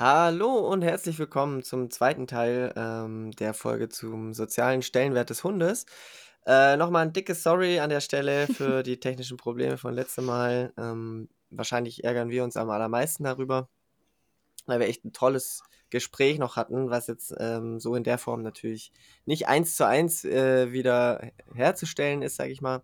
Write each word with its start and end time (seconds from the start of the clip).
Hallo 0.00 0.60
und 0.60 0.80
herzlich 0.80 1.18
willkommen 1.18 1.62
zum 1.62 1.90
zweiten 1.90 2.26
Teil 2.26 2.72
ähm, 2.74 3.32
der 3.32 3.52
Folge 3.52 3.90
zum 3.90 4.32
sozialen 4.32 4.80
Stellenwert 4.80 5.28
des 5.28 5.44
Hundes. 5.44 5.84
Äh, 6.46 6.78
Nochmal 6.78 7.04
ein 7.04 7.12
dickes 7.12 7.42
Sorry 7.42 7.80
an 7.80 7.90
der 7.90 8.00
Stelle 8.00 8.46
für 8.46 8.82
die 8.82 8.98
technischen 8.98 9.36
Probleme 9.36 9.76
von 9.76 9.92
letztem 9.92 10.24
Mal. 10.24 10.72
Ähm, 10.78 11.28
wahrscheinlich 11.50 12.02
ärgern 12.02 12.30
wir 12.30 12.44
uns 12.44 12.56
am 12.56 12.70
allermeisten 12.70 13.24
darüber, 13.24 13.68
weil 14.64 14.80
wir 14.80 14.88
echt 14.88 15.04
ein 15.04 15.12
tolles 15.12 15.62
Gespräch 15.90 16.38
noch 16.38 16.56
hatten, 16.56 16.88
was 16.88 17.06
jetzt 17.06 17.34
ähm, 17.38 17.78
so 17.78 17.94
in 17.94 18.02
der 18.02 18.16
Form 18.16 18.40
natürlich 18.40 18.92
nicht 19.26 19.48
eins 19.48 19.76
zu 19.76 19.86
eins 19.86 20.24
äh, 20.24 20.72
wieder 20.72 21.30
herzustellen 21.54 22.22
ist, 22.22 22.36
sage 22.36 22.52
ich 22.52 22.62
mal. 22.62 22.82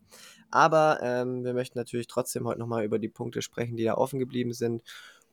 Aber 0.50 1.00
ähm, 1.02 1.44
wir 1.44 1.54
möchten 1.54 1.78
natürlich 1.78 2.08
trotzdem 2.08 2.46
heute 2.46 2.60
nochmal 2.60 2.84
über 2.84 2.98
die 2.98 3.08
Punkte 3.08 3.40
sprechen, 3.40 3.76
die 3.78 3.84
da 3.84 3.94
offen 3.94 4.18
geblieben 4.18 4.52
sind. 4.52 4.82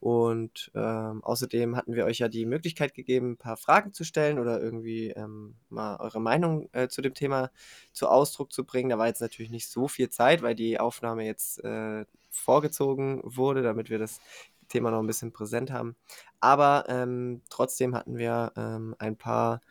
Und 0.04 0.70
ähm, 0.76 1.24
außerdem 1.24 1.78
hatten 1.78 1.96
wir 1.96 2.04
euch 2.04 2.20
ja 2.20 2.28
die 2.28 2.46
Möglichkeit 2.46 2.94
gegeben, 2.94 3.32
ein 3.32 3.38
paar 3.38 3.56
Fragen 3.56 3.94
zu 3.94 4.04
stellen 4.04 4.38
oder 4.38 4.62
irgendwie 4.62 5.12
ähm, 5.12 5.56
mal 5.70 5.96
eure 5.96 6.20
Meinung 6.20 6.68
äh, 6.74 6.90
zu 6.90 7.02
dem 7.02 7.14
Thema 7.14 7.52
zu 7.94 8.10
Ausdruck 8.10 8.52
zu 8.52 8.66
bringen. 8.66 8.90
Da 8.90 8.98
war 8.98 9.08
jetzt 9.08 9.22
natürlich 9.22 9.50
nicht 9.50 9.70
so 9.70 9.88
viel 9.88 10.10
Zeit, 10.10 10.42
weil 10.42 10.56
die 10.56 10.78
Aufnahme 10.78 11.24
jetzt 11.24 11.64
äh, 11.64 12.04
vorgezogen 12.30 13.22
wurde, 13.24 13.62
damit 13.62 13.90
wir 13.90 13.98
das 13.98 14.20
Thema 14.68 14.92
noch 14.92 15.00
ein 15.00 15.08
bisschen 15.08 15.32
präsent 15.32 15.72
haben. 15.72 15.96
Aber 16.42 16.84
ähm, 16.90 17.42
trotzdem 17.50 17.96
hatten 17.96 18.18
wir 18.18 18.52
ähm, 18.58 18.98
ein 19.00 19.16
paar 19.16 19.62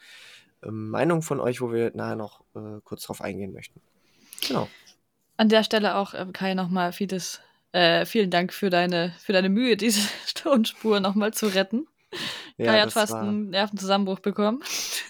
ähm, 0.62 0.88
Meinungen 0.88 1.20
von 1.20 1.40
euch, 1.40 1.60
wo 1.60 1.72
wir 1.72 1.92
nachher 1.94 2.16
noch 2.16 2.40
äh, 2.54 2.80
kurz 2.84 3.02
drauf 3.02 3.20
eingehen 3.20 3.52
möchten. 3.52 3.82
Genau. 4.48 4.66
An 5.36 5.50
der 5.50 5.62
Stelle 5.62 5.96
auch, 5.96 6.14
äh, 6.14 6.24
Kai, 6.32 6.54
nochmal 6.54 6.94
vieles, 6.94 7.42
äh, 7.72 8.04
vielen 8.06 8.30
Dank 8.30 8.52
für 8.52 8.70
deine, 8.70 9.14
für 9.18 9.32
deine 9.32 9.48
Mühe, 9.48 9.76
diese 9.76 10.00
Tonspur 10.34 11.00
nochmal 11.00 11.32
zu 11.32 11.46
retten. 11.46 11.86
Ja, 12.58 12.66
Kai 12.66 12.80
hat 12.82 12.92
fast 12.92 13.14
einen 13.14 13.50
Nervenzusammenbruch 13.50 14.20
bekommen. 14.20 14.62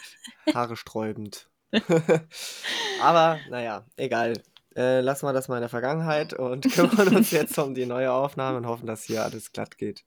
Haare 0.54 0.76
sträubend. 0.76 1.48
Aber 3.02 3.38
naja, 3.50 3.84
egal 3.96 4.34
äh, 4.76 5.00
lassen 5.00 5.26
wir 5.26 5.32
das 5.32 5.48
mal 5.48 5.56
in 5.56 5.62
der 5.62 5.68
Vergangenheit 5.68 6.32
und 6.32 6.70
kümmern 6.72 7.16
uns 7.16 7.30
jetzt 7.30 7.58
um 7.58 7.74
die 7.74 7.86
neue 7.86 8.12
Aufnahme 8.12 8.58
und 8.58 8.66
hoffen, 8.66 8.86
dass 8.86 9.04
hier 9.04 9.22
alles 9.22 9.52
glatt 9.52 9.76
geht. 9.76 10.04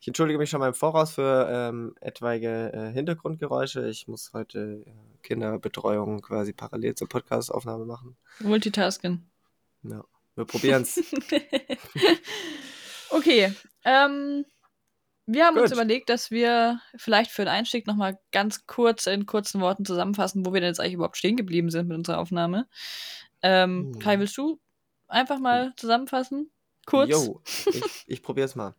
Ich 0.00 0.06
entschuldige 0.06 0.38
mich 0.38 0.50
schon 0.50 0.60
mal 0.60 0.68
im 0.68 0.74
Voraus 0.74 1.12
für 1.12 1.48
ähm, 1.50 1.94
etwaige 2.00 2.72
äh, 2.72 2.92
Hintergrundgeräusche. 2.92 3.88
Ich 3.88 4.08
muss 4.08 4.32
heute 4.32 4.84
äh, 4.86 4.92
Kinderbetreuung 5.22 6.22
quasi 6.22 6.52
parallel 6.52 6.94
zur 6.94 7.08
Podcastaufnahme 7.08 7.84
machen. 7.84 8.16
Multitasking. 8.40 9.26
Ja, 9.82 10.04
wir 10.36 10.44
probieren 10.44 10.82
es. 10.82 10.98
okay. 13.10 13.52
Ähm, 13.84 14.44
wir 15.26 15.44
haben 15.44 15.54
Gut. 15.54 15.64
uns 15.64 15.72
überlegt, 15.72 16.08
dass 16.08 16.30
wir 16.30 16.80
vielleicht 16.96 17.32
für 17.32 17.42
den 17.42 17.52
Einstieg 17.52 17.86
nochmal 17.86 18.18
ganz 18.30 18.66
kurz 18.66 19.06
in 19.06 19.26
kurzen 19.26 19.60
Worten 19.60 19.84
zusammenfassen, 19.84 20.46
wo 20.46 20.52
wir 20.52 20.60
denn 20.60 20.70
jetzt 20.70 20.80
eigentlich 20.80 20.94
überhaupt 20.94 21.16
stehen 21.16 21.36
geblieben 21.36 21.70
sind 21.70 21.88
mit 21.88 21.96
unserer 21.96 22.18
Aufnahme. 22.18 22.68
Ähm, 23.42 23.92
hm. 23.92 23.98
Kai, 23.98 24.20
willst 24.20 24.38
du 24.38 24.60
einfach 25.08 25.40
mal 25.40 25.72
zusammenfassen? 25.76 26.52
Kurz. 26.86 27.10
Jo, 27.10 27.42
ich, 27.66 28.04
ich 28.06 28.22
probiere 28.22 28.46
es 28.46 28.54
mal. 28.54 28.76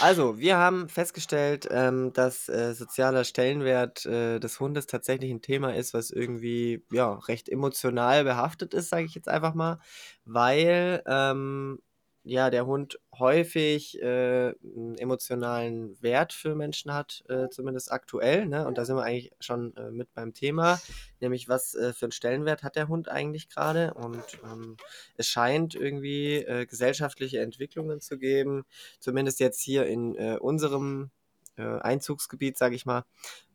Also, 0.00 0.38
wir 0.38 0.58
haben 0.58 0.90
festgestellt, 0.90 1.66
ähm, 1.70 2.12
dass 2.12 2.48
äh, 2.50 2.74
sozialer 2.74 3.24
Stellenwert 3.24 4.04
äh, 4.04 4.38
des 4.38 4.60
Hundes 4.60 4.86
tatsächlich 4.86 5.30
ein 5.30 5.40
Thema 5.40 5.74
ist, 5.74 5.94
was 5.94 6.10
irgendwie 6.10 6.84
ja, 6.92 7.14
recht 7.14 7.48
emotional 7.48 8.22
behaftet 8.24 8.74
ist, 8.74 8.90
sage 8.90 9.06
ich 9.06 9.14
jetzt 9.14 9.28
einfach 9.30 9.54
mal, 9.54 9.80
weil 10.26 11.02
ähm, 11.06 11.80
ja, 12.28 12.50
der 12.50 12.66
Hund 12.66 13.00
häufig 13.18 14.00
äh, 14.02 14.52
einen 14.62 14.96
emotionalen 14.98 16.00
Wert 16.02 16.34
für 16.34 16.54
Menschen 16.54 16.92
hat, 16.92 17.24
äh, 17.28 17.48
zumindest 17.48 17.90
aktuell. 17.90 18.44
Ne? 18.44 18.66
Und 18.66 18.76
da 18.76 18.84
sind 18.84 18.96
wir 18.96 19.02
eigentlich 19.02 19.32
schon 19.40 19.74
äh, 19.76 19.90
mit 19.90 20.12
beim 20.12 20.34
Thema, 20.34 20.78
nämlich 21.20 21.48
was 21.48 21.74
äh, 21.74 21.94
für 21.94 22.06
einen 22.06 22.12
Stellenwert 22.12 22.62
hat 22.62 22.76
der 22.76 22.88
Hund 22.88 23.08
eigentlich 23.08 23.48
gerade. 23.48 23.94
Und 23.94 24.22
ähm, 24.44 24.76
es 25.16 25.26
scheint 25.26 25.74
irgendwie 25.74 26.36
äh, 26.36 26.66
gesellschaftliche 26.66 27.40
Entwicklungen 27.40 28.02
zu 28.02 28.18
geben, 28.18 28.64
zumindest 29.00 29.40
jetzt 29.40 29.62
hier 29.62 29.86
in 29.86 30.14
äh, 30.14 30.36
unserem 30.38 31.10
Einzugsgebiet, 31.56 32.56
sage 32.56 32.76
ich 32.76 32.86
mal. 32.86 33.04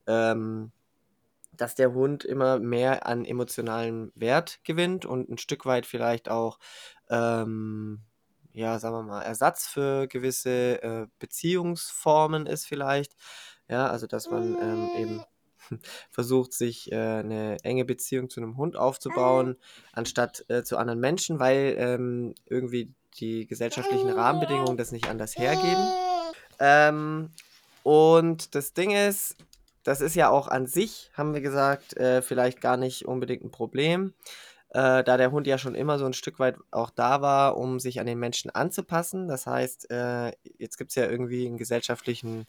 Ähm, 0.08 0.74
dass 1.56 1.74
der 1.74 1.94
Hund 1.94 2.26
immer 2.26 2.60
mehr 2.60 3.08
an 3.08 3.24
emotionalen 3.24 4.12
Wert 4.14 4.60
gewinnt 4.66 5.06
und 5.06 5.30
ein 5.30 5.38
Stück 5.38 5.66
weit 5.66 5.86
vielleicht 5.86 6.28
auch 6.28 6.60
ähm, 7.10 8.02
ja, 8.54 8.80
sagen 8.80 8.96
wir 8.96 9.04
mal, 9.04 9.22
Ersatz 9.22 9.68
für 9.68 10.08
gewisse 10.08 10.82
äh, 10.84 11.08
Beziehungsformen 11.20 12.46
ist 12.46 12.66
vielleicht. 12.66 13.16
Ja, 13.68 13.88
also 13.88 14.08
dass 14.08 14.30
man 14.30 14.56
ähm, 14.62 14.90
eben 14.98 15.24
versucht, 16.12 16.54
sich 16.54 16.92
äh, 16.92 16.96
eine 16.96 17.58
enge 17.64 17.86
Beziehung 17.86 18.30
zu 18.30 18.42
einem 18.42 18.58
Hund 18.58 18.76
aufzubauen, 18.76 19.58
anstatt 19.92 20.46
äh, 20.50 20.64
zu 20.64 20.78
anderen 20.78 21.00
Menschen, 21.00 21.40
weil 21.40 21.76
ähm, 21.78 22.36
irgendwie 22.46 22.94
die 23.20 23.48
gesellschaftlichen 23.48 24.10
Rahmenbedingungen 24.10 24.78
das 24.78 24.92
nicht 24.92 25.08
anders 25.08 25.38
hergeben. 25.38 25.88
Ähm, 26.60 27.30
und 27.84 28.56
das 28.56 28.74
Ding 28.74 28.92
ist, 28.92 29.36
das 29.84 30.02
ist 30.02 30.16
ja 30.16 30.30
auch 30.30 30.48
an 30.48 30.68
sich, 30.68 31.12
haben 31.14 31.34
wir 31.34 31.42
gesagt, 31.42 31.98
äh, 31.98 32.22
vielleicht 32.22 32.62
gar 32.62 32.78
nicht 32.78 33.06
unbedingt 33.06 33.44
ein 33.44 33.52
Problem 33.52 34.14
äh, 34.74 35.04
da 35.04 35.18
der 35.18 35.32
Hund 35.32 35.46
ja 35.46 35.58
schon 35.58 35.76
immer 35.76 36.00
so 36.00 36.06
ein 36.06 36.14
Stück 36.14 36.40
weit 36.40 36.58
auch 36.72 36.90
da 36.90 37.22
war, 37.22 37.58
um 37.58 37.80
sich 37.80 38.00
an 38.00 38.08
den 38.08 38.20
Menschen 38.20 38.50
anzupassen. 38.50 39.28
Das 39.28 39.46
heißt, 39.46 39.92
äh, 39.92 40.32
jetzt 40.58 40.78
gibt 40.78 40.90
es 40.90 40.96
ja 40.96 41.08
irgendwie 41.10 41.46
einen 41.46 41.58
gesellschaftlichen, 41.58 42.48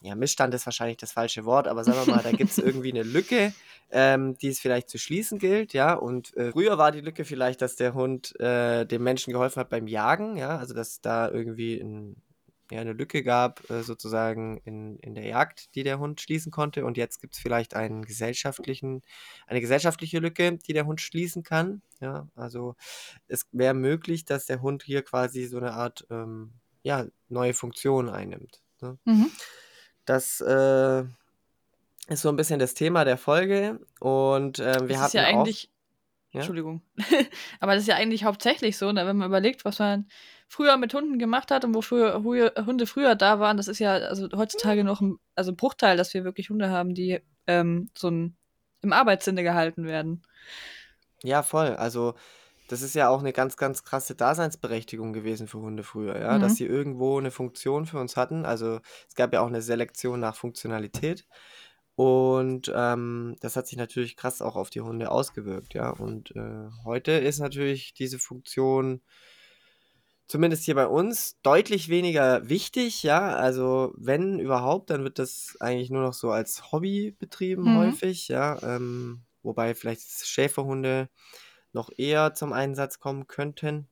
ja, 0.00 0.14
Missstand 0.14 0.54
ist 0.54 0.66
wahrscheinlich 0.66 0.96
das 0.96 1.12
falsche 1.12 1.44
Wort, 1.44 1.68
aber 1.68 1.84
sagen 1.84 2.06
wir 2.06 2.14
mal, 2.14 2.22
da 2.22 2.32
gibt 2.32 2.50
es 2.50 2.58
irgendwie 2.58 2.92
eine 2.92 3.02
Lücke, 3.02 3.52
ähm, 3.90 4.38
die 4.38 4.48
es 4.48 4.58
vielleicht 4.58 4.88
zu 4.88 4.98
schließen 4.98 5.38
gilt, 5.38 5.74
ja. 5.74 5.92
Und 5.92 6.34
äh, 6.36 6.50
früher 6.52 6.78
war 6.78 6.92
die 6.92 7.02
Lücke 7.02 7.26
vielleicht, 7.26 7.60
dass 7.60 7.76
der 7.76 7.92
Hund 7.92 8.38
äh, 8.40 8.86
dem 8.86 9.02
Menschen 9.02 9.32
geholfen 9.32 9.60
hat 9.60 9.68
beim 9.68 9.86
Jagen, 9.86 10.36
ja, 10.36 10.56
also 10.56 10.72
dass 10.72 11.02
da 11.02 11.30
irgendwie 11.30 11.78
ein 11.78 12.16
ja, 12.70 12.80
eine 12.80 12.92
Lücke 12.92 13.22
gab, 13.22 13.68
äh, 13.70 13.82
sozusagen 13.82 14.58
in, 14.64 14.98
in 14.98 15.14
der 15.14 15.26
Jagd, 15.26 15.74
die 15.74 15.82
der 15.82 15.98
Hund 15.98 16.20
schließen 16.20 16.50
konnte. 16.50 16.84
Und 16.84 16.96
jetzt 16.96 17.20
gibt 17.20 17.34
es 17.34 17.40
vielleicht 17.40 17.74
einen 17.74 18.04
gesellschaftlichen, 18.04 19.02
eine 19.46 19.60
gesellschaftliche 19.60 20.18
Lücke, 20.18 20.56
die 20.56 20.72
der 20.72 20.86
Hund 20.86 21.00
schließen 21.00 21.42
kann. 21.42 21.82
Ja, 22.00 22.28
also 22.34 22.74
es 23.28 23.46
wäre 23.52 23.74
möglich, 23.74 24.24
dass 24.24 24.46
der 24.46 24.62
Hund 24.62 24.82
hier 24.82 25.02
quasi 25.02 25.44
so 25.46 25.58
eine 25.58 25.72
Art 25.72 26.06
ähm, 26.10 26.52
ja, 26.82 27.06
neue 27.28 27.54
Funktion 27.54 28.08
einnimmt. 28.08 28.62
Ne? 28.80 28.98
Mhm. 29.04 29.30
Das 30.04 30.40
äh, 30.40 31.04
ist 32.08 32.22
so 32.22 32.28
ein 32.28 32.36
bisschen 32.36 32.58
das 32.58 32.74
Thema 32.74 33.04
der 33.04 33.18
Folge. 33.18 33.80
Und 34.00 34.58
äh, 34.58 34.80
wir 34.80 34.88
das 34.88 34.96
hatten 34.98 35.06
ist 35.06 35.12
ja 35.14 35.24
eigentlich. 35.24 35.70
Ja? 36.32 36.40
Entschuldigung. 36.40 36.82
Aber 37.60 37.74
das 37.74 37.82
ist 37.82 37.88
ja 37.88 37.96
eigentlich 37.96 38.24
hauptsächlich 38.24 38.76
so, 38.76 38.90
ne, 38.90 39.06
wenn 39.06 39.16
man 39.16 39.28
überlegt, 39.28 39.64
was 39.64 39.78
man 39.78 40.08
früher 40.48 40.76
mit 40.76 40.94
Hunden 40.94 41.18
gemacht 41.18 41.50
hat 41.50 41.64
und 41.64 41.74
wofür 41.74 42.22
Hunde 42.24 42.86
früher 42.86 43.14
da 43.14 43.40
waren, 43.40 43.56
das 43.56 43.68
ist 43.68 43.78
ja 43.78 43.94
also 43.94 44.28
heutzutage 44.36 44.84
noch 44.84 45.00
ein 45.00 45.18
also 45.34 45.54
Bruchteil, 45.54 45.96
dass 45.96 46.14
wir 46.14 46.24
wirklich 46.24 46.50
Hunde 46.50 46.70
haben, 46.70 46.94
die 46.94 47.20
ähm, 47.46 47.88
so 47.96 48.08
ein, 48.08 48.36
im 48.82 48.92
Arbeitssinne 48.92 49.42
gehalten 49.42 49.86
werden. 49.86 50.22
Ja, 51.22 51.42
voll. 51.42 51.74
Also 51.76 52.14
das 52.68 52.82
ist 52.82 52.94
ja 52.94 53.08
auch 53.08 53.20
eine 53.20 53.32
ganz, 53.32 53.56
ganz 53.56 53.84
krasse 53.84 54.14
Daseinsberechtigung 54.14 55.12
gewesen 55.12 55.48
für 55.48 55.58
Hunde 55.58 55.82
früher, 55.82 56.18
ja, 56.18 56.36
mhm. 56.36 56.42
dass 56.42 56.56
sie 56.56 56.66
irgendwo 56.66 57.18
eine 57.18 57.30
Funktion 57.30 57.86
für 57.86 57.98
uns 57.98 58.16
hatten. 58.16 58.46
Also 58.46 58.80
es 59.08 59.14
gab 59.14 59.32
ja 59.32 59.40
auch 59.40 59.48
eine 59.48 59.62
Selektion 59.62 60.20
nach 60.20 60.36
Funktionalität. 60.36 61.26
Und 61.96 62.72
ähm, 62.74 63.36
das 63.40 63.54
hat 63.56 63.68
sich 63.68 63.78
natürlich 63.78 64.16
krass 64.16 64.42
auch 64.42 64.56
auf 64.56 64.70
die 64.70 64.80
Hunde 64.80 65.10
ausgewirkt, 65.10 65.74
ja. 65.74 65.90
Und 65.90 66.34
äh, 66.34 66.68
heute 66.84 67.12
ist 67.12 67.38
natürlich 67.38 67.94
diese 67.94 68.18
Funktion 68.18 69.00
zumindest 70.26 70.64
hier 70.64 70.74
bei 70.74 70.86
uns, 70.86 71.38
deutlich 71.42 71.88
weniger 71.88 72.48
wichtig, 72.48 73.02
ja. 73.02 73.34
Also 73.34 73.92
wenn 73.96 74.38
überhaupt, 74.38 74.90
dann 74.90 75.04
wird 75.04 75.18
das 75.18 75.56
eigentlich 75.60 75.90
nur 75.90 76.02
noch 76.02 76.14
so 76.14 76.30
als 76.30 76.72
Hobby 76.72 77.14
betrieben 77.18 77.64
mhm. 77.64 77.78
häufig, 77.78 78.28
ja. 78.28 78.58
Ähm, 78.62 79.22
wobei 79.42 79.74
vielleicht 79.74 80.02
Schäferhunde 80.02 81.08
noch 81.72 81.90
eher 81.96 82.34
zum 82.34 82.52
Einsatz 82.52 82.98
kommen 82.98 83.26
könnten. 83.26 83.88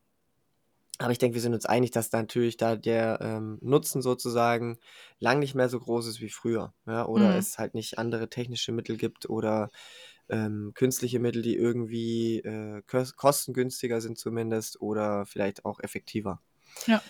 Aber 0.99 1.11
ich 1.11 1.19
denke, 1.19 1.35
wir 1.35 1.41
sind 1.41 1.55
uns 1.55 1.67
einig, 1.67 1.91
dass 1.91 2.11
da 2.11 2.19
natürlich 2.19 2.57
da 2.57 2.77
der 2.77 3.19
ähm, 3.21 3.59
Nutzen 3.61 4.03
sozusagen 4.03 4.79
lang 5.19 5.41
nicht 5.41 5.55
mehr 5.55 5.69
so 5.69 5.81
groß 5.81 6.07
ist 6.07 6.21
wie 6.21 6.29
früher. 6.29 6.75
Ja? 6.87 7.07
Oder 7.07 7.31
mhm. 7.31 7.39
es 7.39 7.59
halt 7.59 7.75
nicht 7.75 7.99
andere 7.99 8.29
technische 8.29 8.73
Mittel 8.73 8.97
gibt 8.97 9.29
oder 9.29 9.71
ähm, 10.29 10.73
künstliche 10.75 11.19
Mittel, 11.19 11.43
die 11.43 11.57
irgendwie 11.57 12.41
äh, 12.41 12.83
kostengünstiger 13.17 14.01
sind 14.01 14.19
zumindest 14.19 14.81
oder 14.81 15.27
vielleicht 15.27 15.65
auch 15.65 15.81
effektiver. 15.81 16.41
Ja. 16.87 17.03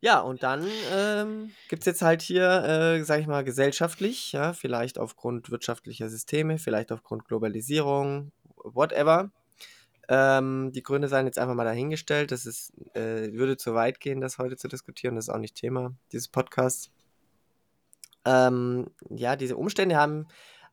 Ja, 0.00 0.20
und 0.20 0.44
dann 0.44 0.64
ähm, 0.92 1.50
gibt 1.68 1.82
es 1.82 1.86
jetzt 1.86 2.02
halt 2.02 2.22
hier, 2.22 2.44
äh, 2.62 3.02
sage 3.02 3.20
ich 3.20 3.26
mal, 3.26 3.42
gesellschaftlich, 3.42 4.30
ja, 4.30 4.52
vielleicht 4.52 4.96
aufgrund 4.96 5.50
wirtschaftlicher 5.50 6.08
Systeme, 6.08 6.58
vielleicht 6.58 6.92
aufgrund 6.92 7.24
Globalisierung, 7.24 8.30
whatever. 8.62 9.32
Ähm, 10.08 10.70
die 10.72 10.84
Gründe 10.84 11.08
seien 11.08 11.26
jetzt 11.26 11.38
einfach 11.38 11.54
mal 11.54 11.64
dahingestellt. 11.64 12.30
Das 12.30 12.46
ist, 12.46 12.72
äh, 12.94 13.32
würde 13.32 13.56
zu 13.56 13.74
weit 13.74 13.98
gehen, 13.98 14.20
das 14.20 14.38
heute 14.38 14.56
zu 14.56 14.68
diskutieren. 14.68 15.16
Das 15.16 15.26
ist 15.26 15.34
auch 15.34 15.38
nicht 15.38 15.56
Thema 15.56 15.94
dieses 16.12 16.28
Podcasts. 16.28 16.92
Ähm, 18.24 18.90
ja, 19.10 19.36
diese 19.36 19.56
Umstände 19.56 19.96
haben 19.96 20.28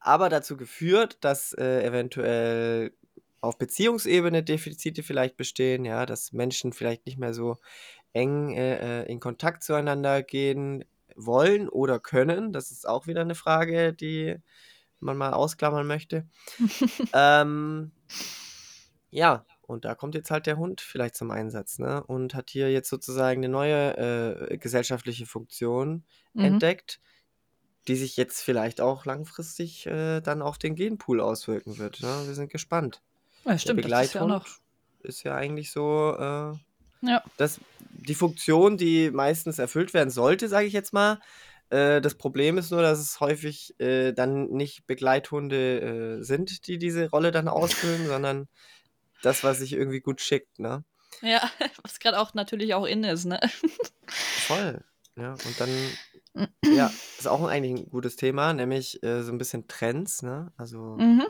aber 0.06 0.30
dazu 0.30 0.56
geführt, 0.57 1.18
dass 1.22 1.54
äh, 1.54 1.84
eventuell 1.84 2.94
auf 3.42 3.57
Beziehungsebene 3.57 4.44
Defizite 4.44 5.04
vielleicht 5.04 5.38
bestehen, 5.38 5.86
ja, 5.86 6.06
dass 6.06 6.31
Menschen 6.31 6.74
vielleicht 6.74 7.06
nicht 7.06 7.18
mehr 7.18 7.34
so 7.34 7.57
eng 8.13 8.56
äh, 8.56 9.04
äh 9.04 9.12
in 9.12 9.19
Kontakt 9.19 9.63
zueinander 9.63 10.24
gehen 10.24 10.86
wollen 11.16 11.69
oder 11.69 12.00
können. 12.00 12.54
Das 12.54 12.72
ist 12.72 12.88
auch 12.88 13.07
wieder 13.07 13.22
eine 13.22 13.36
Frage, 13.36 13.94
die 13.94 14.36
man 15.00 15.18
mal 15.18 15.34
ausklammern 15.34 15.88
möchte. 15.88 16.28
ähm, 17.13 17.92
ja, 19.10 19.46
und 19.62 19.86
da 19.86 19.96
kommt 19.96 20.16
jetzt 20.16 20.30
halt 20.30 20.46
der 20.46 20.57
Hund 20.57 20.81
vielleicht 20.81 21.16
zum 21.16 21.31
Einsatz, 21.31 21.80
ne? 21.80 22.04
Und 22.04 22.36
hat 22.36 22.50
hier 22.52 22.72
jetzt 22.72 22.90
sozusagen 22.90 23.40
eine 23.44 23.50
neue 23.50 23.98
äh, 24.52 24.57
gesellschaftliche 24.57 25.25
Funktion 25.25 26.04
Mhm. 26.36 26.46
entdeckt, 26.46 27.00
die 27.87 27.95
sich 27.95 28.17
jetzt 28.17 28.41
vielleicht 28.41 28.81
auch 28.81 29.05
langfristig 29.05 29.85
äh, 29.85 30.21
dann 30.21 30.41
auf 30.41 30.57
den 30.57 30.75
Genpool 30.75 31.21
auswirken 31.21 31.77
wird. 31.77 32.01
Ne? 32.01 32.23
Wir 32.25 32.33
sind 32.33 32.51
gespannt. 32.51 33.01
Ja, 33.43 33.51
Der 33.51 33.57
stimmt, 33.59 33.85
das 33.85 34.07
ist 34.07 34.13
ja 34.13 34.41
ist 35.03 35.23
ja 35.23 35.35
eigentlich 35.35 35.71
so 35.71 36.15
äh, 36.17 37.07
Ja. 37.07 37.23
das, 37.37 37.59
die 37.79 38.15
Funktion, 38.15 38.77
die 38.77 39.11
meistens 39.11 39.59
erfüllt 39.59 39.93
werden 39.93 40.09
sollte, 40.09 40.47
sage 40.47 40.65
ich 40.67 40.73
jetzt 40.73 40.93
mal. 40.93 41.19
Äh, 41.69 42.01
das 42.01 42.15
Problem 42.15 42.57
ist 42.57 42.71
nur, 42.71 42.81
dass 42.81 42.99
es 42.99 43.19
häufig 43.19 43.79
äh, 43.79 44.13
dann 44.13 44.49
nicht 44.49 44.85
Begleithunde 44.87 46.17
äh, 46.19 46.23
sind, 46.23 46.67
die 46.67 46.77
diese 46.77 47.09
Rolle 47.09 47.31
dann 47.31 47.47
ausfüllen, 47.47 48.07
sondern 48.07 48.47
das, 49.21 49.43
was 49.43 49.59
sich 49.59 49.73
irgendwie 49.73 50.01
gut 50.01 50.21
schickt, 50.21 50.59
ne? 50.59 50.83
Ja, 51.21 51.49
was 51.83 51.99
gerade 51.99 52.19
auch 52.19 52.33
natürlich 52.33 52.73
auch 52.73 52.85
in 52.85 53.03
ist, 53.03 53.25
ne? 53.25 53.39
Voll. 54.07 54.83
Ja, 55.17 55.31
und 55.31 55.59
dann, 55.59 55.69
ja, 56.69 56.99
ist 57.17 57.27
auch 57.27 57.43
eigentlich 57.47 57.73
ein 57.73 57.89
gutes 57.89 58.15
Thema, 58.17 58.53
nämlich 58.53 59.01
äh, 59.03 59.23
so 59.23 59.31
ein 59.31 59.37
bisschen 59.37 59.67
Trends, 59.67 60.21
ne? 60.23 60.53
Also, 60.57 61.05
Mhm. 61.05 61.29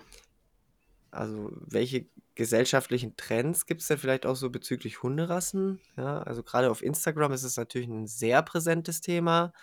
also 1.11 1.49
welche 1.61 2.07
gesellschaftlichen 2.35 3.15
Trends 3.15 3.65
gibt 3.65 3.81
es 3.81 3.87
denn 3.87 3.97
vielleicht 3.97 4.25
auch 4.25 4.35
so 4.35 4.49
bezüglich 4.49 5.01
Hunderassen? 5.03 5.79
Ja, 5.97 6.21
also 6.23 6.43
gerade 6.43 6.69
auf 6.69 6.81
Instagram 6.83 7.31
ist 7.31 7.43
es 7.43 7.55
natürlich 7.57 7.87
ein 7.87 8.07
sehr 8.07 8.41
präsentes 8.43 8.99
Thema. 9.01 9.53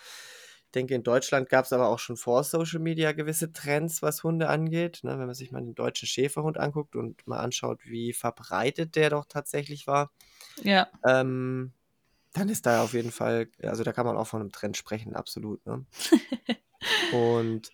Ich 0.65 0.71
denke, 0.73 0.95
in 0.95 1.03
Deutschland 1.03 1.49
gab 1.49 1.65
es 1.65 1.73
aber 1.73 1.89
auch 1.89 1.99
schon 1.99 2.17
vor 2.17 2.43
Social 2.43 2.79
Media 2.79 3.11
gewisse 3.11 3.53
Trends, 3.53 4.01
was 4.01 4.23
Hunde 4.23 4.49
angeht. 4.49 5.01
Ne? 5.03 5.11
Wenn 5.19 5.27
man 5.27 5.35
sich 5.35 5.51
mal 5.51 5.61
den 5.61 5.75
deutschen 5.75 6.07
Schäferhund 6.07 6.57
anguckt 6.57 6.95
und 6.95 7.27
mal 7.27 7.39
anschaut, 7.39 7.81
wie 7.85 8.13
verbreitet 8.13 8.95
der 8.95 9.11
doch 9.11 9.25
tatsächlich 9.29 9.85
war, 9.85 10.11
Ja. 10.63 10.91
ähm, 11.05 11.73
dann 12.33 12.49
ist 12.49 12.65
da 12.65 12.83
auf 12.83 12.93
jeden 12.93 13.11
Fall, 13.11 13.47
also 13.61 13.83
da 13.83 13.93
kann 13.93 14.05
man 14.05 14.17
auch 14.17 14.27
von 14.27 14.41
einem 14.41 14.51
Trend 14.51 14.75
sprechen, 14.77 15.15
absolut. 15.15 15.65
Ne? 15.65 15.85
Und 17.13 17.71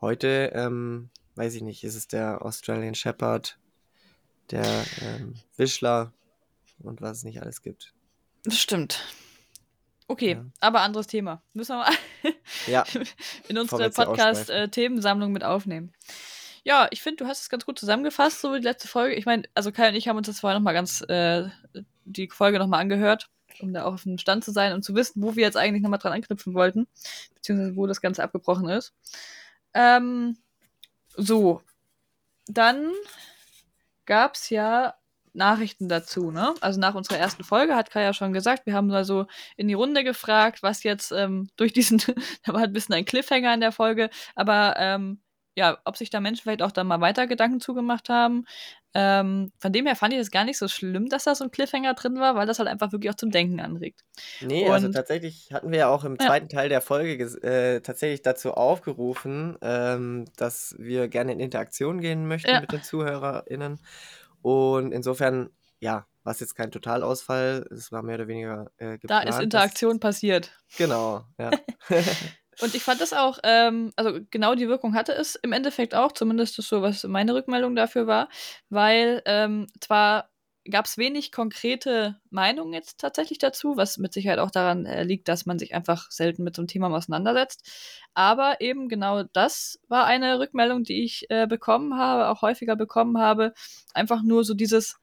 heute, 0.00 0.50
ähm, 0.54 1.10
weiß 1.36 1.54
ich 1.54 1.62
nicht, 1.62 1.84
ist 1.84 1.94
es 1.94 2.08
der 2.08 2.42
Australian 2.44 2.94
Shepherd, 2.94 3.58
der 4.50 4.64
ähm, 5.02 5.34
Wischler 5.56 6.12
und 6.82 7.00
was 7.00 7.18
es 7.18 7.24
nicht 7.24 7.40
alles 7.40 7.62
gibt. 7.62 7.94
Das 8.44 8.58
stimmt. 8.58 9.04
Okay, 10.08 10.32
Ja. 10.32 10.44
aber 10.60 10.80
anderes 10.80 11.06
Thema. 11.06 11.42
Müssen 11.52 11.76
wir 11.76 11.84
mal 11.84 11.94
Ja, 12.66 12.84
in 13.48 13.56
unsere. 13.56 13.88
Podcast-Themensammlung 13.90 15.32
mit 15.32 15.44
aufnehmen. 15.44 15.92
Ja, 16.64 16.88
ich 16.90 17.02
finde, 17.02 17.24
du 17.24 17.28
hast 17.30 17.42
es 17.42 17.48
ganz 17.50 17.64
gut 17.64 17.78
zusammengefasst, 17.78 18.40
so 18.40 18.52
wie 18.52 18.58
die 18.58 18.64
letzte 18.64 18.88
Folge. 18.88 19.14
Ich 19.14 19.26
meine, 19.26 19.44
also 19.54 19.72
Kai 19.72 19.88
und 19.88 19.94
ich 19.94 20.08
haben 20.08 20.16
uns 20.16 20.26
das 20.26 20.40
vorher 20.40 20.58
nochmal 20.58 20.74
ganz, 20.74 21.02
äh, 21.08 21.48
die 22.04 22.28
Folge 22.28 22.58
nochmal 22.58 22.80
angehört, 22.80 23.30
um 23.60 23.72
da 23.72 23.84
auch 23.84 23.94
auf 23.94 24.02
dem 24.04 24.18
Stand 24.18 24.44
zu 24.44 24.52
sein 24.52 24.72
und 24.72 24.82
zu 24.82 24.94
wissen, 24.94 25.22
wo 25.22 25.36
wir 25.36 25.42
jetzt 25.42 25.56
eigentlich 25.56 25.82
nochmal 25.82 25.98
dran 25.98 26.12
anknüpfen 26.12 26.54
wollten, 26.54 26.86
beziehungsweise 27.34 27.76
wo 27.76 27.86
das 27.86 28.00
Ganze 28.00 28.22
abgebrochen 28.22 28.68
ist. 28.68 28.94
Ähm, 29.74 30.36
so, 31.16 31.62
dann 32.46 32.92
gab 34.06 34.34
es 34.34 34.50
ja 34.50 34.94
Nachrichten 35.34 35.88
dazu, 35.88 36.30
ne? 36.30 36.54
Also 36.60 36.78
nach 36.78 36.94
unserer 36.94 37.18
ersten 37.18 37.44
Folge 37.44 37.74
hat 37.74 37.90
Kai 37.90 38.02
ja 38.02 38.12
schon 38.12 38.32
gesagt, 38.32 38.66
wir 38.66 38.74
haben 38.74 38.88
da 38.88 39.04
so 39.04 39.26
in 39.56 39.68
die 39.68 39.74
Runde 39.74 40.04
gefragt, 40.04 40.62
was 40.62 40.82
jetzt 40.82 41.10
ähm, 41.12 41.48
durch 41.56 41.72
diesen, 41.72 41.98
da 42.44 42.52
war 42.52 42.60
halt 42.60 42.70
ein 42.70 42.74
bisschen 42.74 42.94
ein 42.94 43.04
Cliffhanger 43.04 43.54
in 43.54 43.60
der 43.60 43.72
Folge, 43.72 44.10
aber 44.34 44.74
ähm, 44.78 45.20
ja, 45.54 45.78
ob 45.84 45.96
sich 45.96 46.10
da 46.10 46.20
Menschen 46.20 46.42
vielleicht 46.42 46.62
auch 46.62 46.72
da 46.72 46.84
mal 46.84 47.00
weiter 47.00 47.26
Gedanken 47.26 47.60
zugemacht 47.60 48.08
haben. 48.08 48.46
Ähm, 48.94 49.52
von 49.58 49.72
dem 49.72 49.86
her 49.86 49.96
fand 49.96 50.12
ich 50.12 50.20
es 50.20 50.30
gar 50.30 50.44
nicht 50.44 50.58
so 50.58 50.68
schlimm, 50.68 51.08
dass 51.08 51.24
da 51.24 51.34
so 51.34 51.44
ein 51.44 51.50
Cliffhanger 51.50 51.94
drin 51.94 52.16
war, 52.16 52.34
weil 52.34 52.46
das 52.46 52.58
halt 52.58 52.68
einfach 52.68 52.92
wirklich 52.92 53.10
auch 53.10 53.16
zum 53.16 53.30
Denken 53.30 53.60
anregt. 53.60 54.04
Nee, 54.42 54.68
also 54.68 54.86
Und 54.86 54.92
tatsächlich 54.92 55.50
hatten 55.52 55.70
wir 55.70 55.78
ja 55.78 55.88
auch 55.88 56.04
im 56.04 56.16
ja, 56.20 56.26
zweiten 56.26 56.48
Teil 56.48 56.68
der 56.68 56.82
Folge 56.82 57.24
äh, 57.42 57.80
tatsächlich 57.80 58.22
dazu 58.22 58.52
aufgerufen, 58.52 59.56
ähm, 59.62 60.26
dass 60.36 60.74
wir 60.78 61.08
gerne 61.08 61.32
in 61.32 61.40
Interaktion 61.40 62.00
gehen 62.00 62.26
möchten 62.26 62.50
ja, 62.50 62.60
mit 62.60 62.72
den 62.72 62.82
ZuhörerInnen. 62.82 63.80
Und 64.42 64.92
insofern, 64.92 65.48
ja, 65.80 66.06
war 66.24 66.32
es 66.32 66.40
jetzt 66.40 66.54
kein 66.54 66.70
Totalausfall. 66.70 67.66
Es 67.70 67.92
war 67.92 68.02
mehr 68.02 68.16
oder 68.16 68.28
weniger 68.28 68.70
äh, 68.76 68.84
da 68.84 68.92
ist 68.92 69.00
geplant, 69.00 69.28
dass. 69.28 69.40
Interaktion 69.40 70.00
passiert. 70.00 70.52
Genau, 70.76 71.24
ja. 71.38 71.50
Und 72.60 72.74
ich 72.74 72.82
fand 72.82 73.00
das 73.00 73.12
auch, 73.12 73.38
ähm, 73.44 73.92
also 73.96 74.20
genau 74.30 74.54
die 74.54 74.68
Wirkung 74.68 74.94
hatte 74.94 75.12
es 75.12 75.36
im 75.36 75.52
Endeffekt 75.52 75.94
auch, 75.94 76.12
zumindest 76.12 76.54
so, 76.56 76.82
was 76.82 77.04
meine 77.04 77.34
Rückmeldung 77.34 77.74
dafür 77.74 78.06
war, 78.06 78.28
weil 78.68 79.22
ähm, 79.24 79.66
zwar 79.80 80.28
gab 80.70 80.86
es 80.86 80.96
wenig 80.96 81.32
konkrete 81.32 82.20
Meinungen 82.30 82.72
jetzt 82.72 83.00
tatsächlich 83.00 83.38
dazu, 83.38 83.76
was 83.76 83.98
mit 83.98 84.12
Sicherheit 84.12 84.38
auch 84.38 84.50
daran 84.50 84.86
äh, 84.86 85.02
liegt, 85.02 85.28
dass 85.28 85.46
man 85.46 85.58
sich 85.58 85.74
einfach 85.74 86.10
selten 86.10 86.44
mit 86.44 86.54
so 86.54 86.62
einem 86.62 86.68
Thema 86.68 86.90
auseinandersetzt. 86.90 87.68
Aber 88.14 88.60
eben 88.60 88.88
genau 88.88 89.24
das 89.24 89.80
war 89.88 90.06
eine 90.06 90.38
Rückmeldung, 90.38 90.84
die 90.84 91.02
ich 91.04 91.26
äh, 91.30 91.46
bekommen 91.46 91.96
habe, 91.98 92.28
auch 92.28 92.42
häufiger 92.42 92.76
bekommen 92.76 93.18
habe. 93.18 93.54
Einfach 93.92 94.22
nur 94.22 94.44
so 94.44 94.54
dieses 94.54 94.98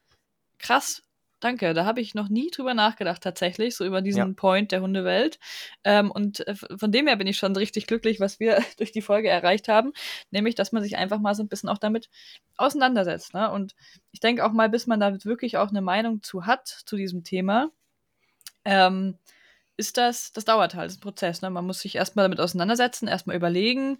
krass, 0.59 1.01
danke, 1.39 1.73
da 1.73 1.85
habe 1.85 2.01
ich 2.01 2.15
noch 2.15 2.29
nie 2.29 2.49
drüber 2.49 2.73
nachgedacht 2.73 3.21
tatsächlich, 3.23 3.75
so 3.75 3.85
über 3.85 3.97
Ja, 3.97 4.01
diesen 4.01 4.35
Point 4.35 4.71
der 4.71 4.81
Hundewelt. 4.81 5.39
Ähm, 5.83 6.11
und 6.11 6.45
äh, 6.47 6.55
von 6.55 6.91
dem 6.91 7.07
her 7.07 7.15
bin 7.15 7.27
ich 7.27 7.37
schon 7.37 7.55
richtig 7.55 7.87
glücklich, 7.87 8.19
was 8.19 8.39
wir 8.39 8.59
durch 8.77 8.91
die 8.91 9.01
Folge 9.01 9.29
erreicht 9.29 9.67
haben, 9.67 9.93
nämlich, 10.31 10.55
dass 10.55 10.71
man 10.71 10.83
sich 10.83 10.97
einfach 10.97 11.19
mal 11.19 11.35
so 11.35 11.43
ein 11.43 11.47
bisschen 11.47 11.69
auch 11.69 11.77
damit 11.77 12.09
auseinandersetzt. 12.57 13.33
Ne? 13.33 13.51
Und 13.51 13.75
ich 14.11 14.19
denke 14.19 14.45
auch 14.45 14.51
mal, 14.51 14.69
bis 14.69 14.87
man 14.87 14.99
da 14.99 15.23
wirklich 15.23 15.57
auch 15.57 15.69
eine 15.69 15.81
Meinung 15.81 16.23
zu 16.23 16.45
hat, 16.45 16.67
zu 16.67 16.95
diesem 16.95 17.23
Thema, 17.23 17.71
ähm, 18.65 19.17
ist 19.77 19.97
das, 19.97 20.33
das 20.33 20.45
dauert 20.45 20.75
halt, 20.75 20.87
das 20.87 20.93
ist 20.93 20.99
ein 20.99 21.03
Prozess. 21.03 21.41
Ne? 21.41 21.49
Man 21.49 21.65
muss 21.65 21.79
sich 21.79 21.95
erstmal 21.95 22.25
damit 22.25 22.41
auseinandersetzen, 22.41 23.07
erstmal 23.07 23.35
überlegen, 23.35 23.99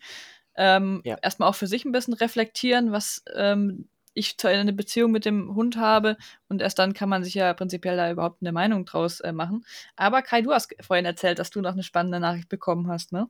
ähm, 0.56 1.02
ja, 1.06 1.16
erstmal 1.22 1.50
auch 1.50 1.56
für 1.56 1.68
sich 1.68 1.86
ein 1.86 1.94
bisschen 1.94 2.14
reflektieren, 2.14 2.92
was 2.92 3.24
ähm, 3.34 3.88
ich 4.20 4.38
zu 4.38 4.48
einer 4.48 4.72
Beziehung 4.72 5.12
mit 5.12 5.26
dem 5.26 5.56
Hund 5.56 5.78
habe 5.78 6.18
und 6.48 6.62
erst 6.62 6.80
dann 6.80 6.94
kann 6.94 7.10
man 7.10 7.24
sich 7.24 7.34
ja 7.34 7.54
prinzipiell 7.54 7.98
da 7.98 8.12
überhaupt 8.12 8.42
eine 8.42 8.52
Meinung 8.52 8.86
draus 8.86 9.20
äh, 9.22 9.32
machen. 9.32 9.66
Aber 9.96 10.22
Kai, 10.22 10.42
du 10.42 10.52
hast 10.52 10.76
vorhin 10.82 11.06
erzählt, 11.06 11.40
dass 11.40 11.50
du 11.50 11.62
noch 11.62 11.74
eine 11.74 11.84
spannende 11.84 12.20
Nachricht 12.20 12.50
bekommen 12.50 12.88
hast, 12.88 13.12
ne? 13.12 13.30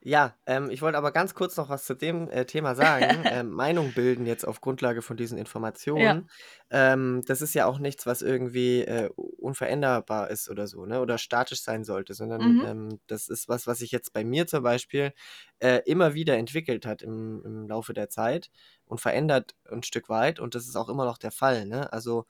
Ja, 0.00 0.36
ähm, 0.46 0.70
ich 0.70 0.82
wollte 0.82 0.98
aber 0.98 1.12
ganz 1.12 1.34
kurz 1.34 1.56
noch 1.56 1.68
was 1.68 1.84
zu 1.84 1.94
dem 1.94 2.28
äh, 2.30 2.44
Thema 2.44 2.74
sagen. 2.74 3.02
Ähm, 3.32 3.50
Meinung 3.50 3.92
bilden 3.94 4.26
jetzt 4.26 4.46
auf 4.46 4.60
Grundlage 4.60 5.00
von 5.00 5.16
diesen 5.16 5.38
Ja, 5.38 5.42
Informationen. 5.42 6.28
Ähm, 6.70 7.22
das 7.26 7.40
ist 7.40 7.54
ja 7.54 7.64
auch 7.64 7.78
nichts, 7.78 8.04
was 8.04 8.20
irgendwie 8.20 8.82
äh, 8.82 9.08
unveränderbar 9.16 10.28
ist 10.28 10.50
oder 10.50 10.66
so, 10.66 10.84
ne? 10.84 11.00
Oder 11.00 11.16
statisch 11.16 11.62
sein 11.62 11.84
sollte, 11.84 12.12
sondern 12.12 12.42
mhm. 12.42 12.64
ähm, 12.66 13.00
das 13.06 13.28
ist 13.28 13.48
was, 13.48 13.66
was 13.66 13.78
sich 13.78 13.90
jetzt 13.90 14.12
bei 14.12 14.24
mir 14.24 14.46
zum 14.46 14.62
Beispiel 14.62 15.12
äh, 15.60 15.80
immer 15.86 16.12
wieder 16.14 16.36
entwickelt 16.36 16.84
hat 16.84 17.00
im, 17.00 17.42
im 17.44 17.68
Laufe 17.68 17.94
der 17.94 18.10
Zeit 18.10 18.50
und 18.92 19.00
verändert 19.00 19.54
ein 19.70 19.82
Stück 19.82 20.10
weit. 20.10 20.38
Und 20.38 20.54
das 20.54 20.68
ist 20.68 20.76
auch 20.76 20.90
immer 20.90 21.06
noch 21.06 21.16
der 21.16 21.30
Fall, 21.30 21.64
ne? 21.64 21.90
Also 21.94 22.26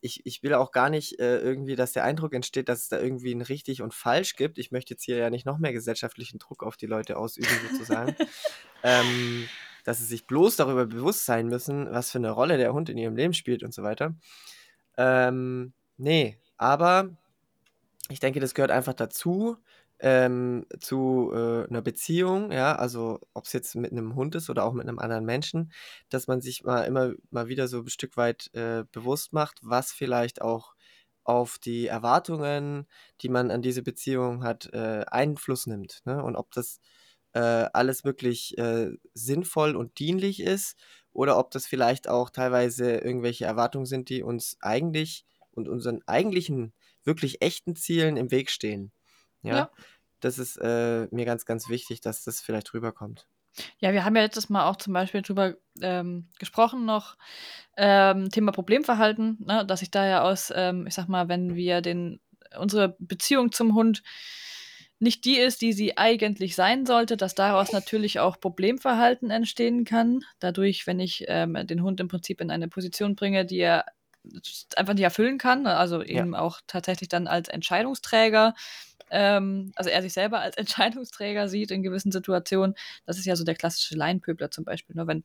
ich, 0.00 0.26
ich 0.26 0.42
will 0.42 0.54
auch 0.54 0.72
gar 0.72 0.90
nicht 0.90 1.20
äh, 1.20 1.38
irgendwie, 1.38 1.76
dass 1.76 1.92
der 1.92 2.02
Eindruck 2.02 2.34
entsteht, 2.34 2.68
dass 2.68 2.80
es 2.80 2.88
da 2.88 2.98
irgendwie 2.98 3.32
ein 3.32 3.42
richtig 3.42 3.80
und 3.80 3.94
falsch 3.94 4.34
gibt. 4.34 4.58
Ich 4.58 4.72
möchte 4.72 4.94
jetzt 4.94 5.04
hier 5.04 5.18
ja 5.18 5.30
nicht 5.30 5.46
noch 5.46 5.58
mehr 5.58 5.72
gesellschaftlichen 5.72 6.40
Druck 6.40 6.64
auf 6.64 6.76
die 6.76 6.86
Leute 6.86 7.16
ausüben, 7.16 7.46
sozusagen. 7.70 8.16
ähm, 8.82 9.48
dass 9.84 9.98
sie 9.98 10.04
sich 10.04 10.26
bloß 10.26 10.56
darüber 10.56 10.84
bewusst 10.84 11.26
sein 11.26 11.46
müssen, 11.46 11.88
was 11.92 12.10
für 12.10 12.18
eine 12.18 12.32
Rolle 12.32 12.58
der 12.58 12.72
Hund 12.72 12.88
in 12.88 12.98
ihrem 12.98 13.14
Leben 13.14 13.32
spielt 13.32 13.62
und 13.62 13.72
so 13.72 13.84
weiter. 13.84 14.16
Ähm, 14.96 15.74
nee, 15.96 16.40
aber 16.56 17.16
ich 18.08 18.18
denke, 18.18 18.40
das 18.40 18.54
gehört 18.54 18.72
einfach 18.72 18.94
dazu, 18.94 19.58
ähm, 20.00 20.66
zu 20.80 21.30
äh, 21.34 21.66
einer 21.68 21.82
Beziehung, 21.82 22.52
ja, 22.52 22.74
also 22.76 23.20
ob 23.34 23.44
es 23.46 23.52
jetzt 23.52 23.74
mit 23.76 23.92
einem 23.92 24.14
Hund 24.16 24.34
ist 24.34 24.50
oder 24.50 24.64
auch 24.64 24.72
mit 24.72 24.88
einem 24.88 24.98
anderen 24.98 25.24
Menschen, 25.26 25.72
dass 26.08 26.26
man 26.26 26.40
sich 26.40 26.64
mal 26.64 26.82
immer 26.84 27.12
mal 27.30 27.48
wieder 27.48 27.68
so 27.68 27.80
ein 27.80 27.88
Stück 27.88 28.16
weit 28.16 28.50
äh, 28.54 28.84
bewusst 28.92 29.32
macht, 29.32 29.58
was 29.62 29.92
vielleicht 29.92 30.42
auch 30.42 30.74
auf 31.24 31.58
die 31.58 31.86
Erwartungen, 31.86 32.86
die 33.20 33.28
man 33.28 33.50
an 33.50 33.62
diese 33.62 33.82
Beziehung 33.82 34.42
hat, 34.44 34.72
äh, 34.72 35.04
Einfluss 35.06 35.66
nimmt, 35.66 36.00
ne? 36.06 36.22
Und 36.22 36.36
ob 36.36 36.50
das 36.52 36.80
äh, 37.34 37.40
alles 37.40 38.04
wirklich 38.04 38.56
äh, 38.58 38.90
sinnvoll 39.14 39.76
und 39.76 39.98
dienlich 39.98 40.40
ist 40.40 40.76
oder 41.12 41.38
ob 41.38 41.50
das 41.50 41.66
vielleicht 41.66 42.08
auch 42.08 42.30
teilweise 42.30 42.92
irgendwelche 42.98 43.44
Erwartungen 43.44 43.86
sind, 43.86 44.08
die 44.08 44.22
uns 44.22 44.56
eigentlich 44.60 45.24
und 45.52 45.68
unseren 45.68 46.02
eigentlichen, 46.06 46.72
wirklich 47.04 47.42
echten 47.42 47.76
Zielen 47.76 48.16
im 48.16 48.30
Weg 48.30 48.50
stehen. 48.50 48.92
Ja, 49.42 49.56
Ja, 49.56 49.70
das 50.20 50.38
ist 50.38 50.56
äh, 50.56 51.08
mir 51.10 51.24
ganz, 51.24 51.44
ganz 51.46 51.68
wichtig, 51.68 52.00
dass 52.00 52.24
das 52.24 52.40
vielleicht 52.40 52.72
rüberkommt. 52.74 53.26
Ja, 53.78 53.92
wir 53.92 54.04
haben 54.04 54.14
ja 54.16 54.22
letztes 54.22 54.48
Mal 54.48 54.68
auch 54.68 54.76
zum 54.76 54.92
Beispiel 54.92 55.22
drüber 55.22 55.54
ähm, 55.82 56.28
gesprochen 56.38 56.84
noch, 56.84 57.16
ähm, 57.76 58.30
Thema 58.30 58.52
Problemverhalten, 58.52 59.38
ne? 59.44 59.66
dass 59.66 59.82
ich 59.82 59.90
da 59.90 60.06
ja 60.06 60.22
aus, 60.22 60.52
ähm, 60.54 60.86
ich 60.86 60.94
sag 60.94 61.08
mal, 61.08 61.28
wenn 61.28 61.56
wir 61.56 61.80
den, 61.80 62.20
unsere 62.58 62.96
Beziehung 62.98 63.52
zum 63.52 63.74
Hund 63.74 64.02
nicht 65.00 65.24
die 65.24 65.38
ist, 65.38 65.62
die 65.62 65.72
sie 65.72 65.96
eigentlich 65.96 66.54
sein 66.54 66.84
sollte, 66.84 67.16
dass 67.16 67.34
daraus 67.34 67.72
natürlich 67.72 68.20
auch 68.20 68.38
Problemverhalten 68.38 69.30
entstehen 69.30 69.84
kann. 69.84 70.20
Dadurch, 70.40 70.86
wenn 70.86 71.00
ich 71.00 71.24
ähm, 71.26 71.56
den 71.66 71.82
Hund 71.82 72.00
im 72.00 72.08
Prinzip 72.08 72.40
in 72.40 72.50
eine 72.50 72.68
Position 72.68 73.16
bringe, 73.16 73.46
die 73.46 73.58
er 73.58 73.86
einfach 74.76 74.94
nicht 74.94 75.04
erfüllen 75.04 75.38
kann, 75.38 75.66
also 75.66 76.02
eben 76.02 76.34
ja. 76.34 76.40
auch 76.40 76.60
tatsächlich 76.66 77.08
dann 77.08 77.26
als 77.26 77.48
Entscheidungsträger 77.48 78.54
ähm, 79.10 79.72
also 79.74 79.90
er 79.90 80.02
sich 80.02 80.12
selber 80.12 80.40
als 80.40 80.56
Entscheidungsträger 80.56 81.48
sieht 81.48 81.70
in 81.70 81.82
gewissen 81.82 82.12
Situationen. 82.12 82.74
Das 83.06 83.18
ist 83.18 83.26
ja 83.26 83.36
so 83.36 83.44
der 83.44 83.56
klassische 83.56 83.96
Laienpöbler 83.96 84.50
zum 84.50 84.64
Beispiel. 84.64 84.96
Ne? 84.96 85.06
Wenn 85.06 85.24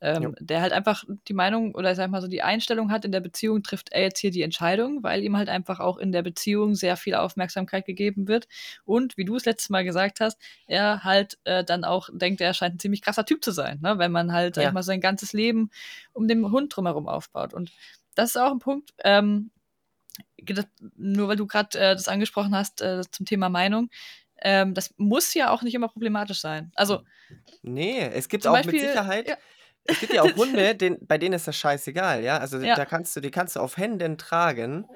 ähm, 0.00 0.34
der 0.38 0.60
halt 0.60 0.72
einfach 0.72 1.04
die 1.28 1.32
Meinung 1.32 1.74
oder 1.74 1.94
sag 1.94 2.10
mal 2.10 2.20
so 2.20 2.28
die 2.28 2.42
Einstellung 2.42 2.90
hat, 2.90 3.06
in 3.06 3.12
der 3.12 3.20
Beziehung 3.20 3.62
trifft 3.62 3.90
er 3.90 4.02
jetzt 4.02 4.18
hier 4.18 4.30
die 4.30 4.42
Entscheidung, 4.42 5.02
weil 5.02 5.22
ihm 5.22 5.36
halt 5.36 5.48
einfach 5.48 5.80
auch 5.80 5.96
in 5.96 6.12
der 6.12 6.22
Beziehung 6.22 6.74
sehr 6.74 6.98
viel 6.98 7.14
Aufmerksamkeit 7.14 7.86
gegeben 7.86 8.28
wird. 8.28 8.46
Und 8.84 9.16
wie 9.16 9.24
du 9.24 9.36
es 9.36 9.46
letztes 9.46 9.70
Mal 9.70 9.82
gesagt 9.82 10.20
hast, 10.20 10.38
er 10.66 11.04
halt 11.04 11.38
äh, 11.44 11.64
dann 11.64 11.84
auch 11.84 12.10
denkt, 12.12 12.42
er 12.42 12.52
scheint 12.52 12.74
ein 12.74 12.78
ziemlich 12.80 13.00
krasser 13.00 13.24
Typ 13.24 13.42
zu 13.42 13.50
sein, 13.50 13.78
ne? 13.80 13.96
wenn 13.96 14.12
man 14.12 14.32
halt, 14.32 14.58
ja. 14.58 14.64
sag 14.64 14.74
mal, 14.74 14.82
sein 14.82 15.00
ganzes 15.00 15.32
Leben 15.32 15.70
um 16.12 16.28
den 16.28 16.50
Hund 16.50 16.76
drumherum 16.76 17.08
aufbaut. 17.08 17.54
Und 17.54 17.72
das 18.14 18.30
ist 18.30 18.36
auch 18.36 18.52
ein 18.52 18.58
Punkt, 18.58 18.92
ähm, 19.02 19.50
nur 20.96 21.28
weil 21.28 21.36
du 21.36 21.46
gerade 21.46 21.78
äh, 21.78 21.94
das 21.94 22.08
angesprochen 22.08 22.54
hast 22.54 22.80
äh, 22.80 23.02
zum 23.10 23.26
Thema 23.26 23.48
Meinung, 23.48 23.90
ähm, 24.42 24.74
das 24.74 24.94
muss 24.96 25.34
ja 25.34 25.50
auch 25.50 25.62
nicht 25.62 25.74
immer 25.74 25.88
problematisch 25.88 26.40
sein. 26.40 26.70
Also. 26.74 27.02
Nee, 27.62 28.00
es 28.00 28.28
gibt 28.28 28.46
auch 28.46 28.52
Beispiel, 28.52 28.74
mit 28.74 28.82
Sicherheit. 28.82 29.28
Ja. 29.28 29.36
Es 29.84 30.00
gibt 30.00 30.12
ja 30.12 30.22
auch 30.22 30.36
Hunde, 30.36 30.74
den, 30.76 30.98
bei 31.06 31.18
denen 31.18 31.34
ist 31.34 31.46
das 31.46 31.56
scheißegal, 31.56 32.22
ja. 32.22 32.38
Also 32.38 32.58
ja. 32.58 32.74
da 32.74 32.84
kannst 32.84 33.16
du, 33.16 33.20
die 33.20 33.30
kannst 33.30 33.56
du 33.56 33.60
auf 33.60 33.76
Händen 33.76 34.18
tragen 34.18 34.86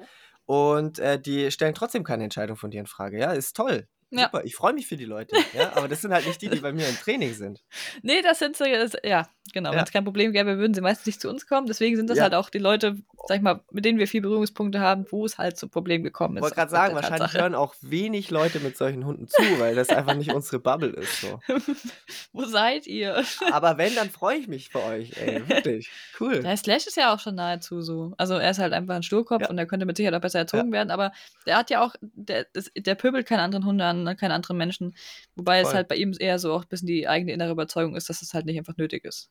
und 0.45 0.99
äh, 0.99 1.19
die 1.19 1.51
stellen 1.51 1.75
trotzdem 1.75 2.03
keine 2.03 2.23
Entscheidung 2.23 2.57
von 2.57 2.71
dir 2.71 2.79
in 2.79 2.87
Frage. 2.87 3.19
Ja, 3.19 3.31
ist 3.31 3.55
toll. 3.55 3.87
Ja. 4.11 4.23
Super, 4.25 4.43
ich 4.43 4.55
freue 4.55 4.73
mich 4.73 4.87
für 4.87 4.97
die 4.97 5.05
Leute, 5.05 5.35
ja, 5.53 5.71
aber 5.75 5.87
das 5.87 6.01
sind 6.01 6.11
halt 6.11 6.25
nicht 6.25 6.41
die, 6.41 6.49
die 6.49 6.59
bei 6.59 6.73
mir 6.73 6.87
im 6.87 6.97
Training 6.97 7.33
sind. 7.33 7.63
Nee, 8.01 8.21
das 8.21 8.39
sind 8.39 8.55
so, 8.55 8.65
ja, 8.65 9.27
genau. 9.53 9.71
Ja. 9.71 9.77
Wenn 9.77 9.83
es 9.83 9.91
kein 9.91 10.03
Problem 10.03 10.31
gäbe, 10.31 10.57
würden 10.57 10.73
sie 10.73 10.81
meistens 10.81 11.05
nicht 11.05 11.21
zu 11.21 11.29
uns 11.29 11.47
kommen. 11.47 11.67
Deswegen 11.67 11.95
sind 11.95 12.09
das 12.09 12.17
ja. 12.17 12.23
halt 12.23 12.33
auch 12.33 12.49
die 12.49 12.59
Leute, 12.59 12.97
sag 13.27 13.37
ich 13.37 13.43
mal, 13.43 13.61
mit 13.71 13.85
denen 13.85 13.99
wir 13.99 14.07
viel 14.07 14.21
Berührungspunkte 14.21 14.79
haben, 14.79 15.05
wo 15.09 15.25
es 15.25 15.37
halt 15.37 15.57
zum 15.57 15.69
Problem 15.69 16.03
gekommen 16.03 16.37
ist. 16.37 16.39
Ich 16.39 16.43
wollte 16.43 16.55
gerade 16.55 16.71
sagen, 16.71 16.95
wahrscheinlich 16.95 17.19
Tatsache. 17.19 17.41
hören 17.41 17.55
auch 17.55 17.75
wenig 17.81 18.31
Leute 18.31 18.59
mit 18.59 18.77
solchen 18.77 19.05
Hunden 19.05 19.27
zu, 19.27 19.41
weil 19.59 19.75
das 19.75 19.89
einfach 19.89 20.15
nicht 20.15 20.33
unsere 20.33 20.59
Bubble 20.59 20.89
ist. 20.89 21.21
So. 21.21 21.39
wo 22.33 22.45
seid 22.45 22.87
ihr? 22.87 23.23
aber 23.51 23.77
wenn, 23.77 23.95
dann 23.95 24.09
freue 24.09 24.37
ich 24.37 24.47
mich 24.47 24.69
für 24.69 24.83
euch, 24.83 25.17
ey, 25.17 25.47
wirklich. 25.47 25.89
Cool. 26.19 26.41
Der 26.41 26.57
Slash 26.57 26.87
ist 26.87 26.97
ja 26.97 27.13
auch 27.13 27.19
schon 27.19 27.35
nahezu 27.35 27.81
so. 27.81 28.13
Also 28.17 28.35
er 28.35 28.51
ist 28.51 28.59
halt 28.59 28.73
einfach 28.73 28.95
ein 28.95 29.03
Sturkopf 29.03 29.49
und 29.49 29.57
er 29.57 29.65
könnte 29.65 29.85
mit 29.85 29.97
Sicherheit 29.97 30.15
auch 30.15 30.21
besser 30.21 30.39
erzogen 30.39 30.71
werden, 30.71 30.91
aber 30.91 31.11
der 31.45 31.57
hat 31.57 31.69
ja 31.69 31.83
auch, 31.83 31.95
der, 32.01 32.47
der 32.75 32.95
pöbelt 32.95 33.27
keine 33.27 33.41
anderen 33.41 33.65
Hunde 33.65 33.85
an, 33.85 33.98
ne, 34.03 34.15
keine 34.15 34.33
anderen 34.33 34.57
Menschen. 34.57 34.95
Wobei 35.35 35.61
Voll. 35.61 35.69
es 35.69 35.75
halt 35.75 35.87
bei 35.87 35.95
ihm 35.95 36.15
eher 36.17 36.39
so 36.39 36.53
auch 36.53 36.63
ein 36.63 36.69
bisschen 36.69 36.87
die 36.87 37.07
eigene 37.07 37.33
innere 37.33 37.51
Überzeugung 37.51 37.95
ist, 37.95 38.09
dass 38.09 38.21
es 38.21 38.33
halt 38.33 38.45
nicht 38.45 38.57
einfach 38.57 38.77
nötig 38.77 39.05
ist. 39.05 39.29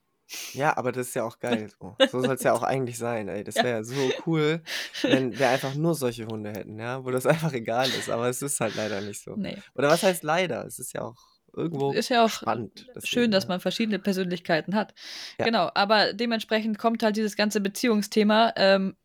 Ja, 0.53 0.77
aber 0.77 0.93
das 0.93 1.09
ist 1.09 1.15
ja 1.15 1.25
auch 1.25 1.39
geil. 1.39 1.71
So, 1.81 1.97
so 2.11 2.21
soll 2.21 2.35
es 2.35 2.43
ja 2.43 2.53
auch 2.53 2.63
eigentlich 2.63 2.99
sein, 2.99 3.29
ey. 3.29 3.45
Das 3.45 3.55
wäre 3.57 3.69
ja 3.69 3.85
so 3.85 3.95
cool, 4.27 4.63
wenn 5.03 5.39
wir 5.39 5.49
einfach 5.49 5.75
nur 5.75 5.95
solche 5.95 6.27
Hunde 6.27 6.51
hätten, 6.51 6.79
ja, 6.79 7.05
wo 7.05 7.11
das 7.11 7.27
einfach 7.27 7.53
egal 7.53 7.89
ist. 7.89 8.11
Aber 8.11 8.29
es 8.29 8.43
ist 8.43 8.61
halt 8.61 8.75
leider 8.75 9.01
nicht 9.01 9.23
so. 9.23 9.35
Nee. 9.37 9.57
Oder 9.75 9.89
was 9.89 10.03
heißt 10.03 10.23
leider? 10.23 10.67
Es 10.67 10.79
ist 10.79 10.93
ja 10.93 11.03
auch 11.03 11.17
irgendwo 11.57 11.93
ist 11.93 12.11
ja 12.11 12.25
auch 12.25 12.31
spannend. 12.31 12.87
Deswegen, 12.89 13.07
schön, 13.07 13.31
dass 13.31 13.49
man 13.49 13.61
verschiedene 13.61 13.99
Persönlichkeiten 13.99 14.75
hat. 14.75 14.95
Ja. 15.39 15.47
Genau, 15.47 15.71
aber 15.75 16.13
dementsprechend 16.13 16.79
kommt 16.79 17.03
halt 17.03 17.17
dieses 17.17 17.37
ganze 17.37 17.61
Beziehungsthema 17.61 18.53
ähm, 18.57 18.97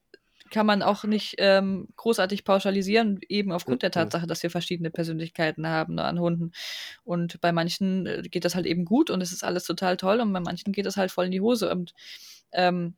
kann 0.53 0.67
man 0.67 0.83
auch 0.83 1.03
nicht 1.03 1.35
ähm, 1.39 1.87
großartig 1.97 2.45
pauschalisieren, 2.45 3.19
eben 3.27 3.51
aufgrund 3.51 3.81
der 3.81 3.91
Tatsache, 3.91 4.27
dass 4.27 4.43
wir 4.43 4.51
verschiedene 4.51 4.91
Persönlichkeiten 4.91 5.67
haben 5.67 5.95
ne, 5.95 6.03
an 6.03 6.19
Hunden. 6.19 6.51
Und 7.03 7.41
bei 7.41 7.51
manchen 7.51 8.05
äh, 8.05 8.21
geht 8.21 8.45
das 8.45 8.53
halt 8.53 8.67
eben 8.67 8.85
gut 8.85 9.09
und 9.09 9.21
es 9.21 9.31
ist 9.33 9.43
alles 9.43 9.65
total 9.65 9.97
toll 9.97 10.19
und 10.19 10.31
bei 10.31 10.39
manchen 10.39 10.71
geht 10.71 10.85
es 10.85 10.95
halt 10.95 11.11
voll 11.11 11.25
in 11.25 11.31
die 11.31 11.41
Hose. 11.41 11.71
Und 11.71 11.95
ähm, 12.51 12.93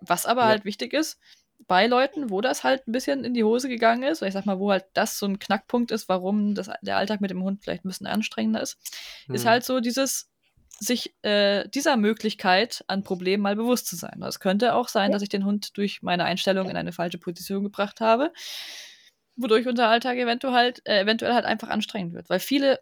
was 0.00 0.24
aber 0.24 0.42
ja. 0.42 0.48
halt 0.48 0.64
wichtig 0.64 0.94
ist, 0.94 1.20
bei 1.66 1.86
Leuten, 1.86 2.30
wo 2.30 2.40
das 2.40 2.64
halt 2.64 2.88
ein 2.88 2.92
bisschen 2.92 3.22
in 3.22 3.34
die 3.34 3.44
Hose 3.44 3.68
gegangen 3.68 4.02
ist, 4.02 4.22
oder 4.22 4.28
ich 4.28 4.34
sag 4.34 4.46
mal, 4.46 4.58
wo 4.58 4.70
halt 4.70 4.86
das 4.94 5.18
so 5.18 5.26
ein 5.26 5.38
Knackpunkt 5.38 5.90
ist, 5.90 6.08
warum 6.08 6.54
das, 6.54 6.70
der 6.80 6.96
Alltag 6.96 7.20
mit 7.20 7.30
dem 7.30 7.42
Hund 7.42 7.62
vielleicht 7.62 7.84
ein 7.84 7.88
bisschen 7.88 8.06
anstrengender 8.06 8.62
ist, 8.62 8.78
hm. 9.26 9.34
ist 9.34 9.46
halt 9.46 9.64
so 9.64 9.80
dieses, 9.80 10.30
sich 10.80 11.14
äh, 11.22 11.68
dieser 11.68 11.96
Möglichkeit 11.96 12.84
an 12.88 13.02
Problemen 13.02 13.42
mal 13.42 13.56
bewusst 13.56 13.86
zu 13.86 13.96
sein. 13.96 14.22
Es 14.22 14.40
könnte 14.40 14.74
auch 14.74 14.88
sein, 14.88 15.12
dass 15.12 15.22
ich 15.22 15.28
den 15.28 15.44
Hund 15.44 15.76
durch 15.76 16.02
meine 16.02 16.24
Einstellung 16.24 16.68
in 16.68 16.76
eine 16.76 16.92
falsche 16.92 17.18
Position 17.18 17.62
gebracht 17.62 18.00
habe, 18.00 18.32
wodurch 19.36 19.66
unser 19.66 19.88
Alltag 19.88 20.16
eventuell 20.16 20.54
halt, 20.54 20.82
äh, 20.86 21.00
eventuell 21.00 21.34
halt 21.34 21.44
einfach 21.44 21.68
anstrengend 21.68 22.14
wird. 22.14 22.28
Weil 22.28 22.40
viele 22.40 22.80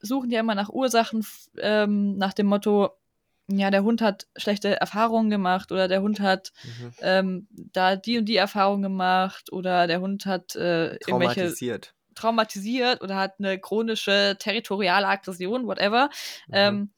suchen 0.00 0.30
ja 0.30 0.40
immer 0.40 0.54
nach 0.54 0.70
Ursachen, 0.70 1.26
ähm, 1.58 2.16
nach 2.16 2.32
dem 2.32 2.46
Motto, 2.46 2.90
ja, 3.48 3.70
der 3.70 3.84
Hund 3.84 4.02
hat 4.02 4.26
schlechte 4.36 4.80
Erfahrungen 4.80 5.30
gemacht 5.30 5.70
oder 5.70 5.88
der 5.88 6.02
Hund 6.02 6.20
hat 6.20 6.52
mhm. 6.64 6.92
ähm, 7.00 7.48
da 7.72 7.96
die 7.96 8.18
und 8.18 8.24
die 8.24 8.36
Erfahrungen 8.36 8.82
gemacht 8.82 9.52
oder 9.52 9.86
der 9.86 10.00
Hund 10.00 10.26
hat 10.26 10.56
äh, 10.56 10.98
traumatisiert. 10.98 11.94
traumatisiert 12.16 13.02
oder 13.02 13.16
hat 13.16 13.34
eine 13.38 13.60
chronische 13.60 14.36
territoriale 14.38 15.06
Aggression, 15.06 15.66
whatever. 15.66 16.10
Mhm. 16.48 16.54
Ähm, 16.54 16.90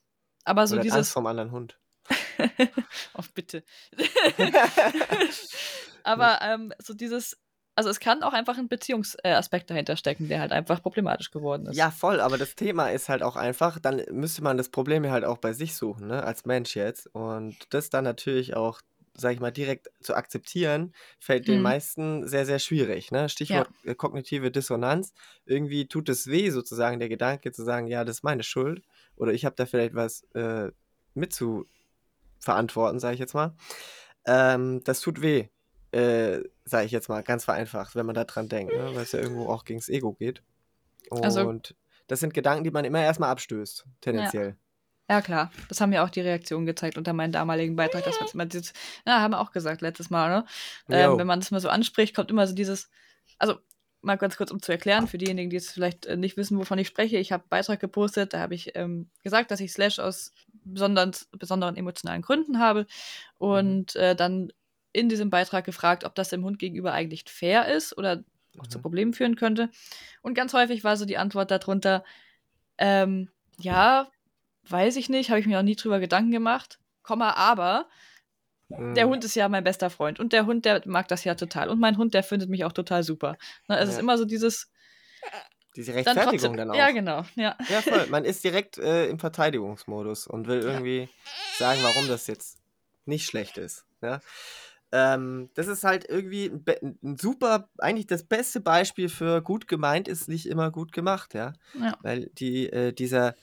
aber 0.49 0.67
so 0.67 0.75
Oder 0.75 0.83
dieses. 0.83 0.97
Angst 0.99 1.12
vom 1.12 1.26
anderen 1.26 1.52
Hund. 1.52 1.78
oh, 3.14 3.23
bitte. 3.35 3.62
aber 6.05 6.38
ähm, 6.43 6.73
so 6.78 6.95
dieses, 6.95 7.37
also 7.75 7.90
es 7.90 8.00
kann 8.00 8.23
auch 8.23 8.33
einfach 8.33 8.59
ein 8.59 8.69
Beziehungsaspekt 8.69 9.71
dahinter 9.71 9.97
stecken, 9.97 10.28
der 10.28 10.40
halt 10.40 10.52
einfach 10.52 10.83
problematisch 10.83 11.31
geworden 11.31 11.67
ist. 11.67 11.76
Ja, 11.76 11.90
voll, 11.90 12.21
aber 12.21 12.38
das 12.38 12.55
Thema 12.55 12.88
ist 12.88 13.09
halt 13.09 13.23
auch 13.23 13.37
einfach, 13.37 13.78
dann 13.78 14.02
müsste 14.11 14.43
man 14.43 14.57
das 14.57 14.69
Problem 14.69 15.05
ja 15.05 15.11
halt 15.11 15.25
auch 15.25 15.38
bei 15.38 15.52
sich 15.52 15.75
suchen, 15.75 16.09
ne, 16.09 16.23
als 16.23 16.47
Mensch 16.47 16.75
jetzt. 16.76 17.07
Und 17.14 17.57
das 17.71 17.90
dann 17.90 18.05
natürlich 18.05 18.57
auch, 18.57 18.81
sag 19.14 19.35
ich 19.35 19.40
mal, 19.40 19.50
direkt 19.50 19.90
zu 20.00 20.14
akzeptieren, 20.14 20.95
fällt 21.19 21.47
den 21.47 21.59
mhm. 21.59 21.62
meisten 21.62 22.26
sehr, 22.26 22.47
sehr 22.47 22.59
schwierig. 22.59 23.11
Ne? 23.11 23.28
Stichwort 23.28 23.69
ja. 23.85 23.90
Äh, 23.93 23.95
kognitive 23.95 24.50
Dissonanz. 24.50 25.12
Irgendwie 25.45 25.87
tut 25.87 26.09
es 26.09 26.28
weh, 26.28 26.50
sozusagen, 26.50 27.00
der 27.00 27.09
Gedanke 27.09 27.52
zu 27.52 27.64
sagen, 27.64 27.87
ja, 27.87 28.05
das 28.05 28.19
ist 28.19 28.23
meine 28.23 28.43
Schuld 28.43 28.83
oder 29.18 29.32
ich 29.32 29.44
habe 29.44 29.56
da 29.56 29.66
vielleicht 29.66 29.94
was 29.94 30.22
äh, 30.34 30.70
mit 31.14 31.32
zu 31.32 31.66
verantworten, 32.38 32.98
sage 32.98 33.14
ich 33.14 33.20
jetzt 33.20 33.34
mal. 33.34 33.54
Ähm, 34.25 34.82
das 34.84 35.00
tut 35.00 35.20
weh, 35.20 35.48
äh, 35.92 36.40
sage 36.64 36.87
ich 36.87 36.92
jetzt 36.92 37.08
mal, 37.08 37.22
ganz 37.22 37.44
vereinfacht, 37.44 37.96
wenn 37.96 38.06
man 38.06 38.14
da 38.14 38.25
dran 38.25 38.48
denkt, 38.48 38.72
ne? 38.72 38.90
weil 38.94 39.02
es 39.02 39.12
ja 39.12 39.20
irgendwo 39.20 39.48
auch 39.48 39.64
gegens 39.64 39.88
Ego 39.88 40.12
geht. 40.12 40.42
Also 41.10 41.40
Und 41.40 41.68
also, 41.68 41.75
das 42.06 42.20
sind 42.20 42.34
Gedanken, 42.34 42.64
die 42.64 42.70
man 42.70 42.84
immer 42.84 43.02
erstmal 43.02 43.30
abstößt, 43.30 43.87
tendenziell. 44.00 44.56
Ja. 45.08 45.16
ja. 45.16 45.22
klar. 45.22 45.50
Das 45.68 45.80
haben 45.80 45.92
ja 45.92 46.04
auch 46.04 46.10
die 46.10 46.20
Reaktionen 46.20 46.66
gezeigt 46.66 46.98
unter 46.98 47.12
meinem 47.12 47.32
damaligen 47.32 47.76
Beitrag, 47.76 48.04
dass 48.04 48.20
man 48.20 48.28
immer 48.32 48.46
dieses, 48.46 48.72
na, 49.04 49.20
haben 49.20 49.32
wir 49.32 49.40
auch 49.40 49.52
gesagt 49.52 49.80
letztes 49.80 50.10
Mal, 50.10 50.28
ne? 50.28 50.44
Ähm, 50.90 51.18
wenn 51.18 51.26
man 51.26 51.40
das 51.40 51.50
mal 51.50 51.60
so 51.60 51.68
anspricht, 51.68 52.14
kommt 52.14 52.30
immer 52.30 52.46
so 52.46 52.54
dieses, 52.54 52.90
also 53.38 53.58
mal 54.00 54.17
ganz 54.17 54.37
kurz 54.37 54.50
um 54.50 54.62
zu 54.62 54.73
erklären, 54.73 55.09
für 55.09 55.19
diejenigen, 55.19 55.50
die 55.50 55.57
jetzt 55.57 55.73
vielleicht 55.73 56.07
äh, 56.07 56.17
nicht 56.17 56.37
wissen, 56.37 56.59
wovon 56.59 56.78
ich 56.78 56.87
spreche. 56.87 57.17
Ich 57.17 57.33
habe 57.33 57.43
einen 57.43 57.50
Beitrag 57.50 57.81
gepostet, 57.81 58.33
da 58.33 58.40
habe 58.40 58.55
ich 58.55 58.76
ähm, 58.76 59.11
gesagt, 59.23 59.50
dass 59.50 59.61
ich 59.61 59.73
Slash 59.73 59.99
aus 59.99 60.33
besonderen, 60.64 61.12
besonderen 61.33 61.76
emotionalen 61.76 62.23
Gründen 62.23 62.59
habe 62.59 62.87
und 63.38 63.95
mhm. 63.95 64.00
äh, 64.00 64.14
dann 64.14 64.52
in 64.93 65.09
diesem 65.09 65.31
Beitrag 65.31 65.64
gefragt, 65.64 66.05
ob 66.05 66.14
das 66.14 66.31
dem 66.31 66.45
Hund 66.45 66.59
gegenüber 66.59 66.93
eigentlich 66.93 67.25
fair 67.28 67.69
ist 67.69 67.97
oder 67.97 68.25
auch 68.59 68.64
mhm. 68.64 68.71
zu 68.71 68.81
Problemen 68.81 69.14
führen 69.14 69.37
könnte. 69.37 69.71
Und 70.23 70.35
ganz 70.35 70.55
häufig 70.55 70.85
war 70.85 70.97
so 70.97 71.05
die 71.05 71.19
Antwort 71.19 71.50
darunter, 71.50 72.05
ähm, 72.78 73.31
ja, 73.59 74.09
weiß 74.69 74.97
ich 74.97 75.09
nicht, 75.09 75.31
habe 75.31 75.40
ich 75.40 75.47
mir 75.47 75.59
auch 75.59 75.64
nie 75.64 75.76
drüber 75.76 76.00
Gedanken 76.00 76.31
gemacht, 76.31 76.78
Komma, 77.02 77.33
aber 77.33 77.88
der 78.68 79.06
mhm. 79.06 79.10
Hund 79.10 79.25
ist 79.25 79.34
ja 79.34 79.48
mein 79.48 79.64
bester 79.64 79.88
Freund 79.88 80.20
und 80.20 80.32
der 80.32 80.46
Hund, 80.46 80.64
der 80.64 80.82
mag 80.84 81.08
das 81.08 81.25
ja 81.25 81.34
total. 81.34 81.68
Und 81.70 81.80
mein 81.80 81.96
Hund, 81.96 82.14
der 82.14 82.22
findet 82.22 82.50
mich 82.50 82.64
auch 82.64 82.72
total 82.72 83.02
super. 83.02 83.37
Ne, 83.66 83.78
es 83.78 83.88
ja. 83.88 83.94
ist 83.94 84.00
immer 84.00 84.18
so 84.18 84.25
dieses. 84.25 84.70
Diese 85.76 85.94
Rechtfertigung 85.94 86.25
dann, 86.25 86.32
trotzdem, 86.32 86.56
dann 86.56 86.70
auch. 86.70 86.75
Ja, 86.75 86.90
genau. 86.90 87.25
Ja, 87.37 87.56
ja 87.68 87.82
voll. 87.82 88.06
Man 88.10 88.25
ist 88.25 88.42
direkt 88.42 88.78
äh, 88.78 89.06
im 89.06 89.18
Verteidigungsmodus 89.18 90.26
und 90.26 90.48
will 90.48 90.60
irgendwie 90.60 91.00
ja. 91.02 91.08
sagen, 91.56 91.80
warum 91.82 92.08
das 92.08 92.26
jetzt 92.26 92.58
nicht 93.04 93.26
schlecht 93.26 93.58
ist. 93.58 93.87
Ja? 94.02 94.20
Ähm, 94.90 95.50
das 95.54 95.66
ist 95.66 95.84
halt 95.84 96.08
irgendwie 96.08 96.46
ein, 96.46 96.64
ein, 97.02 97.16
super, 97.16 97.68
eigentlich 97.78 98.06
das 98.06 98.25
beste 98.25 98.60
Beispiel 98.60 99.08
für 99.08 99.42
gut 99.42 99.68
gemeint 99.68 100.08
ist 100.08 100.28
nicht 100.28 100.46
immer 100.46 100.70
gut 100.70 100.92
gemacht, 100.92 101.34
ja. 101.34 101.52
ja. 101.78 101.96
Weil 102.02 102.30
die, 102.34 102.70
äh, 102.70 102.92
dieser, 102.92 103.34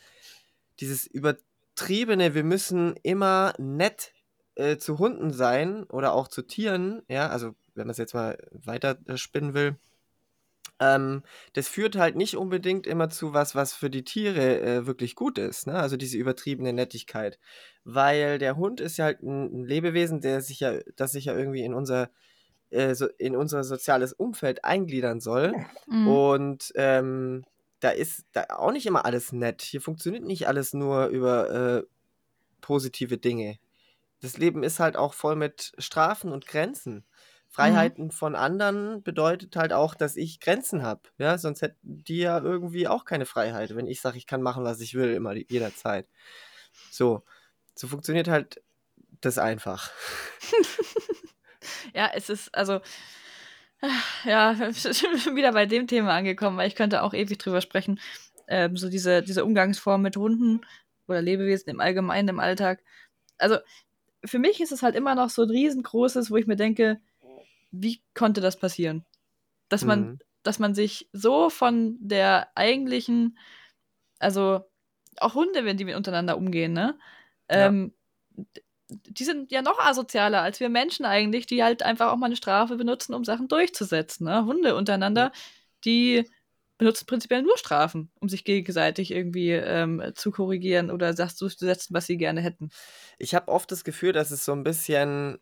dieses 0.80 1.06
übertriebene, 1.06 2.34
wir 2.34 2.44
müssen 2.44 2.96
immer 3.04 3.54
nett 3.58 4.15
äh, 4.56 4.78
zu 4.78 5.00
Hunden 5.00 5.32
sein 5.32 5.84
oder 5.86 6.14
auch 6.14 6.28
zu 6.28 6.42
Tieren, 6.42 7.02
ja, 7.08 7.30
also 7.30 7.56
wenn 7.74 7.88
man 7.88 7.92
es 7.92 7.98
jetzt 7.98 8.14
mal 8.14 8.38
weiter 8.52 8.98
äh, 9.08 9.18
spinnen 9.18 9.54
will, 9.54 9.78
ähm, 10.80 11.24
das 11.54 11.68
führt 11.68 11.96
halt 11.96 12.16
nicht 12.16 12.36
unbedingt 12.36 12.86
immer 12.86 13.10
zu 13.10 13.34
was, 13.34 13.56
was 13.56 13.74
für 13.74 13.90
die 13.90 14.04
Tiere 14.04 14.60
äh, 14.62 14.86
wirklich 14.86 15.16
gut 15.16 15.38
ist, 15.38 15.68
ne? 15.68 15.76
Also 15.76 15.96
diese 15.96 16.18
übertriebene 16.18 16.74
Nettigkeit. 16.74 17.40
Weil 17.86 18.40
der 18.40 18.58
Hund 18.58 18.82
ist 18.82 18.98
ja 18.98 19.06
halt 19.06 19.22
ein, 19.22 19.62
ein 19.62 19.64
Lebewesen, 19.64 20.20
der 20.22 20.42
sich 20.42 20.60
ja, 20.60 20.80
das 20.96 21.14
sich 21.14 21.26
ja 21.26 21.36
irgendwie 21.36 21.64
in 21.64 21.74
unser, 21.74 22.10
äh, 22.72 22.94
so, 22.94 23.08
in 23.18 23.36
unser 23.36 23.64
soziales 23.64 24.12
Umfeld 24.12 24.66
eingliedern 24.66 25.22
soll. 25.22 25.54
Mhm. 25.88 26.08
Und 26.08 26.74
ähm, 26.76 27.46
da 27.80 27.92
ist 27.92 28.26
da 28.34 28.46
auch 28.50 28.72
nicht 28.72 28.86
immer 28.86 29.06
alles 29.06 29.32
nett. 29.32 29.62
Hier 29.62 29.82
funktioniert 29.82 30.26
nicht 30.26 30.48
alles 30.48 30.74
nur 30.74 31.08
über 31.08 31.50
äh, 31.52 31.84
positive 32.60 33.18
Dinge. 33.18 33.60
Das 34.26 34.38
Leben 34.38 34.64
ist 34.64 34.80
halt 34.80 34.98
auch 34.98 35.14
voll 35.14 35.36
mit 35.36 35.74
Strafen 35.78 36.32
und 36.32 36.48
Grenzen. 36.48 36.94
Mhm. 36.96 37.04
Freiheiten 37.48 38.12
von 38.12 38.36
anderen 38.36 39.04
bedeutet 39.04 39.56
halt 39.56 39.72
auch, 39.72 39.96
dass 39.96 40.16
ich 40.16 40.40
Grenzen 40.40 40.84
habe. 40.84 41.02
Ja, 41.18 41.38
sonst 41.38 41.62
hätten 41.62 42.04
die 42.04 42.18
ja 42.18 42.40
irgendwie 42.40 42.88
auch 42.88 43.06
keine 43.06 43.26
Freiheit, 43.26 43.76
wenn 43.76 43.88
ich 43.88 44.02
sage, 44.02 44.18
ich 44.18 44.28
kann 44.28 44.42
machen, 44.42 44.64
was 44.64 44.82
ich 44.82 44.96
will, 44.96 45.14
immer 45.14 45.36
jederzeit. 45.36 46.08
So, 46.92 47.24
so 47.76 47.88
funktioniert 47.88 48.28
halt 48.28 48.62
das 49.22 49.38
einfach. 49.38 49.92
Ja, 51.94 52.12
es 52.14 52.30
ist, 52.30 52.54
also, 52.54 52.80
ja, 54.24 54.58
wieder 55.36 55.52
bei 55.54 55.66
dem 55.66 55.88
Thema 55.88 56.14
angekommen, 56.14 56.58
weil 56.58 56.68
ich 56.68 56.76
könnte 56.76 57.02
auch 57.04 57.14
ewig 57.14 57.38
drüber 57.40 57.62
sprechen. 57.62 58.00
Ähm, 58.48 58.78
so 58.78 58.90
diese, 58.90 59.24
diese 59.24 59.44
Umgangsform 59.46 60.02
mit 60.02 60.18
Hunden 60.18 60.62
oder 61.08 61.22
Lebewesen 61.22 61.70
im 61.70 61.80
Allgemeinen 61.80 62.30
im 62.30 62.40
Alltag. 62.40 62.84
Also, 63.38 63.58
für 64.26 64.40
mich 64.40 64.62
ist 64.62 64.72
es 64.72 64.84
halt 64.84 64.96
immer 64.96 65.16
noch 65.16 65.30
so 65.30 65.44
ein 65.44 65.50
riesengroßes, 65.50 66.32
wo 66.32 66.38
ich 66.38 66.48
mir 66.48 66.56
denke, 66.56 67.00
wie 67.72 68.02
konnte 68.14 68.42
das 68.42 68.58
passieren? 68.58 69.06
Dass 69.70 69.84
man, 69.84 70.02
Mhm. 70.02 70.20
dass 70.44 70.60
man 70.60 70.76
sich 70.76 71.10
so 71.14 71.50
von 71.50 71.98
der 72.00 72.50
eigentlichen, 72.56 73.38
also 74.20 74.62
auch 75.18 75.36
Hunde, 75.36 75.66
wenn 75.66 75.78
die 75.78 75.94
untereinander 75.94 76.38
umgehen, 76.38 76.74
ne? 76.74 76.98
Ja. 77.50 77.68
Ähm, 77.68 77.94
die 78.88 79.24
sind 79.24 79.52
ja 79.52 79.62
noch 79.62 79.80
asozialer 79.80 80.42
als 80.42 80.60
wir 80.60 80.70
Menschen 80.70 81.06
eigentlich, 81.06 81.48
die 81.48 81.64
halt 81.64 81.82
einfach 81.84 82.12
auch 82.12 82.18
mal 82.18 82.28
eine 82.28 82.36
Strafe 82.36 82.76
benutzen, 82.76 83.14
um 83.16 83.24
Sachen 83.24 83.48
durchzusetzen. 83.48 84.26
Ne? 84.26 84.46
Hunde 84.46 84.76
untereinander, 84.76 85.32
die 85.84 86.30
benutzen 86.78 87.06
prinzipiell 87.06 87.42
nur 87.42 87.58
Strafen, 87.58 88.12
um 88.20 88.30
sich 88.30 88.44
gegenseitig 88.44 89.12
irgendwie 89.12 89.52
ähm, 89.52 90.04
zu 90.16 90.32
korrigieren 90.32 90.92
oder 90.92 91.14
das 91.14 91.36
durchzusetzen, 91.36 91.94
was 91.94 92.06
sie 92.06 92.18
gerne 92.18 92.42
hätten. 92.42 92.70
Ich 93.18 93.34
habe 93.34 93.48
oft 93.50 93.72
das 93.72 93.84
Gefühl, 93.84 94.14
dass 94.14 94.32
es 94.32 94.46
so 94.46 94.52
ein 94.52 94.64
bisschen 94.64 95.40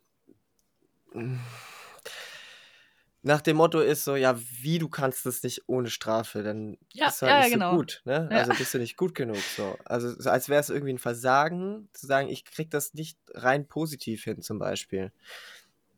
nach 3.21 3.41
dem 3.41 3.57
Motto 3.57 3.79
ist 3.79 4.03
so, 4.03 4.15
ja, 4.15 4.37
wie 4.61 4.79
du 4.79 4.89
kannst 4.89 5.25
das 5.25 5.43
nicht 5.43 5.63
ohne 5.67 5.89
Strafe, 5.89 6.43
dann 6.43 6.77
Ja, 6.93 7.07
bist 7.07 7.21
du 7.21 7.25
halt 7.25 7.35
ja, 7.35 7.41
nicht 7.43 7.51
genau. 7.51 7.71
so 7.71 7.77
gut, 7.77 8.01
ne? 8.05 8.27
Ja. 8.29 8.37
Also 8.37 8.51
bist 8.53 8.73
du 8.73 8.79
nicht 8.79 8.97
gut 8.97 9.15
genug 9.15 9.37
so. 9.55 9.77
Also 9.85 10.13
so 10.19 10.29
als 10.29 10.49
wäre 10.49 10.59
es 10.59 10.69
irgendwie 10.69 10.93
ein 10.93 10.99
Versagen, 10.99 11.87
zu 11.93 12.05
sagen, 12.05 12.27
ich 12.27 12.43
krieg 12.43 12.69
das 12.69 12.93
nicht 12.93 13.17
rein 13.33 13.67
positiv 13.67 14.23
hin 14.25 14.41
zum 14.41 14.59
Beispiel. 14.59 15.11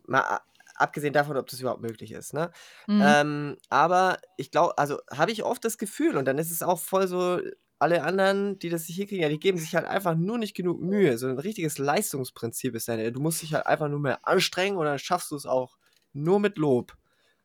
Mal 0.05 0.39
abgesehen 0.75 1.13
davon, 1.13 1.37
ob 1.37 1.47
das 1.47 1.59
überhaupt 1.59 1.81
möglich 1.81 2.11
ist, 2.11 2.33
ne? 2.33 2.51
Mhm. 2.87 3.01
Ähm, 3.03 3.57
aber 3.69 4.17
ich 4.37 4.51
glaube, 4.51 4.77
also 4.77 4.99
habe 5.11 5.31
ich 5.31 5.43
oft 5.43 5.63
das 5.65 5.77
Gefühl 5.77 6.17
und 6.17 6.25
dann 6.25 6.37
ist 6.37 6.51
es 6.51 6.63
auch 6.63 6.79
voll 6.79 7.07
so, 7.07 7.39
alle 7.79 8.03
anderen, 8.03 8.57
die 8.59 8.69
das 8.69 8.87
nicht 8.87 8.97
hinkriegen, 8.97 9.21
ja, 9.21 9.29
die 9.29 9.39
geben 9.39 9.57
sich 9.57 9.75
halt 9.75 9.85
einfach 9.85 10.15
nur 10.15 10.37
nicht 10.37 10.55
genug 10.55 10.79
Mühe. 10.81 11.17
So 11.17 11.27
ein 11.27 11.39
richtiges 11.39 11.77
Leistungsprinzip 11.77 12.75
ist 12.75 12.87
ja, 12.87 13.11
du 13.11 13.19
musst 13.19 13.41
dich 13.41 13.53
halt 13.53 13.65
einfach 13.65 13.89
nur 13.89 13.99
mehr 13.99 14.25
anstrengen 14.27 14.77
und 14.77 14.85
dann 14.85 14.99
schaffst 14.99 15.31
du 15.31 15.35
es 15.35 15.45
auch 15.45 15.77
nur 16.13 16.39
mit 16.39 16.57
Lob. 16.57 16.95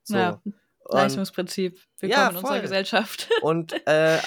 So. 0.03 0.17
Ja, 0.17 0.41
Leistungsprinzip. 0.89 1.81
Willkommen 1.99 2.23
Ja, 2.23 2.31
in 2.31 2.37
unserer. 2.37 2.61
Gesellschaft. 2.61 3.29
und 3.43 3.75
äh, 3.87 4.19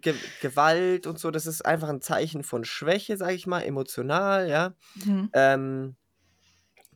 Ge 0.00 0.14
Gewalt 0.40 1.06
und 1.06 1.18
so, 1.18 1.30
das 1.30 1.46
ist 1.46 1.64
einfach 1.64 1.88
ein 1.88 2.00
Zeichen 2.00 2.42
von 2.42 2.64
Schwäche, 2.64 3.16
sage 3.16 3.34
ich 3.34 3.46
mal, 3.46 3.60
emotional, 3.60 4.48
ja. 4.48 4.74
Mhm. 5.04 5.30
Ähm, 5.32 5.96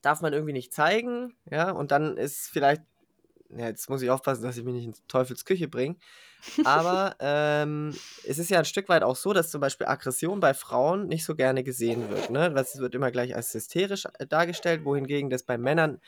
darf 0.05 0.21
man 0.23 0.33
irgendwie 0.33 0.53
nicht 0.53 0.73
zeigen, 0.73 1.35
ja, 1.51 1.71
und 1.71 1.91
dann 1.93 2.17
ist 2.17 2.49
vielleicht, 2.51 2.83
ja, 3.51 3.67
jetzt 3.69 3.91
muss 3.91 4.03
ich 4.03 4.11
aufpassen, 4.11 4.43
dass 4.45 4.57
ich 4.57 4.65
mich 4.65 4.75
nicht 4.75 4.87
in 4.87 4.95
Teufels 5.09 5.45
Küche 5.45 5.69
bringe, 5.69 5.97
aber 6.63 7.17
ähm, 7.21 8.01
es 8.23 8.39
ist 8.39 8.51
ja 8.51 8.59
ein 8.61 8.65
Stück 8.67 8.89
weit 8.89 9.03
auch 9.05 9.17
so, 9.17 9.33
dass 9.35 9.51
zum 9.51 9.61
Beispiel 9.61 9.87
Aggression 9.89 10.41
bei 10.41 10.55
Frauen 10.55 11.09
nicht 11.09 11.25
so 11.25 11.35
gerne 11.37 11.65
gesehen 11.65 12.11
wird, 12.11 12.31
ne, 12.31 12.53
das 12.55 12.79
wird 12.79 12.95
immer 12.95 13.11
gleich 13.13 13.35
als 13.37 13.55
hysterisch 13.55 14.07
äh, 14.19 14.27
dargestellt, 14.27 14.85
wohingegen 14.85 15.31
das 15.31 15.45
bei 15.45 15.59
Männern 15.59 16.01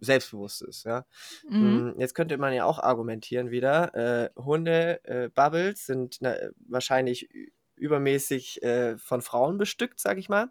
selbstbewusst 0.00 0.62
ist, 0.62 0.84
ja. 0.84 1.06
Mhm. 1.48 1.84
Mm, 1.84 1.98
Jetzt 1.98 2.14
könnte 2.14 2.36
man 2.38 2.52
ja 2.54 2.64
auch 2.64 2.78
argumentieren 2.80 3.50
wieder, 3.50 3.94
äh, 3.94 4.30
Hunde, 4.40 5.00
äh, 5.04 5.28
Bubbles 5.30 5.86
sind 5.86 6.18
na, 6.20 6.34
wahrscheinlich 6.68 7.30
ü- 7.34 7.50
übermäßig 7.76 8.62
äh, 8.62 8.98
von 8.98 9.22
Frauen 9.22 9.58
bestückt, 9.58 10.00
sag 10.00 10.18
ich 10.18 10.28
mal. 10.28 10.48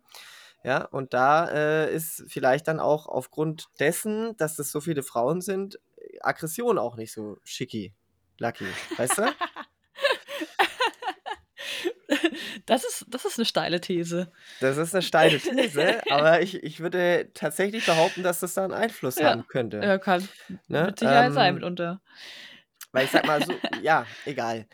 Ja, 0.63 0.85
und 0.85 1.13
da 1.13 1.49
äh, 1.49 1.93
ist 1.93 2.23
vielleicht 2.27 2.67
dann 2.67 2.79
auch 2.79 3.07
aufgrund 3.07 3.67
dessen, 3.79 4.35
dass 4.37 4.59
es 4.59 4.71
so 4.71 4.79
viele 4.81 5.03
Frauen 5.03 5.41
sind, 5.41 5.79
Aggression 6.21 6.77
auch 6.77 6.95
nicht 6.95 7.11
so 7.11 7.37
schicki, 7.43 7.93
lucky, 8.39 8.65
weißt 8.97 9.17
du? 9.19 9.23
Das 12.65 12.83
ist, 12.83 13.05
das 13.09 13.25
ist 13.25 13.37
eine 13.37 13.45
steile 13.45 13.81
These. 13.81 14.31
Das 14.59 14.77
ist 14.77 14.93
eine 14.93 15.01
steile 15.01 15.39
These, 15.39 16.01
aber 16.09 16.41
ich, 16.41 16.63
ich 16.63 16.79
würde 16.79 17.31
tatsächlich 17.33 17.85
behaupten, 17.85 18.23
dass 18.23 18.39
das 18.39 18.53
da 18.53 18.63
einen 18.63 18.73
Einfluss 18.73 19.19
Ja. 19.19 19.31
haben 19.31 19.47
könnte. 19.47 19.77
Ja, 19.85 19.97
kann 19.97 20.29
Ne? 20.67 20.87
mit 20.87 20.99
Sicherheit 20.99 21.33
sein 21.33 21.49
Ähm, 21.49 21.55
mitunter. 21.55 22.01
Weil 22.91 23.05
ich 23.05 23.11
sag 23.11 23.25
mal 23.25 23.41
so, 23.41 23.59
ja, 23.81 24.07
egal. 24.25 24.67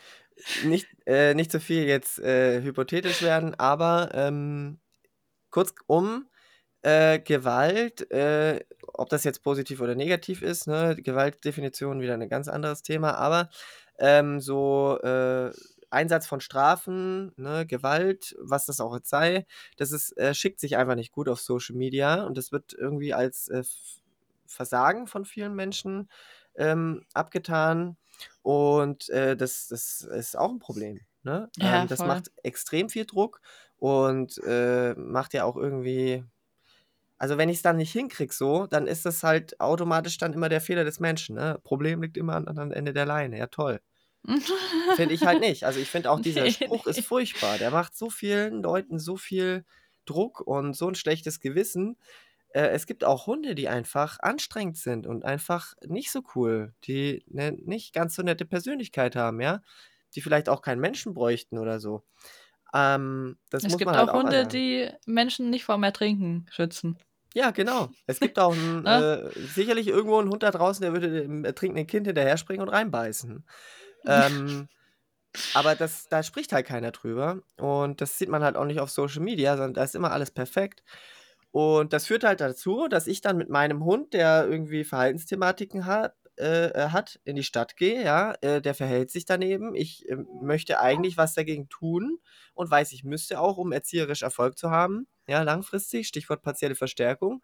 Nicht, 0.63 0.87
äh, 1.05 1.33
nicht 1.33 1.51
so 1.51 1.59
viel 1.59 1.83
jetzt 1.83 2.19
äh, 2.19 2.61
hypothetisch 2.61 3.21
werden, 3.21 3.55
aber 3.55 4.09
ähm, 4.13 4.79
kurzum, 5.51 6.27
äh, 6.81 7.19
Gewalt, 7.19 8.09
äh, 8.11 8.65
ob 8.93 9.09
das 9.09 9.23
jetzt 9.23 9.43
positiv 9.43 9.81
oder 9.81 9.95
negativ 9.95 10.41
ist, 10.41 10.67
ne? 10.67 10.95
Gewaltdefinition 10.97 12.01
wieder 12.01 12.13
ein 12.15 12.29
ganz 12.29 12.47
anderes 12.47 12.83
Thema, 12.83 13.15
aber 13.15 13.49
ähm, 13.99 14.39
so 14.39 14.97
äh, 15.01 15.51
Einsatz 15.91 16.27
von 16.27 16.39
Strafen, 16.41 17.33
ne? 17.37 17.65
Gewalt, 17.67 18.35
was 18.39 18.65
das 18.65 18.79
auch 18.79 18.95
jetzt 18.95 19.09
sei, 19.09 19.45
das 19.77 19.91
ist, 19.91 20.17
äh, 20.17 20.33
schickt 20.33 20.59
sich 20.59 20.77
einfach 20.77 20.95
nicht 20.95 21.11
gut 21.11 21.27
auf 21.29 21.41
Social 21.41 21.75
Media 21.75 22.23
und 22.23 22.37
das 22.37 22.51
wird 22.51 22.73
irgendwie 22.73 23.13
als 23.13 23.49
äh, 23.49 23.63
Versagen 24.45 25.07
von 25.07 25.25
vielen 25.25 25.55
Menschen 25.55 26.09
ähm, 26.55 27.05
abgetan 27.13 27.97
und 28.41 29.09
äh, 29.09 29.37
das, 29.37 29.67
das 29.67 30.01
ist 30.01 30.37
auch 30.37 30.49
ein 30.51 30.59
Problem. 30.59 31.01
Ne? 31.23 31.51
Ja, 31.57 31.83
Ähm, 31.83 31.87
das 31.87 32.01
voll. 32.01 32.07
macht 32.07 32.31
extrem 32.43 32.89
viel 32.89 33.05
Druck 33.05 33.41
und 33.79 34.37
äh, 34.45 34.93
macht 34.95 35.33
ja 35.33 35.45
auch 35.45 35.55
irgendwie, 35.57 36.23
also 37.17 37.37
wenn 37.37 37.49
ich 37.49 37.57
es 37.57 37.63
dann 37.63 37.77
nicht 37.77 37.91
hinkriege 37.91 38.33
so, 38.33 38.67
dann 38.67 38.87
ist 38.87 39.05
das 39.05 39.23
halt 39.23 39.59
automatisch 39.59 40.17
dann 40.17 40.33
immer 40.33 40.49
der 40.49 40.61
Fehler 40.61 40.83
des 40.85 40.99
Menschen. 40.99 41.35
Ne? 41.35 41.59
Problem 41.63 42.01
liegt 42.01 42.17
immer 42.17 42.35
am 42.35 42.47
anderen 42.47 42.71
Ende 42.71 42.93
der 42.93 43.05
Leine. 43.05 43.37
Ja, 43.37 43.47
toll. 43.47 43.81
Finde 44.95 45.13
ich 45.13 45.25
halt 45.25 45.39
nicht. 45.39 45.65
Also 45.65 45.79
ich 45.79 45.89
finde 45.89 46.11
auch 46.11 46.19
dieser 46.19 46.43
Nee, 46.43 46.51
Spruch 46.51 46.87
ist 46.87 46.97
nee. 46.97 47.01
furchtbar. 47.03 47.57
Der 47.57 47.71
macht 47.71 47.95
so 47.95 48.09
vielen 48.09 48.61
Leuten 48.61 48.99
so 48.99 49.15
viel 49.17 49.65
Druck 50.05 50.41
und 50.41 50.75
so 50.75 50.87
ein 50.89 50.95
schlechtes 50.95 51.39
Gewissen. 51.39 51.97
Äh, 52.49 52.67
es 52.69 52.85
gibt 52.85 53.03
auch 53.03 53.27
Hunde, 53.27 53.55
die 53.55 53.69
einfach 53.69 54.19
anstrengend 54.19 54.77
sind 54.77 55.07
und 55.07 55.23
einfach 55.23 55.73
nicht 55.85 56.11
so 56.11 56.21
cool, 56.35 56.73
die 56.85 57.23
ne, 57.27 57.51
nicht 57.51 57.93
ganz 57.93 58.15
so 58.15 58.23
nette 58.23 58.45
Persönlichkeit 58.45 59.15
haben, 59.15 59.39
ja, 59.39 59.61
die 60.15 60.21
vielleicht 60.21 60.49
auch 60.49 60.61
keinen 60.61 60.81
Menschen 60.81 61.13
bräuchten 61.13 61.57
oder 61.57 61.79
so. 61.79 62.03
Ähm, 62.73 63.37
das 63.49 63.65
Es 63.65 63.67
muss 63.67 63.77
gibt 63.77 63.93
man 63.93 63.95
halt 63.95 64.09
auch 64.09 64.21
Hunde, 64.21 64.45
sagen. 64.47 64.47
die 64.47 64.89
Menschen 65.05 65.49
nicht 65.49 65.63
vor 65.63 65.75
dem 65.75 65.83
Ertrinken 65.83 66.45
schützen. 66.51 66.97
Ja, 67.35 67.51
genau. 67.51 67.91
Es 68.07 68.19
gibt 68.21 68.39
auch 68.39 68.53
'n, 68.53 68.85
Ne? 68.85 69.05
äh, 69.15 69.31
sicherlich 69.35 69.87
irgendwo 69.87 70.17
einen 70.17 70.29
Hund 70.31 70.41
da 70.41 70.49
draußen, 70.51 70.81
der 70.81 70.93
würde 70.93 71.09
dem 71.21 71.45
ertrinkenden 71.45 71.85
Kind 71.85 72.07
hinterherspringen 72.07 72.63
und 72.67 72.73
reinbeißen. 72.73 73.45
Ähm, 74.07 74.69
aber 75.53 75.75
das 75.75 76.07
da 76.09 76.23
spricht 76.23 76.53
halt 76.53 76.67
keiner 76.67 76.91
drüber 76.91 77.41
und 77.57 78.01
das 78.01 78.17
sieht 78.19 78.29
man 78.29 78.43
halt 78.43 78.57
auch 78.57 78.65
nicht 78.65 78.79
auf 78.81 78.91
Social 78.91 79.21
Media, 79.23 79.57
sondern 79.57 79.75
da 79.75 79.83
ist 79.85 79.95
immer 79.95 80.11
alles 80.11 80.31
perfekt. 80.31 80.83
Und 81.51 81.93
das 81.93 82.07
führt 82.07 82.23
halt 82.25 82.41
dazu, 82.41 82.87
dass 82.89 83.07
ich 83.07 83.21
dann 83.21 83.37
mit 83.37 83.49
meinem 83.49 83.83
Hund, 83.85 84.13
der 84.13 84.47
irgendwie 84.49 84.83
Verhaltensthematiken 84.85 85.85
hat 85.87 86.15
äh, 86.39 86.69
äh, 86.69 86.89
hat, 86.89 87.19
in 87.25 87.35
die 87.35 87.43
Stadt 87.43 87.75
gehe, 87.75 88.03
ja, 88.03 88.33
äh, 88.41 88.61
der 88.61 88.73
verhält 88.73 89.11
sich 89.11 89.25
daneben. 89.25 89.75
Ich, 89.75 90.07
ähm, 90.09 90.27
möchte 90.41 90.79
eigentlich 90.79 91.17
was 91.17 91.33
dagegen 91.33 91.69
tun 91.69 92.19
und 92.53 92.71
weiß, 92.71 92.93
ich 92.93 93.03
müsste 93.03 93.39
auch, 93.39 93.57
um 93.57 93.71
erzieherisch 93.71 94.21
Erfolg 94.21 94.57
zu 94.57 94.71
haben, 94.71 95.07
ja, 95.27 95.41
langfristig, 95.43 96.07
Stichwort 96.07 96.41
partielle 96.41 96.75
Verstärkung. 96.75 97.43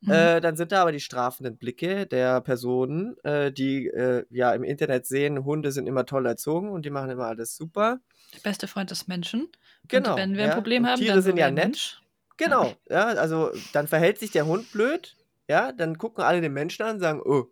Mhm. 0.00 0.12
Äh, 0.12 0.40
dann 0.40 0.56
sind 0.56 0.72
da 0.72 0.82
aber 0.82 0.92
die 0.92 1.00
strafenden 1.00 1.56
Blicke 1.56 2.06
der 2.06 2.40
Personen, 2.40 3.16
äh, 3.24 3.50
die, 3.50 3.88
äh, 3.88 4.24
ja 4.30 4.52
im 4.52 4.62
Internet 4.62 5.06
sehen, 5.06 5.44
Hunde 5.44 5.72
sind 5.72 5.86
immer 5.86 6.06
toll 6.06 6.26
erzogen 6.26 6.70
und 6.70 6.84
die 6.84 6.90
machen 6.90 7.10
immer 7.10 7.26
alles 7.26 7.56
super. 7.56 8.00
Der 8.34 8.40
beste 8.40 8.68
Freund 8.68 8.90
des 8.90 9.08
Menschen. 9.08 9.48
Genau, 9.88 10.10
Und 10.10 10.16
wenn 10.18 10.36
wir 10.36 10.44
ein 10.44 10.50
ja. 10.50 10.54
Problem 10.54 10.84
Und 10.84 10.90
haben, 10.90 11.00
Tiere 11.00 11.14
dann 11.14 11.22
sind 11.22 11.36
ja 11.38 11.50
nett. 11.50 11.64
Mensch. 11.64 12.00
Genau, 12.36 12.72
ja, 12.88 13.06
also 13.06 13.50
dann 13.72 13.88
verhält 13.88 14.18
sich 14.18 14.30
der 14.30 14.46
Hund 14.46 14.70
blöd, 14.70 15.16
ja, 15.48 15.72
dann 15.72 15.98
gucken 15.98 16.22
alle 16.22 16.40
den 16.40 16.52
Menschen 16.52 16.84
an 16.84 16.96
und 16.96 17.00
sagen, 17.00 17.20
oh, 17.24 17.46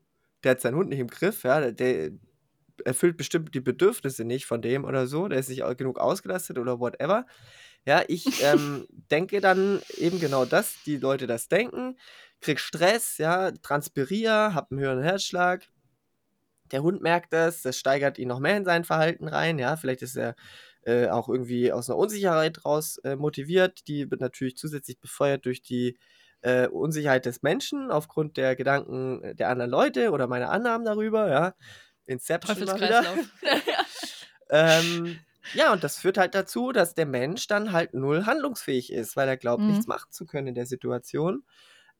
der 0.46 0.52
hat 0.52 0.60
seinen 0.60 0.76
Hund 0.76 0.88
nicht 0.88 1.00
im 1.00 1.08
Griff, 1.08 1.42
ja, 1.42 1.72
der, 1.72 2.12
erfüllt 2.84 3.16
bestimmt 3.16 3.52
die 3.54 3.60
Bedürfnisse 3.60 4.24
nicht 4.24 4.46
von 4.46 4.62
dem 4.62 4.84
oder 4.84 5.08
so, 5.08 5.26
der 5.26 5.40
ist 5.40 5.48
nicht 5.48 5.64
genug 5.76 5.98
ausgelastet 5.98 6.56
oder 6.58 6.78
whatever. 6.78 7.26
Ja, 7.84 8.04
ich 8.06 8.24
ähm, 8.44 8.86
denke 9.10 9.40
dann 9.40 9.82
eben 9.96 10.20
genau 10.20 10.44
das, 10.44 10.76
die 10.86 10.98
Leute 10.98 11.26
das 11.26 11.48
denken, 11.48 11.98
krieg 12.40 12.60
Stress, 12.60 13.18
ja, 13.18 13.50
transpiriere, 13.50 14.54
hab 14.54 14.70
einen 14.70 14.80
höheren 14.80 15.02
Herzschlag. 15.02 15.66
Der 16.70 16.82
Hund 16.82 17.02
merkt 17.02 17.32
das, 17.32 17.62
das 17.62 17.76
steigert 17.76 18.18
ihn 18.18 18.28
noch 18.28 18.40
mehr 18.40 18.56
in 18.56 18.64
sein 18.64 18.84
Verhalten 18.84 19.26
rein, 19.26 19.58
ja, 19.58 19.76
vielleicht 19.76 20.02
ist 20.02 20.16
er 20.16 20.36
äh, 20.82 21.08
auch 21.08 21.28
irgendwie 21.28 21.72
aus 21.72 21.90
einer 21.90 21.98
Unsicherheit 21.98 22.64
raus 22.64 22.98
äh, 22.98 23.16
motiviert, 23.16 23.88
die 23.88 24.08
wird 24.10 24.20
natürlich 24.20 24.56
zusätzlich 24.56 25.00
befeuert 25.00 25.44
durch 25.44 25.62
die 25.62 25.98
äh, 26.42 26.68
Unsicherheit 26.68 27.26
des 27.26 27.42
Menschen 27.42 27.90
aufgrund 27.90 28.36
der 28.36 28.56
Gedanken 28.56 29.36
der 29.36 29.48
anderen 29.48 29.70
Leute 29.70 30.10
oder 30.10 30.26
meiner 30.26 30.50
Annahmen 30.50 30.84
darüber, 30.84 31.28
ja. 31.28 31.54
Inception 32.06 32.64
mal 32.64 32.76
wieder. 32.76 33.04
ähm, 34.50 35.18
ja, 35.54 35.72
und 35.72 35.84
das 35.84 35.98
führt 35.98 36.18
halt 36.18 36.34
dazu, 36.34 36.72
dass 36.72 36.94
der 36.94 37.06
Mensch 37.06 37.46
dann 37.46 37.72
halt 37.72 37.94
null 37.94 38.26
handlungsfähig 38.26 38.92
ist, 38.92 39.16
weil 39.16 39.28
er 39.28 39.36
glaubt, 39.36 39.62
mhm. 39.62 39.70
nichts 39.70 39.86
machen 39.86 40.10
zu 40.10 40.26
können 40.26 40.48
in 40.48 40.54
der 40.54 40.66
Situation. 40.66 41.44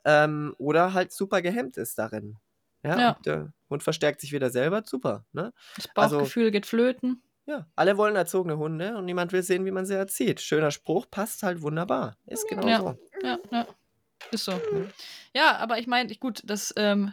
Ähm, 0.05 0.55
oder 0.59 0.95
halt 0.95 1.13
super 1.13 1.43
gehemmt 1.43 1.77
ist 1.77 1.99
darin. 1.99 2.37
Ja, 2.83 2.99
ja. 2.99 3.11
Und 3.13 3.27
der 3.27 3.53
Hund 3.69 3.83
verstärkt 3.83 4.21
sich 4.21 4.33
wieder 4.33 4.51
selber, 4.51 4.83
super. 4.85 5.25
Ne? 5.33 5.53
Das 5.77 5.89
Bauchgefühl 5.89 6.45
also, 6.45 6.53
geht 6.53 6.67
flöten. 6.67 7.23
Ja, 7.47 7.67
alle 7.77 7.97
wollen 7.97 8.17
erzogene 8.17 8.59
Hunde 8.59 8.97
und 8.97 9.05
niemand 9.05 9.33
will 9.33 9.43
sehen, 9.43 9.65
wie 9.65 9.71
man 9.71 9.87
sie 9.87 9.95
erzieht. 9.95 10.41
Schöner 10.41 10.73
Spruch, 10.73 11.07
passt 11.09 11.45
halt 11.45 11.63
wunderbar. 11.63 12.17
Ist 12.27 12.49
genau 12.49 12.67
ja. 12.67 12.79
so. 12.81 12.99
Ja, 13.23 13.39
ja. 13.53 13.67
Ist 14.31 14.45
so. 14.45 14.61
Ja, 15.35 15.57
aber 15.57 15.79
ich 15.79 15.87
meine, 15.87 16.15
gut, 16.17 16.43
das 16.45 16.73
ähm, 16.77 17.13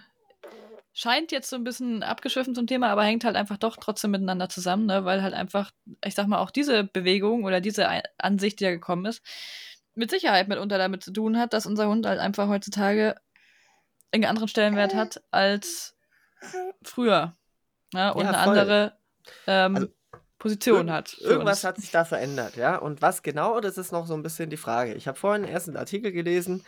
scheint 0.93 1.31
jetzt 1.31 1.49
so 1.49 1.55
ein 1.55 1.63
bisschen 1.63 2.03
abgeschwiffen 2.03 2.55
zum 2.55 2.67
Thema, 2.67 2.89
aber 2.89 3.03
hängt 3.03 3.23
halt 3.23 3.35
einfach 3.35 3.57
doch 3.57 3.77
trotzdem 3.77 4.11
miteinander 4.11 4.49
zusammen, 4.49 4.85
ne? 4.85 5.05
weil 5.05 5.23
halt 5.23 5.33
einfach, 5.33 5.71
ich 6.03 6.15
sag 6.15 6.27
mal, 6.27 6.39
auch 6.39 6.51
diese 6.51 6.83
Bewegung 6.83 7.43
oder 7.43 7.61
diese 7.61 7.87
Ansicht, 8.17 8.59
die 8.59 8.65
ja 8.65 8.71
gekommen 8.71 9.05
ist, 9.05 9.21
mit 9.95 10.11
Sicherheit 10.11 10.47
mitunter 10.47 10.77
damit 10.77 11.03
zu 11.03 11.11
tun 11.11 11.37
hat, 11.37 11.53
dass 11.53 11.65
unser 11.65 11.87
Hund 11.87 12.05
halt 12.05 12.19
einfach 12.19 12.47
heutzutage 12.47 13.15
einen 14.11 14.25
anderen 14.25 14.47
Stellenwert 14.47 14.93
hat 14.93 15.21
als 15.31 15.95
früher. 16.83 17.35
Ne? 17.93 18.13
Und 18.13 18.23
ja, 18.23 18.29
eine 18.29 18.37
andere 18.37 18.97
ähm, 19.47 19.75
also, 19.75 19.87
Position 20.37 20.91
hat. 20.91 21.17
Irgendwas 21.19 21.59
uns. 21.59 21.63
hat 21.63 21.77
sich 21.77 21.91
da 21.91 22.05
verändert, 22.05 22.55
ja. 22.55 22.75
Und 22.75 23.01
was 23.01 23.23
genau, 23.23 23.59
das 23.61 23.77
ist 23.77 23.91
noch 23.91 24.05
so 24.05 24.13
ein 24.13 24.23
bisschen 24.23 24.49
die 24.49 24.57
Frage. 24.57 24.93
Ich 24.93 25.07
habe 25.07 25.17
vorhin 25.17 25.45
erst 25.45 25.67
einen 25.67 25.77
Artikel 25.77 26.11
gelesen, 26.11 26.63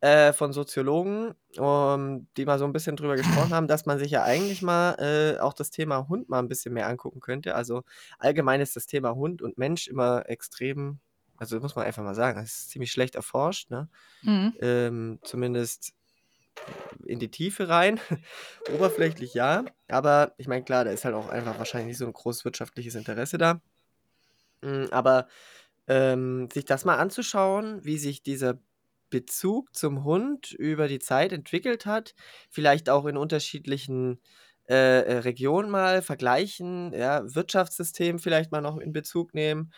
äh, 0.00 0.32
von 0.32 0.52
Soziologen, 0.52 1.34
um, 1.58 2.26
die 2.36 2.46
mal 2.46 2.58
so 2.58 2.64
ein 2.64 2.72
bisschen 2.72 2.96
drüber 2.96 3.16
gesprochen 3.16 3.52
haben, 3.52 3.68
dass 3.68 3.86
man 3.86 3.98
sich 3.98 4.10
ja 4.10 4.22
eigentlich 4.22 4.62
mal 4.62 4.94
äh, 4.98 5.40
auch 5.40 5.52
das 5.52 5.70
Thema 5.70 6.08
Hund 6.08 6.28
mal 6.28 6.38
ein 6.38 6.48
bisschen 6.48 6.72
mehr 6.72 6.88
angucken 6.88 7.20
könnte. 7.20 7.54
Also 7.54 7.82
allgemein 8.18 8.60
ist 8.60 8.76
das 8.76 8.86
Thema 8.86 9.14
Hund 9.14 9.42
und 9.42 9.58
Mensch 9.58 9.88
immer 9.88 10.28
extrem, 10.28 11.00
also 11.36 11.60
muss 11.60 11.76
man 11.76 11.84
einfach 11.84 12.02
mal 12.02 12.14
sagen, 12.14 12.40
das 12.40 12.50
ist 12.50 12.70
ziemlich 12.70 12.92
schlecht 12.92 13.14
erforscht, 13.14 13.70
ne? 13.70 13.88
Mhm. 14.22 14.54
Ähm, 14.60 15.18
zumindest 15.22 15.92
in 17.04 17.18
die 17.18 17.30
Tiefe 17.30 17.68
rein. 17.68 18.00
Oberflächlich 18.74 19.34
ja, 19.34 19.64
aber 19.88 20.34
ich 20.38 20.48
meine, 20.48 20.64
klar, 20.64 20.84
da 20.84 20.90
ist 20.90 21.04
halt 21.04 21.14
auch 21.14 21.28
einfach 21.28 21.58
wahrscheinlich 21.58 21.88
nicht 21.88 21.98
so 21.98 22.06
ein 22.06 22.12
großes 22.12 22.44
wirtschaftliches 22.44 22.94
Interesse 22.94 23.38
da. 23.38 23.60
Mm, 24.62 24.84
aber 24.90 25.28
ähm, 25.88 26.48
sich 26.52 26.64
das 26.64 26.84
mal 26.84 26.96
anzuschauen, 26.96 27.84
wie 27.84 27.98
sich 27.98 28.22
dieser 28.22 28.58
Bezug 29.10 29.74
zum 29.74 30.04
Hund 30.04 30.52
über 30.52 30.88
die 30.88 31.00
Zeit 31.00 31.32
entwickelt 31.32 31.86
hat, 31.86 32.14
vielleicht 32.48 32.88
auch 32.88 33.06
in 33.06 33.16
unterschiedlichen 33.16 34.20
äh, 34.70 35.00
äh, 35.00 35.18
Regionen 35.18 35.68
mal 35.68 36.00
vergleichen, 36.00 36.92
ja, 36.92 37.22
Wirtschaftssystem 37.24 38.20
vielleicht 38.20 38.52
mal 38.52 38.60
noch 38.60 38.78
in 38.78 38.92
Bezug 38.92 39.34
nehmen. 39.34 39.72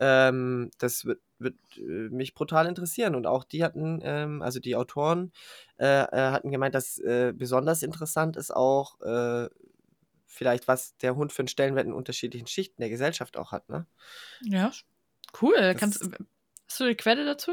Ähm, 0.00 0.70
das 0.76 1.06
wird, 1.06 1.22
wird 1.38 1.56
äh, 1.78 2.10
mich 2.10 2.34
brutal 2.34 2.66
interessieren. 2.66 3.14
Und 3.14 3.26
auch 3.26 3.44
die 3.44 3.64
hatten, 3.64 4.00
ähm, 4.02 4.42
also 4.42 4.60
die 4.60 4.76
Autoren 4.76 5.32
äh, 5.78 5.86
äh 5.86 6.30
hatten 6.30 6.50
gemeint, 6.50 6.74
dass 6.74 6.98
äh, 6.98 7.32
besonders 7.34 7.82
interessant 7.82 8.36
ist 8.36 8.54
auch 8.54 8.98
vielleicht, 10.26 10.68
was 10.68 10.94
der 10.98 11.16
Hund 11.16 11.32
für 11.32 11.40
einen 11.40 11.48
Stellenwert 11.48 11.86
in 11.86 11.94
unterschiedlichen 11.94 12.48
Schichten 12.48 12.82
der 12.82 12.90
Gesellschaft 12.90 13.38
auch 13.38 13.50
hat. 13.50 13.70
Ne? 13.70 13.86
Ja, 14.42 14.72
cool. 15.40 15.74
Kannst, 15.78 16.02
hast 16.68 16.80
du 16.80 16.84
eine 16.84 16.96
Quelle 16.96 17.24
dazu? 17.24 17.52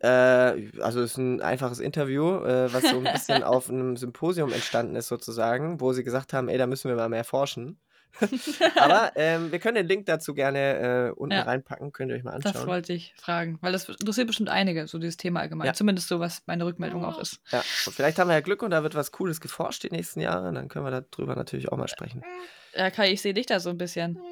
Äh, 0.00 0.70
also 0.80 1.00
es 1.00 1.12
ist 1.12 1.16
ein 1.18 1.40
einfaches 1.40 1.80
Interview, 1.80 2.44
äh, 2.44 2.72
was 2.72 2.88
so 2.88 2.98
ein 2.98 3.12
bisschen 3.12 3.42
auf 3.44 3.68
einem 3.68 3.96
Symposium 3.96 4.52
entstanden 4.52 4.96
ist 4.96 5.08
sozusagen, 5.08 5.80
wo 5.80 5.92
sie 5.92 6.04
gesagt 6.04 6.32
haben, 6.32 6.48
ey, 6.48 6.58
da 6.58 6.66
müssen 6.66 6.88
wir 6.88 6.96
mal 6.96 7.08
mehr 7.08 7.24
forschen. 7.24 7.80
Aber 8.76 9.12
ähm, 9.16 9.52
wir 9.52 9.58
können 9.58 9.76
den 9.76 9.86
Link 9.86 10.06
dazu 10.06 10.34
gerne 10.34 11.08
äh, 11.08 11.10
unten 11.10 11.36
ja. 11.36 11.42
reinpacken, 11.42 11.92
könnt 11.92 12.10
ihr 12.10 12.16
euch 12.16 12.24
mal 12.24 12.32
anschauen. 12.32 12.54
Das 12.54 12.66
wollte 12.66 12.92
ich 12.92 13.14
fragen, 13.16 13.58
weil 13.60 13.72
das 13.72 13.88
interessiert 13.88 14.26
bestimmt 14.26 14.48
einige, 14.48 14.86
so 14.86 14.98
dieses 14.98 15.16
Thema 15.16 15.40
allgemein. 15.40 15.66
Ja. 15.66 15.74
Zumindest 15.74 16.08
so, 16.08 16.18
was 16.18 16.42
meine 16.46 16.64
Rückmeldung 16.64 17.04
auch 17.04 17.18
ist. 17.18 17.40
Ja, 17.50 17.62
und 17.86 17.94
vielleicht 17.94 18.18
haben 18.18 18.28
wir 18.28 18.34
ja 18.34 18.40
Glück 18.40 18.62
und 18.62 18.70
da 18.70 18.82
wird 18.82 18.94
was 18.94 19.12
Cooles 19.12 19.40
geforscht 19.40 19.84
die 19.84 19.90
nächsten 19.90 20.20
Jahre, 20.20 20.52
dann 20.52 20.68
können 20.68 20.84
wir 20.84 21.02
darüber 21.02 21.36
natürlich 21.36 21.70
auch 21.70 21.76
mal 21.76 21.88
sprechen. 21.88 22.22
Ja, 22.74 22.90
Kai, 22.90 23.12
ich 23.12 23.22
sehe 23.22 23.34
dich 23.34 23.46
da 23.46 23.60
so 23.60 23.70
ein 23.70 23.78
bisschen. 23.78 24.18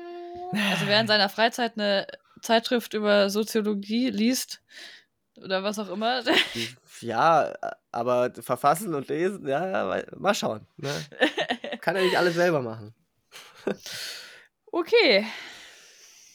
Also 0.52 0.86
wer 0.86 1.00
in 1.00 1.08
seiner 1.08 1.28
Freizeit 1.28 1.72
eine 1.76 2.06
Zeitschrift 2.40 2.94
über 2.94 3.30
Soziologie 3.30 4.10
liest, 4.10 4.62
oder 5.38 5.62
was 5.62 5.78
auch 5.78 5.88
immer. 5.88 6.22
Ja, 7.00 7.54
aber 7.92 8.32
verfassen 8.34 8.94
und 8.94 9.08
lesen, 9.08 9.46
ja, 9.46 10.04
mal 10.16 10.34
schauen. 10.34 10.66
Ne? 10.76 10.90
Kann 11.80 11.96
ja 11.96 12.02
nicht 12.02 12.16
alles 12.16 12.34
selber 12.34 12.62
machen. 12.62 12.94
okay. 14.72 15.26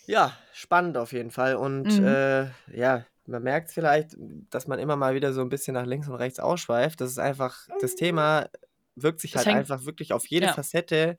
Ja, 0.07 0.37
spannend 0.53 0.97
auf 0.97 1.13
jeden 1.13 1.31
Fall. 1.31 1.55
Und 1.55 1.99
mhm. 1.99 2.05
äh, 2.05 2.47
ja, 2.75 3.05
man 3.25 3.43
merkt 3.43 3.71
vielleicht, 3.71 4.15
dass 4.49 4.67
man 4.67 4.79
immer 4.79 4.95
mal 4.95 5.15
wieder 5.15 5.33
so 5.33 5.41
ein 5.41 5.49
bisschen 5.49 5.73
nach 5.73 5.85
links 5.85 6.07
und 6.07 6.15
rechts 6.15 6.39
ausschweift. 6.39 7.01
Das 7.01 7.11
ist 7.11 7.19
einfach, 7.19 7.67
das 7.79 7.95
Thema 7.95 8.49
wirkt 8.95 9.21
sich 9.21 9.31
das 9.31 9.45
halt 9.45 9.55
einfach 9.55 9.85
wirklich 9.85 10.13
auf 10.13 10.25
jede 10.27 10.47
ja. 10.47 10.53
Facette 10.53 11.17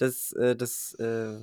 des, 0.00 0.32
äh, 0.32 0.56
des, 0.56 0.94
äh, 0.94 1.40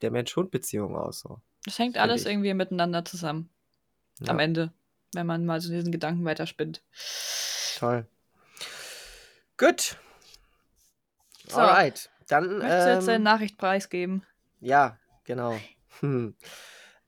der 0.00 0.10
Mensch-Hund-Beziehung 0.10 0.96
aus. 0.96 1.20
So. 1.20 1.40
Das 1.64 1.78
hängt 1.78 1.96
alles 1.96 2.22
ich. 2.22 2.28
irgendwie 2.28 2.54
miteinander 2.54 3.04
zusammen. 3.04 3.50
Ja. 4.20 4.30
Am 4.30 4.38
Ende 4.38 4.72
wenn 5.14 5.26
man 5.26 5.44
mal 5.44 5.60
so 5.60 5.72
diesen 5.72 5.92
Gedanken 5.92 6.24
weiterspinnt. 6.24 6.82
Toll. 7.78 8.06
Gut. 9.56 9.96
So, 11.48 11.58
Alright. 11.58 12.10
Dann. 12.28 12.58
Möchtest 12.58 12.86
du 12.86 12.92
jetzt 12.92 13.08
eine 13.08 13.16
ähm, 13.16 13.22
Nachricht 13.22 13.58
preisgeben? 13.58 14.24
Ja, 14.60 14.98
genau. 15.24 15.58
Hm. 16.00 16.34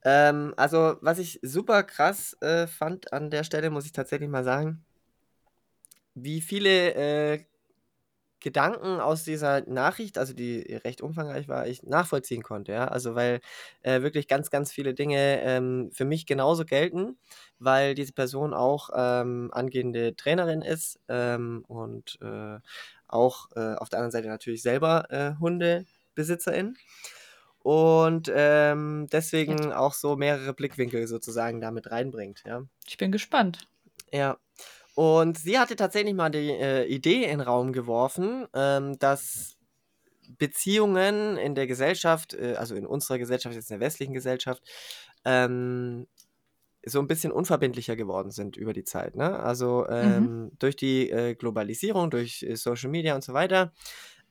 Ähm, 0.03 0.53
also, 0.55 0.97
was 1.01 1.17
ich 1.17 1.39
super 1.41 1.83
krass 1.83 2.37
äh, 2.41 2.67
fand 2.67 3.11
an 3.11 3.31
der 3.31 3.43
Stelle, 3.43 3.71
muss 3.71 3.85
ich 3.85 3.91
tatsächlich 3.91 4.29
mal 4.29 4.43
sagen, 4.43 4.85
wie 6.13 6.41
viele 6.41 6.93
äh, 6.93 7.45
Gedanken 8.39 8.99
aus 8.99 9.23
dieser 9.23 9.61
Nachricht, 9.69 10.17
also 10.17 10.33
die 10.33 10.61
recht 10.83 11.01
umfangreich 11.01 11.47
war, 11.47 11.67
ich 11.67 11.83
nachvollziehen 11.83 12.43
konnte, 12.43 12.73
ja. 12.73 12.87
Also 12.87 13.15
weil 13.15 13.39
äh, 13.81 14.01
wirklich 14.01 14.27
ganz, 14.27 14.49
ganz 14.49 14.71
viele 14.71 14.93
Dinge 14.93 15.41
ähm, 15.41 15.89
für 15.93 16.05
mich 16.05 16.25
genauso 16.25 16.65
gelten, 16.65 17.17
weil 17.59 17.95
diese 17.95 18.13
Person 18.13 18.53
auch 18.53 18.89
ähm, 18.93 19.49
angehende 19.51 20.15
Trainerin 20.15 20.61
ist 20.61 20.99
ähm, 21.07 21.63
und 21.67 22.19
äh, 22.21 22.59
auch 23.07 23.47
äh, 23.55 23.75
auf 23.75 23.89
der 23.89 23.99
anderen 23.99 24.11
Seite 24.11 24.27
natürlich 24.27 24.61
selber 24.61 25.09
äh, 25.11 25.39
Hundebesitzerin. 25.39 26.75
Und 27.59 28.31
ähm, 28.31 29.07
deswegen 29.11 29.73
auch 29.73 29.93
so 29.95 30.15
mehrere 30.15 30.53
Blickwinkel 30.53 31.07
sozusagen 31.07 31.61
damit 31.61 31.89
reinbringt, 31.89 32.43
ja. 32.45 32.61
Ich 32.87 32.97
bin 32.97 33.11
gespannt. 33.11 33.67
Ja. 34.11 34.37
Und 34.95 35.37
sie 35.37 35.59
hatte 35.59 35.75
tatsächlich 35.75 36.13
mal 36.13 36.29
die 36.29 36.49
äh, 36.49 36.85
Idee 36.85 37.23
in 37.23 37.39
den 37.39 37.41
Raum 37.41 37.73
geworfen, 37.73 38.47
ähm, 38.53 38.97
dass 38.97 39.57
Beziehungen 40.37 41.37
in 41.37 41.53
der 41.53 41.67
Gesellschaft, 41.67 42.33
äh, 42.33 42.55
also 42.55 42.75
in 42.75 42.85
unserer 42.85 43.17
Gesellschaft, 43.17 43.55
jetzt 43.55 43.69
in 43.69 43.79
der 43.79 43.85
westlichen 43.85 44.13
Gesellschaft, 44.13 44.63
ähm, 45.25 46.07
so 46.85 46.99
ein 46.99 47.07
bisschen 47.07 47.31
unverbindlicher 47.31 47.95
geworden 47.95 48.31
sind 48.31 48.57
über 48.57 48.71
die 48.71 48.83
Zeit. 48.83 49.15
Ne? 49.15 49.37
Also 49.39 49.87
ähm, 49.89 50.21
mhm. 50.21 50.51
durch 50.59 50.75
die 50.75 51.09
äh, 51.09 51.35
Globalisierung, 51.35 52.09
durch 52.09 52.43
äh, 52.43 52.55
Social 52.55 52.89
Media 52.89 53.15
und 53.15 53.23
so 53.23 53.33
weiter. 53.33 53.73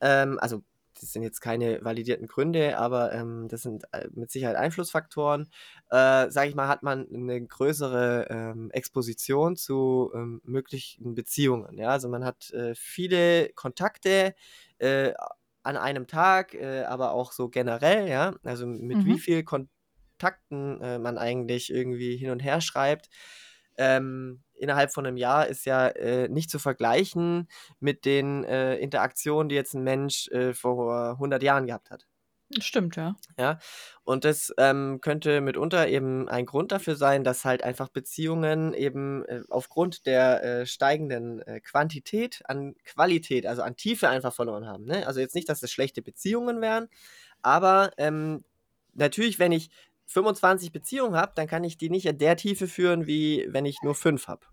Ähm, 0.00 0.38
also 0.40 0.62
das 1.00 1.12
sind 1.12 1.22
jetzt 1.22 1.40
keine 1.40 1.84
validierten 1.84 2.26
Gründe, 2.26 2.78
aber 2.78 3.12
ähm, 3.12 3.48
das 3.48 3.62
sind 3.62 3.84
äh, 3.92 4.08
mit 4.12 4.30
Sicherheit 4.30 4.56
Einflussfaktoren. 4.56 5.50
Äh, 5.90 6.30
Sage 6.30 6.48
ich 6.48 6.54
mal, 6.54 6.68
hat 6.68 6.82
man 6.82 7.06
eine 7.12 7.44
größere 7.44 8.28
ähm, 8.30 8.70
Exposition 8.70 9.56
zu 9.56 10.12
ähm, 10.14 10.40
möglichen 10.44 11.14
Beziehungen. 11.14 11.78
Ja? 11.78 11.88
Also 11.88 12.08
man 12.08 12.24
hat 12.24 12.50
äh, 12.50 12.74
viele 12.76 13.48
Kontakte 13.50 14.34
äh, 14.78 15.12
an 15.64 15.76
einem 15.76 16.06
Tag, 16.06 16.54
äh, 16.54 16.84
aber 16.84 17.12
auch 17.12 17.32
so 17.32 17.48
generell, 17.48 18.08
ja. 18.08 18.34
Also 18.44 18.66
mit 18.66 18.98
mhm. 18.98 19.06
wie 19.06 19.18
vielen 19.18 19.44
Kontakten 19.44 20.80
äh, 20.80 20.98
man 20.98 21.18
eigentlich 21.18 21.72
irgendwie 21.72 22.16
hin 22.16 22.30
und 22.30 22.40
her 22.40 22.60
schreibt. 22.60 23.08
Ähm, 23.76 24.43
innerhalb 24.54 24.92
von 24.92 25.06
einem 25.06 25.16
Jahr 25.16 25.46
ist 25.46 25.66
ja 25.66 25.88
äh, 25.88 26.28
nicht 26.28 26.50
zu 26.50 26.58
vergleichen 26.58 27.48
mit 27.80 28.04
den 28.04 28.44
äh, 28.44 28.76
Interaktionen, 28.76 29.48
die 29.48 29.54
jetzt 29.54 29.74
ein 29.74 29.84
Mensch 29.84 30.28
äh, 30.28 30.54
vor 30.54 31.12
100 31.12 31.42
Jahren 31.42 31.66
gehabt 31.66 31.90
hat. 31.90 32.06
Stimmt, 32.60 32.96
ja. 32.96 33.16
Ja, 33.38 33.58
und 34.04 34.24
das 34.24 34.52
ähm, 34.58 35.00
könnte 35.00 35.40
mitunter 35.40 35.88
eben 35.88 36.28
ein 36.28 36.46
Grund 36.46 36.72
dafür 36.72 36.94
sein, 36.94 37.24
dass 37.24 37.44
halt 37.44 37.64
einfach 37.64 37.88
Beziehungen 37.88 38.74
eben 38.74 39.24
äh, 39.24 39.40
aufgrund 39.48 40.06
der 40.06 40.44
äh, 40.44 40.66
steigenden 40.66 41.40
äh, 41.42 41.60
Quantität 41.60 42.42
an 42.44 42.74
Qualität, 42.84 43.46
also 43.46 43.62
an 43.62 43.76
Tiefe 43.76 44.08
einfach 44.08 44.32
verloren 44.32 44.66
haben. 44.66 44.84
Ne? 44.84 45.06
Also 45.06 45.20
jetzt 45.20 45.34
nicht, 45.34 45.48
dass 45.48 45.62
es 45.62 45.72
schlechte 45.72 46.02
Beziehungen 46.02 46.60
wären, 46.60 46.88
aber 47.42 47.90
ähm, 47.96 48.44
natürlich, 48.92 49.38
wenn 49.38 49.52
ich 49.52 49.70
25 50.06 50.72
Beziehungen 50.72 51.16
habe, 51.16 51.32
dann 51.34 51.46
kann 51.46 51.64
ich 51.64 51.76
die 51.76 51.90
nicht 51.90 52.06
in 52.06 52.18
der 52.18 52.36
Tiefe 52.36 52.68
führen, 52.68 53.06
wie 53.06 53.46
wenn 53.48 53.66
ich 53.66 53.82
nur 53.82 53.94
fünf 53.94 54.28
habe. 54.28 54.46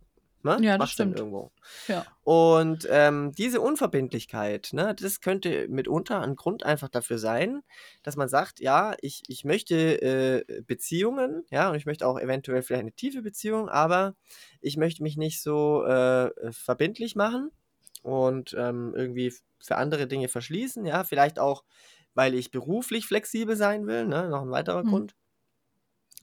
Ne? 0.43 0.57
Ja, 0.61 0.77
das 0.77 0.91
stimmt. 0.91 1.19
irgendwo. 1.19 1.51
Ja. 1.87 2.03
Und 2.23 2.87
ähm, 2.89 3.31
diese 3.37 3.61
Unverbindlichkeit, 3.61 4.69
ne, 4.73 4.95
das 4.95 5.21
könnte 5.21 5.67
mitunter 5.67 6.21
ein 6.21 6.35
Grund 6.35 6.63
einfach 6.65 6.89
dafür 6.89 7.19
sein, 7.19 7.61
dass 8.01 8.15
man 8.15 8.27
sagt, 8.27 8.59
ja, 8.59 8.95
ich, 9.01 9.21
ich 9.27 9.45
möchte 9.45 10.01
äh, 10.01 10.61
Beziehungen, 10.63 11.45
ja, 11.51 11.69
und 11.69 11.75
ich 11.75 11.85
möchte 11.85 12.07
auch 12.07 12.19
eventuell 12.19 12.63
vielleicht 12.63 12.81
eine 12.81 12.91
tiefe 12.91 13.21
Beziehung, 13.21 13.69
aber 13.69 14.15
ich 14.61 14.77
möchte 14.77 15.03
mich 15.03 15.15
nicht 15.15 15.43
so 15.43 15.83
äh, 15.85 16.31
verbindlich 16.51 17.15
machen 17.15 17.51
und 18.01 18.55
ähm, 18.57 18.93
irgendwie 18.95 19.33
für 19.59 19.75
andere 19.77 20.07
Dinge 20.07 20.27
verschließen, 20.27 20.85
ja, 20.85 21.03
vielleicht 21.03 21.37
auch, 21.37 21.63
weil 22.15 22.33
ich 22.33 22.49
beruflich 22.49 23.05
flexibel 23.05 23.55
sein 23.55 23.85
will, 23.85 24.07
ne, 24.07 24.27
noch 24.27 24.41
ein 24.41 24.49
weiterer 24.51 24.83
Mhm. 24.83 24.89
Grund 24.89 25.15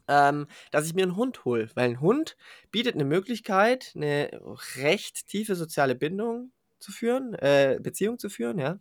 ähm, 0.09 0.47
dass 0.71 0.87
ich 0.87 0.95
mir 0.95 1.03
einen 1.05 1.17
Hund 1.17 1.45
hole. 1.45 1.69
Weil 1.75 1.91
ein 1.91 2.01
Hund 2.01 2.37
bietet 2.71 2.95
eine 2.95 3.05
Möglichkeit, 3.05 3.93
eine 3.95 4.31
recht 4.77 5.27
tiefe 5.29 5.55
soziale 5.57 5.95
Bindung 5.95 6.53
zu 6.81 6.93
führen, 6.93 7.35
äh, 7.35 7.79
Beziehung 7.83 8.19
zu 8.19 8.31
führen, 8.31 8.59
ja. 8.59 8.79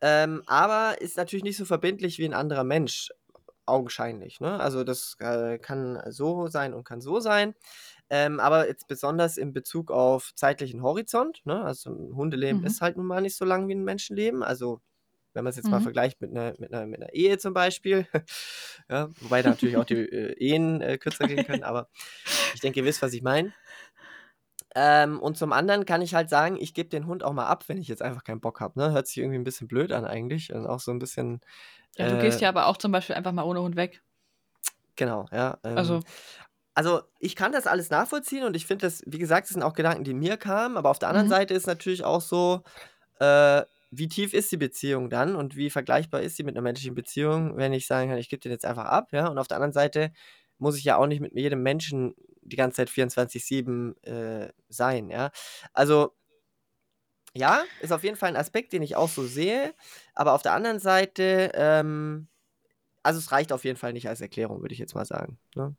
Ähm, 0.00 0.42
aber 0.46 1.00
ist 1.00 1.16
natürlich 1.16 1.44
nicht 1.44 1.56
so 1.56 1.64
verbindlich 1.64 2.18
wie 2.18 2.26
ein 2.26 2.34
anderer 2.34 2.64
Mensch, 2.64 3.10
augenscheinlich. 3.66 4.40
Ne? 4.40 4.60
Also 4.60 4.84
das 4.84 5.16
äh, 5.20 5.58
kann 5.58 6.00
so 6.10 6.46
sein 6.48 6.74
und 6.74 6.84
kann 6.84 7.00
so 7.00 7.20
sein. 7.20 7.54
Ähm, 8.10 8.40
aber 8.40 8.68
jetzt 8.68 8.88
besonders 8.88 9.36
in 9.38 9.52
Bezug 9.52 9.90
auf 9.92 10.32
zeitlichen 10.36 10.82
Horizont. 10.82 11.42
Ne? 11.46 11.64
Also 11.64 11.90
ein 11.90 12.16
Hundeleben 12.16 12.62
Mhm. 12.62 12.64
ist 12.64 12.80
halt 12.80 12.96
nun 12.96 13.06
mal 13.06 13.22
nicht 13.22 13.36
so 13.36 13.44
lang 13.44 13.68
wie 13.68 13.74
ein 13.74 13.84
Menschenleben. 13.84 14.42
Also 14.42 14.80
wenn 15.36 15.44
man 15.44 15.50
es 15.50 15.56
jetzt 15.56 15.70
mal 15.70 15.80
Mhm. 15.80 15.82
vergleicht 15.82 16.20
mit 16.20 16.30
einer, 16.32 16.54
mit, 16.58 16.72
einer, 16.74 16.86
mit 16.86 17.02
einer 17.02 17.12
Ehe 17.14 17.38
zum 17.38 17.54
Beispiel. 17.54 18.08
ja, 18.90 19.10
wobei 19.20 19.42
da 19.42 19.50
natürlich 19.50 19.76
auch 19.76 19.84
die 19.84 19.94
äh, 19.96 20.32
Ehen 20.38 20.80
äh, 20.80 20.98
kürzer 20.98 21.26
gehen 21.26 21.42
können, 21.44 21.62
aber 21.62 21.88
ich 22.52 22.60
denke, 22.60 22.80
ihr 22.80 22.86
wisst, 22.86 23.02
was 23.02 23.12
ich 23.14 23.22
meine. 23.22 23.54
Ähm, 24.74 25.20
und 25.20 25.38
zum 25.38 25.52
anderen 25.52 25.86
kann 25.86 26.02
ich 26.02 26.14
halt 26.14 26.28
sagen, 26.28 26.56
ich 26.60 26.74
gebe 26.74 26.88
den 26.88 27.06
Hund 27.06 27.22
auch 27.24 27.32
mal 27.32 27.46
ab, 27.46 27.64
wenn 27.68 27.78
ich 27.78 27.88
jetzt 27.88 28.02
einfach 28.02 28.24
keinen 28.24 28.40
Bock 28.40 28.60
habe. 28.60 28.78
Ne? 28.78 28.92
Hört 28.92 29.06
sich 29.06 29.18
irgendwie 29.18 29.38
ein 29.38 29.44
bisschen 29.44 29.68
blöd 29.68 29.92
an 29.92 30.04
eigentlich 30.04 30.52
und 30.52 30.66
auch 30.66 30.80
so 30.80 30.90
ein 30.90 30.98
bisschen. 30.98 31.40
Ja, 31.98 32.08
du 32.08 32.16
gehst 32.18 32.40
äh, 32.40 32.42
ja 32.42 32.48
aber 32.48 32.66
auch 32.66 32.76
zum 32.78 32.92
Beispiel 32.92 33.16
einfach 33.16 33.32
mal 33.32 33.42
ohne 33.44 33.60
Hund 33.62 33.76
weg. 33.76 34.02
Genau, 34.96 35.26
ja. 35.32 35.58
Ähm, 35.64 35.74
Also, 35.74 36.02
also 36.74 37.02
ich 37.20 37.36
kann 37.36 37.52
das 37.52 37.66
alles 37.66 37.90
nachvollziehen 37.90 38.44
und 38.44 38.56
ich 38.56 38.66
finde 38.66 38.86
das, 38.86 39.02
wie 39.06 39.18
gesagt, 39.18 39.46
das 39.48 39.54
sind 39.54 39.62
auch 39.62 39.74
Gedanken, 39.74 40.04
die 40.04 40.14
mir 40.14 40.36
kamen, 40.36 40.76
aber 40.76 40.90
auf 40.90 40.98
der 40.98 41.08
anderen 41.10 41.28
Mhm. 41.28 41.30
Seite 41.30 41.54
ist 41.54 41.66
natürlich 41.66 42.04
auch 42.04 42.20
so, 42.20 42.62
äh, 43.20 43.62
wie 43.90 44.08
tief 44.08 44.34
ist 44.34 44.50
die 44.52 44.56
Beziehung 44.56 45.10
dann 45.10 45.36
und 45.36 45.56
wie 45.56 45.70
vergleichbar 45.70 46.22
ist 46.22 46.36
sie 46.36 46.44
mit 46.44 46.56
einer 46.56 46.62
menschlichen 46.62 46.94
Beziehung, 46.94 47.56
wenn 47.56 47.72
ich 47.72 47.86
sagen 47.86 48.10
kann, 48.10 48.18
ich 48.18 48.28
gebe 48.28 48.40
den 48.40 48.52
jetzt 48.52 48.64
einfach 48.64 48.84
ab, 48.86 49.08
ja. 49.12 49.28
Und 49.28 49.38
auf 49.38 49.48
der 49.48 49.56
anderen 49.56 49.72
Seite 49.72 50.12
muss 50.58 50.76
ich 50.78 50.84
ja 50.84 50.96
auch 50.96 51.06
nicht 51.06 51.20
mit 51.20 51.34
jedem 51.34 51.62
Menschen 51.62 52.14
die 52.42 52.56
ganze 52.56 52.76
Zeit 52.78 52.90
24-7 52.90 53.96
äh, 54.02 54.52
sein, 54.68 55.10
ja. 55.10 55.30
Also 55.72 56.14
ja, 57.34 57.64
ist 57.80 57.92
auf 57.92 58.02
jeden 58.04 58.16
Fall 58.16 58.30
ein 58.30 58.36
Aspekt, 58.36 58.72
den 58.72 58.82
ich 58.82 58.96
auch 58.96 59.08
so 59.08 59.26
sehe, 59.26 59.74
aber 60.14 60.32
auf 60.34 60.42
der 60.42 60.52
anderen 60.54 60.78
Seite, 60.80 61.50
ähm, 61.54 62.28
also 63.02 63.18
es 63.20 63.32
reicht 63.32 63.52
auf 63.52 63.64
jeden 63.64 63.78
Fall 63.78 63.92
nicht 63.94 64.08
als 64.08 64.20
Erklärung, 64.22 64.62
würde 64.62 64.74
ich 64.74 64.80
jetzt 64.80 64.94
mal 64.96 65.06
sagen. 65.06 65.38
Ne? 65.56 65.76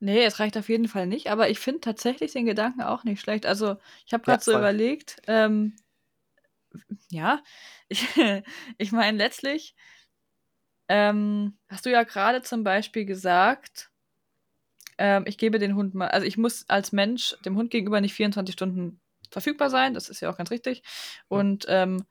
nee, 0.00 0.24
es 0.24 0.38
reicht 0.40 0.56
auf 0.58 0.68
jeden 0.68 0.88
Fall 0.88 1.06
nicht, 1.06 1.28
aber 1.30 1.48
ich 1.50 1.58
finde 1.58 1.80
tatsächlich 1.80 2.32
den 2.32 2.46
Gedanken 2.46 2.82
auch 2.82 3.04
nicht 3.04 3.20
schlecht. 3.20 3.46
Also, 3.46 3.76
ich 4.06 4.12
habe 4.12 4.24
Ja, 4.26 4.38
gerade 4.38 4.42
so 4.44 4.52
voll. 4.52 4.68
überlegt, 4.68 5.20
ähm, 5.26 5.74
ja, 7.10 7.42
ich, 7.88 8.06
ich 8.78 8.92
meine, 8.92 9.18
letztlich 9.18 9.74
ähm, 10.88 11.58
hast 11.68 11.86
du 11.86 11.90
ja 11.90 12.04
gerade 12.04 12.42
zum 12.42 12.64
Beispiel 12.64 13.04
gesagt, 13.04 13.90
ähm, 14.98 15.24
ich 15.26 15.38
gebe 15.38 15.58
den 15.58 15.74
Hund 15.74 15.94
mal, 15.94 16.08
also 16.08 16.26
ich 16.26 16.38
muss 16.38 16.68
als 16.68 16.92
Mensch 16.92 17.36
dem 17.44 17.56
Hund 17.56 17.70
gegenüber 17.70 18.00
nicht 18.00 18.14
24 18.14 18.52
Stunden 18.52 19.00
verfügbar 19.30 19.70
sein, 19.70 19.94
das 19.94 20.08
ist 20.08 20.20
ja 20.20 20.30
auch 20.30 20.36
ganz 20.36 20.50
richtig. 20.50 20.82
Und 21.28 21.66
ähm, 21.68 22.04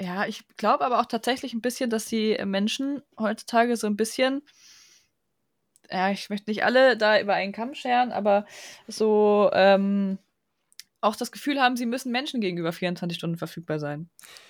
ja, 0.00 0.26
ich 0.26 0.44
glaube 0.56 0.84
aber 0.84 1.00
auch 1.00 1.06
tatsächlich 1.06 1.54
ein 1.54 1.60
bisschen, 1.60 1.90
dass 1.90 2.06
die 2.06 2.36
Menschen 2.44 3.02
heutzutage 3.18 3.76
so 3.76 3.86
ein 3.86 3.96
bisschen, 3.96 4.42
ja, 5.90 6.10
ich 6.10 6.30
möchte 6.30 6.50
nicht 6.50 6.64
alle 6.64 6.96
da 6.96 7.20
über 7.20 7.34
einen 7.34 7.52
Kamm 7.52 7.74
scheren, 7.74 8.10
aber 8.10 8.46
so 8.88 9.50
ähm, 9.52 10.18
auch 11.04 11.16
das 11.16 11.32
Gefühl 11.32 11.60
haben, 11.60 11.76
sie 11.76 11.86
müssen 11.86 12.10
Menschen 12.10 12.40
gegenüber 12.40 12.72
24 12.72 13.18
Stunden 13.18 13.36
verfügbar 13.36 13.78
sein. 13.78 14.08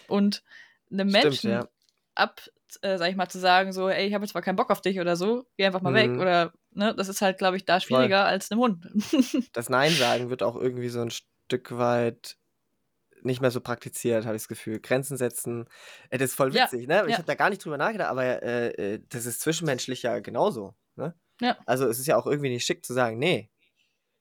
Und 0.09 0.43
einem 0.90 1.11
Stimmt, 1.11 1.25
Menschen 1.25 1.51
ja. 1.51 1.69
ab, 2.14 2.40
äh, 2.83 2.97
sag 2.97 3.11
ich 3.11 3.17
mal, 3.17 3.29
zu 3.29 3.38
sagen, 3.38 3.73
so, 3.73 3.88
ey, 3.88 4.07
ich 4.07 4.14
habe 4.14 4.25
jetzt 4.25 4.33
zwar 4.33 4.43
keinen 4.43 4.57
Bock 4.57 4.71
auf 4.71 4.81
dich 4.81 5.01
oder 5.01 5.17
so, 5.17 5.47
geh 5.57 5.67
einfach 5.67 5.83
mal 5.83 5.95
weg. 5.95 6.11
Mhm. 6.11 6.21
Oder, 6.21 6.53
ne, 6.71 6.95
das 6.95 7.09
ist 7.09 7.23
halt, 7.23 7.38
glaube 7.38 7.57
ich, 7.57 7.64
da 7.64 7.75
Voll. 7.75 7.83
schwieriger 7.83 8.25
als 8.25 8.51
einem 8.51 8.61
Hund. 8.61 8.87
Das 9.53 9.69
Nein 9.69 9.93
sagen 9.93 10.31
wird 10.31 10.43
auch 10.43 10.57
irgendwie 10.57 10.88
so 10.88 11.01
ein 11.01 11.11
Stück 11.11 11.77
weit 11.77 12.37
nicht 13.23 13.40
mehr 13.40 13.51
so 13.51 13.61
praktiziert, 13.61 14.27
habe 14.27 14.37
ich 14.37 14.43
das 14.43 14.49
Gefühl. 14.49 14.81
Grenzen 14.81 15.17
setzen, 15.17 15.67
das 16.11 16.21
ist 16.21 16.35
voll 16.35 16.55
Ja, 16.55 16.64
witzig, 16.64 16.87
ne? 16.87 17.05
Ich 17.07 17.12
ja. 17.12 17.17
habe 17.17 17.27
da 17.27 17.35
gar 17.35 17.49
nicht 17.49 17.64
drüber 17.64 17.79
nachgedacht, 17.79 18.11
aber 18.11 18.43
äh, 18.43 18.69
äh, 18.69 19.01
das 19.09 19.25
ist 19.25 19.40
zwischenmenschlich 19.40 20.03
ja 20.03 20.19
genauso, 20.21 20.75
ne? 20.97 21.14
Ja. 21.40 21.57
Also 21.67 21.87
es 21.88 21.99
ist 21.99 22.07
ja 22.07 22.17
auch 22.17 22.27
irgendwie 22.27 22.51
nicht 22.51 22.67
schick 22.67 22.85
zu 22.85 22.93
sagen, 22.93 23.19
nee, 23.19 23.51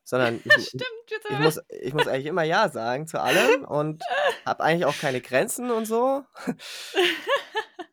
sondern 0.04 0.42
ich, 0.44 0.68
Stimmt, 0.68 0.86
ich 1.30 1.40
muss, 1.40 1.60
ich 1.70 1.94
muss 1.94 2.08
eigentlich 2.08 2.26
immer 2.28 2.44
Ja 2.44 2.70
sagen 2.70 3.08
zu 3.08 3.20
allem 3.22 3.64
und 3.66 4.04
habe 4.46 4.64
eigentlich 4.64 4.86
auch 4.86 4.98
keine 4.98 5.22
Grenzen 5.22 5.72
und 5.72 5.86
so. 5.86 6.24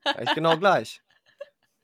Eigentlich 0.04 0.34
genau 0.34 0.56
gleich. 0.56 1.02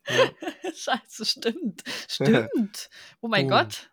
Ja. 0.08 0.30
Scheiße, 0.74 1.24
stimmt. 1.24 1.82
Stimmt. 2.08 2.90
Oh 3.20 3.28
mein 3.28 3.48
Boom. 3.48 3.58
Gott. 3.58 3.90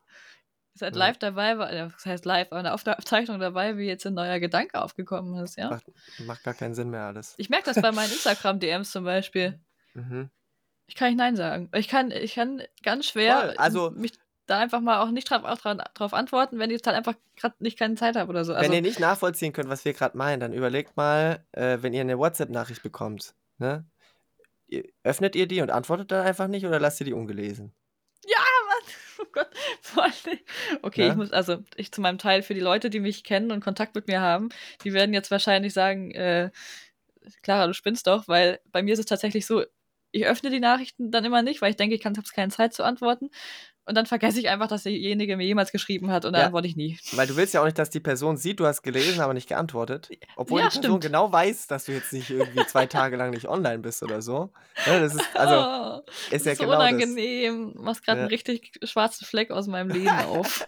Ihr 0.76 0.80
seid 0.80 0.96
live 0.96 1.18
dabei, 1.20 1.54
das 1.54 2.06
heißt 2.06 2.26
live, 2.26 2.48
aber 2.52 2.60
eine 2.60 2.74
Aufzeichnung 2.74 3.40
dabei, 3.40 3.78
wie 3.78 3.86
jetzt 3.86 4.08
ein 4.08 4.16
neuer 4.16 4.40
Gedanke 4.40 4.82
aufgekommen 4.82 5.36
ist, 5.44 5.56
ja? 5.56 5.70
Macht, 5.70 5.86
macht 6.20 6.44
gar 6.44 6.56
keinen 6.56 6.74
Sinn 6.74 6.90
mehr 6.90 7.04
alles. 7.04 7.36
Ich 7.38 7.50
merke 7.50 7.66
das 7.72 7.80
bei 7.80 7.92
meinen 7.92 8.12
Instagram-DMs 8.12 8.92
zum 8.92 9.04
Beispiel. 9.04 9.60
Mhm. 9.94 10.32
Ich 10.88 10.96
kann 10.96 11.10
nicht 11.10 11.18
Nein 11.18 11.36
sagen. 11.36 11.70
Ich 11.76 11.88
kann, 11.88 12.10
ich 12.10 12.34
kann 12.36 12.64
ganz 12.82 13.06
schwer 13.06 13.40
Voll, 13.40 13.58
also- 13.58 13.92
mich 13.92 14.14
da 14.46 14.60
einfach 14.60 14.82
mal 14.82 15.00
auch 15.02 15.12
nicht 15.12 15.30
drauf, 15.30 15.44
auch 15.44 15.58
dran, 15.58 15.82
drauf 15.94 16.14
antworten, 16.14 16.60
wenn 16.60 16.70
jetzt 16.70 16.86
halt 16.88 16.98
einfach 16.98 17.16
gerade 17.38 17.56
nicht 17.60 17.80
keine 17.80 17.96
Zeit 17.96 18.16
habe 18.16 18.30
oder 18.30 18.44
so. 18.46 18.54
Also, 18.54 18.66
wenn 18.70 18.76
ihr 18.76 18.82
nicht 18.82 19.00
nachvollziehen 19.00 19.54
könnt, 19.54 19.70
was 19.70 19.86
wir 19.86 19.94
gerade 19.94 20.18
meinen, 20.18 20.40
dann 20.40 20.54
überlegt 20.54 20.98
mal, 20.98 21.46
äh, 21.54 21.78
wenn 21.82 21.94
ihr 21.94 22.02
eine 22.02 22.18
WhatsApp-Nachricht 22.18 22.84
bekommt, 22.84 23.36
ne? 23.58 23.86
Ihr, 24.68 24.84
öffnet 25.04 25.36
ihr 25.36 25.48
die 25.48 25.62
und 25.62 25.70
antwortet 25.72 26.12
dann 26.12 26.26
einfach 26.26 26.48
nicht 26.48 26.66
oder 26.66 26.80
lasst 26.80 27.00
ihr 27.00 27.06
die 27.06 27.14
ungelesen? 27.14 27.74
oh 29.20 29.26
Gott, 29.32 29.50
vor 29.82 30.04
allem- 30.04 30.14
Okay, 30.82 31.06
Ja? 31.06 31.10
ich 31.12 31.16
muss, 31.16 31.32
also 31.32 31.58
ich 31.76 31.92
zu 31.92 32.02
meinem 32.02 32.18
Teil 32.18 32.42
für 32.42 32.54
die 32.54 32.60
Leute, 32.60 32.90
die 32.90 33.00
mich 33.00 33.24
kennen 33.24 33.52
und 33.52 33.64
Kontakt 33.64 33.96
mit 33.96 34.08
mir 34.08 34.22
haben, 34.22 34.50
die 34.84 34.92
werden 34.94 35.14
jetzt 35.14 35.32
wahrscheinlich 35.32 35.74
sagen, 35.74 36.12
äh, 36.12 36.50
Clara, 37.42 37.68
du 37.68 37.74
spinnst 37.74 38.08
doch, 38.08 38.28
weil 38.28 38.60
bei 38.72 38.82
mir 38.84 38.94
ist 38.94 39.00
es 39.00 39.06
tatsächlich 39.06 39.46
so, 39.46 39.64
ich 40.12 40.26
öffne 40.26 40.50
die 40.50 40.60
Nachrichten 40.60 41.12
dann 41.12 41.26
immer 41.26 41.42
nicht, 41.42 41.62
weil 41.62 41.72
ich 41.72 41.76
denke, 41.78 41.96
ich 41.96 42.06
habe 42.06 42.22
keine 42.36 42.52
Zeit 42.52 42.74
zu 42.74 42.84
antworten. 42.84 43.30
Und 43.86 43.96
dann 43.96 44.06
vergesse 44.06 44.40
ich 44.40 44.48
einfach, 44.48 44.68
dass 44.68 44.84
derjenige 44.84 45.36
mir 45.36 45.46
jemals 45.46 45.72
geschrieben 45.74 46.10
hat 46.10 46.24
und 46.24 46.32
dann 46.34 46.40
Ja. 46.40 46.46
antworte 46.46 46.68
ich 46.68 46.76
nie. 46.78 46.98
Weil 47.12 47.28
du 47.28 47.36
willst 47.36 47.54
ja 47.54 47.60
auch 47.62 47.66
nicht, 47.66 47.78
dass 47.78 47.90
die 47.90 48.00
Person 48.00 48.38
sieht, 48.38 48.60
du 48.62 48.66
hast 48.66 48.82
gelesen, 48.82 49.20
aber 49.20 49.34
nicht 49.34 49.50
geantwortet. 49.50 50.10
Obwohl 50.38 50.62
Ja, 50.62 50.68
die 50.70 50.78
Person 50.80 51.02
stimmt. 51.02 51.04
genau 51.04 51.32
weiß, 51.32 51.68
dass 51.68 51.86
du 51.86 51.92
jetzt 51.92 52.14
nicht 52.14 52.30
irgendwie 52.30 52.66
zwei 52.66 52.86
Tage 52.86 53.18
lang 53.18 53.32
nicht 53.32 53.48
online 53.48 53.80
bist 53.80 54.02
oder 54.02 54.22
so. 54.22 54.54
Ne, 54.88 55.02
das 55.02 55.16
ist, 55.16 55.36
also, 55.36 55.56
oh, 55.56 56.02
ist 56.32 56.32
das 56.32 56.46
ja 56.46 56.52
ist 56.54 56.58
so 56.60 56.64
genau 56.64 56.78
das. 56.80 56.88
unangenehm. 56.92 57.74
Du 57.76 57.82
machst 57.82 58.06
gerade 58.06 58.20
Ja. 58.20 58.24
einen 58.24 58.30
richtig 58.32 58.72
schwarzen 58.84 59.26
Fleck 59.26 59.52
aus 59.52 59.68
meinem 59.68 59.90
Leben 59.90 60.08
auf. 60.22 60.66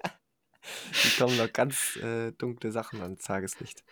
Die 1.04 1.18
kommen 1.18 1.38
noch 1.38 1.54
ganz 1.54 1.96
äh, 1.98 2.32
dunkle 2.34 2.72
Sachen 2.72 3.02
ans 3.02 3.24
Tageslicht. 3.24 3.84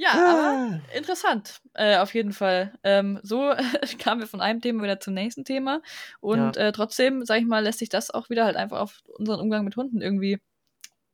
Ja, 0.00 0.12
aber 0.12 0.80
interessant, 0.94 1.60
äh, 1.74 1.96
auf 1.96 2.14
jeden 2.14 2.32
Fall. 2.32 2.72
Ähm, 2.84 3.18
so 3.24 3.52
kamen 3.98 4.20
wir 4.20 4.28
von 4.28 4.40
einem 4.40 4.60
Thema 4.60 4.84
wieder 4.84 5.00
zum 5.00 5.12
nächsten 5.12 5.44
Thema. 5.44 5.82
Und 6.20 6.56
äh, 6.56 6.70
trotzdem, 6.70 7.24
sag 7.24 7.40
ich 7.40 7.46
mal, 7.46 7.64
lässt 7.64 7.80
sich 7.80 7.88
das 7.88 8.12
auch 8.12 8.30
wieder 8.30 8.44
halt 8.44 8.56
einfach 8.56 8.78
auf 8.78 9.02
unseren 9.18 9.40
Umgang 9.40 9.64
mit 9.64 9.76
Hunden 9.76 10.00
irgendwie 10.00 10.40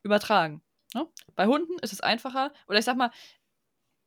übertragen. 0.03 0.63
Ne? 0.95 1.07
Bei 1.35 1.47
Hunden 1.47 1.79
ist 1.81 1.95
es 1.95 2.03
einfacher. 2.03 2.53
Oder 2.69 2.79
ich 2.79 2.85
sag 2.85 2.99
mal, 2.99 3.11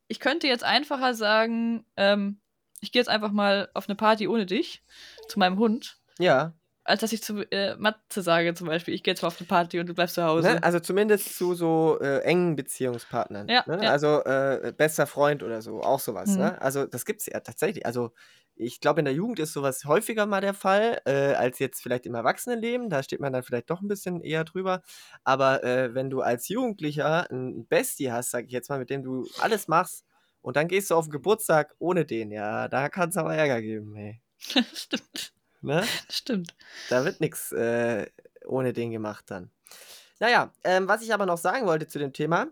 ich 0.07 0.19
könnte 0.19 0.47
jetzt 0.47 0.63
einfacher 0.63 1.15
sagen, 1.15 1.83
ähm, 1.97 2.39
ich 2.79 2.91
gehe 2.91 2.99
jetzt 2.99 3.09
einfach 3.09 3.31
mal 3.31 3.69
auf 3.73 3.89
eine 3.89 3.95
Party 3.95 4.27
ohne 4.27 4.45
dich 4.45 4.83
zu 5.27 5.39
meinem 5.39 5.57
Hund. 5.57 5.99
Ja, 6.19 6.53
als 6.87 7.01
dass 7.01 7.11
ich 7.11 7.21
zu 7.21 7.41
äh, 7.51 7.75
Matze 7.75 8.21
sage 8.21 8.53
zum 8.53 8.67
Beispiel, 8.67 8.93
ich 8.93 9.03
gehe 9.03 9.13
jetzt 9.13 9.21
mal 9.21 9.27
auf 9.27 9.39
eine 9.39 9.47
Party 9.47 9.79
und 9.79 9.87
du 9.87 9.93
bleibst 9.93 10.15
zu 10.15 10.23
Hause. 10.23 10.53
Ne? 10.53 10.63
Also 10.63 10.79
zumindest 10.79 11.37
zu 11.37 11.53
so 11.53 11.99
äh, 12.01 12.19
engen 12.21 12.55
Beziehungspartnern. 12.55 13.47
Ja, 13.49 13.63
Ne? 13.67 13.83
ja. 13.83 13.91
Also 13.91 14.23
äh, 14.23 14.73
bester 14.75 15.05
Freund 15.05 15.43
oder 15.43 15.61
so, 15.61 15.81
auch 15.81 15.99
sowas. 15.99 16.29
Mhm. 16.31 16.37
Ne? 16.37 16.61
Also 16.61 16.85
das 16.85 17.05
gibt 17.05 17.21
es 17.21 17.27
ja 17.27 17.39
tatsächlich. 17.41 17.85
Also 17.85 18.13
ich 18.55 18.79
glaube, 18.79 19.01
in 19.01 19.05
der 19.05 19.13
Jugend 19.13 19.39
ist 19.39 19.53
sowas 19.53 19.85
häufiger 19.85 20.25
mal 20.25 20.41
der 20.41 20.53
Fall, 20.53 20.99
äh, 21.05 21.33
als 21.33 21.59
jetzt 21.59 21.81
vielleicht 21.83 22.05
im 22.05 22.15
Erwachsenenleben. 22.15 22.89
Da 22.89 23.03
steht 23.03 23.19
man 23.19 23.33
dann 23.33 23.43
vielleicht 23.43 23.69
doch 23.69 23.81
ein 23.81 23.87
bisschen 23.87 24.21
eher 24.21 24.45
drüber. 24.45 24.81
Aber 25.23 25.63
äh, 25.63 25.93
wenn 25.93 26.09
du 26.09 26.21
als 26.21 26.47
Jugendlicher 26.47 27.29
ein 27.29 27.67
Bestie 27.67 28.11
hast, 28.11 28.31
sag 28.31 28.45
ich 28.45 28.51
jetzt 28.51 28.69
mal, 28.69 28.79
mit 28.79 28.89
dem 28.89 29.03
du 29.03 29.27
alles 29.41 29.67
machst, 29.67 30.05
und 30.41 30.55
dann 30.55 30.69
gehst 30.69 30.89
du 30.89 30.95
auf 30.95 31.07
den 31.07 31.11
Geburtstag 31.11 31.75
ohne 31.77 32.05
den, 32.05 32.31
ja, 32.31 32.69
da 32.69 32.87
kann 32.87 33.09
es 33.09 33.17
aber 33.17 33.35
Ärger 33.35 33.61
geben, 33.61 33.95
ey. 33.97 34.21
Stimmt. 34.73 35.33
Ne? 35.61 35.83
Stimmt. 36.09 36.55
Da 36.89 37.05
wird 37.05 37.19
nichts 37.21 37.51
äh, 37.51 38.07
ohne 38.45 38.73
den 38.73 38.91
gemacht 38.91 39.25
dann. 39.27 39.51
Naja, 40.19 40.51
ähm, 40.63 40.87
was 40.87 41.01
ich 41.01 41.13
aber 41.13 41.25
noch 41.25 41.37
sagen 41.37 41.65
wollte 41.67 41.87
zu 41.87 41.99
dem 41.99 42.13
Thema, 42.13 42.47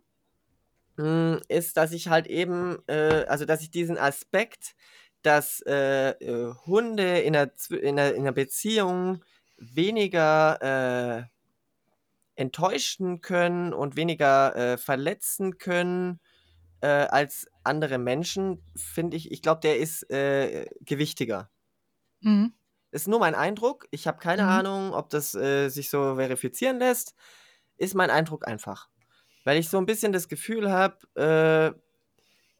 mh, 0.97 1.41
ist, 1.47 1.77
dass 1.77 1.91
ich 1.91 2.07
halt 2.09 2.27
eben, 2.27 2.77
äh, 2.87 3.25
also 3.27 3.45
dass 3.45 3.61
ich 3.61 3.71
diesen 3.71 3.97
Aspekt, 3.97 4.75
dass 5.21 5.61
äh, 5.65 6.11
äh, 6.11 6.53
Hunde 6.65 7.19
in 7.19 7.35
einer, 7.35 7.51
in, 7.71 7.99
einer, 7.99 8.13
in 8.13 8.21
einer 8.21 8.31
Beziehung 8.31 9.23
weniger 9.57 10.61
äh, 10.61 11.23
enttäuschen 12.35 13.21
können 13.21 13.73
und 13.73 13.95
weniger 13.95 14.55
äh, 14.55 14.77
verletzen 14.77 15.57
können 15.57 16.19
äh, 16.81 16.87
als 16.87 17.47
andere 17.63 17.97
Menschen, 17.97 18.61
finde 18.75 19.17
ich, 19.17 19.31
ich 19.31 19.41
glaube, 19.41 19.61
der 19.61 19.79
ist 19.79 20.07
gewichtiger. 20.09 21.49
Mhm. 22.21 22.53
Ist 22.95 23.07
nur 23.07 23.19
mein 23.19 23.35
Eindruck. 23.35 23.87
Ich 23.91 24.07
habe 24.07 24.19
keine 24.19 24.43
Mhm. 24.43 24.49
Ahnung, 24.49 24.93
ob 24.93 25.09
das 25.09 25.35
äh, 25.35 25.69
sich 25.69 25.89
so 25.89 26.15
verifizieren 26.15 26.79
lässt. 26.79 27.15
Ist 27.77 27.95
mein 27.95 28.09
Eindruck 28.09 28.47
einfach. 28.47 28.89
Weil 29.43 29.57
ich 29.59 29.69
so 29.69 29.77
ein 29.77 29.85
bisschen 29.85 30.13
das 30.13 30.27
Gefühl 30.29 30.71
habe, 30.71 30.97
äh, 31.75 31.79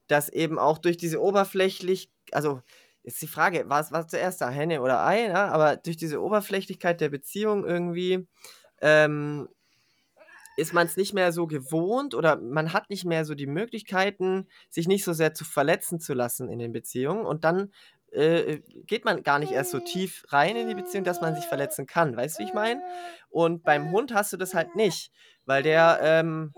dass 0.08 0.30
eben 0.30 0.60
auch 0.60 0.78
durch 0.78 0.98
diese 0.98 1.22
oberflächlich, 1.22 2.12
also 2.32 2.62
ist 3.04 3.22
die 3.22 3.28
Frage, 3.28 3.70
war 3.70 3.82
es 3.82 3.92
war 3.92 4.08
zuerst 4.08 4.42
da 4.42 4.50
Henne 4.50 4.82
oder 4.82 5.06
Ei, 5.06 5.28
ja? 5.28 5.48
aber 5.50 5.78
durch 5.78 5.98
diese 5.98 6.22
Oberflächlichkeit 6.22 7.02
der 7.02 7.10
Beziehung 7.10 7.66
irgendwie 7.66 8.28
ähm, 8.82 9.48
ist 10.58 10.74
man 10.74 10.88
es 10.88 10.96
nicht 10.96 11.14
mehr 11.14 11.32
so 11.34 11.48
gewohnt 11.48 12.16
oder 12.16 12.38
man 12.38 12.72
hat 12.74 12.90
nicht 12.90 13.06
mehr 13.06 13.26
so 13.26 13.36
die 13.36 13.48
Möglichkeiten, 13.48 14.48
sich 14.70 14.88
nicht 14.88 15.04
so 15.04 15.12
sehr 15.14 15.34
zu 15.34 15.44
verletzen 15.44 16.00
zu 16.00 16.14
lassen 16.14 16.50
in 16.50 16.60
den 16.60 16.72
Beziehungen 16.72 17.26
und 17.26 17.44
dann 17.44 17.74
äh, 18.16 18.62
geht 18.86 19.06
man 19.06 19.24
gar 19.24 19.40
nicht 19.40 19.52
erst 19.52 19.72
so 19.72 19.80
tief 19.80 20.26
rein 20.30 20.56
in 20.56 20.68
die 20.68 20.76
Beziehung, 20.76 21.04
dass 21.04 21.22
man 21.22 21.36
sich 21.36 21.46
verletzen 21.46 21.86
kann. 21.86 22.16
Weißt 22.16 22.38
du, 22.38 22.44
wie 22.44 22.48
ich 22.48 22.54
meine? 22.54 22.82
Und 23.30 23.64
beim 23.64 23.92
Hund 23.92 24.14
hast 24.14 24.34
du 24.34 24.38
das 24.38 24.54
halt 24.54 24.76
nicht, 24.76 25.12
weil 25.46 25.64
der 25.64 26.00
ähm, 26.02 26.54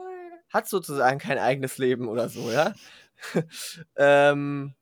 hat 0.49 0.67
sozusagen 0.67 1.19
kein 1.19 1.37
eigenes 1.37 1.77
Leben 1.77 2.07
oder 2.07 2.29
so, 2.29 2.51
ja. 2.51 2.73
ähm, 3.97 4.75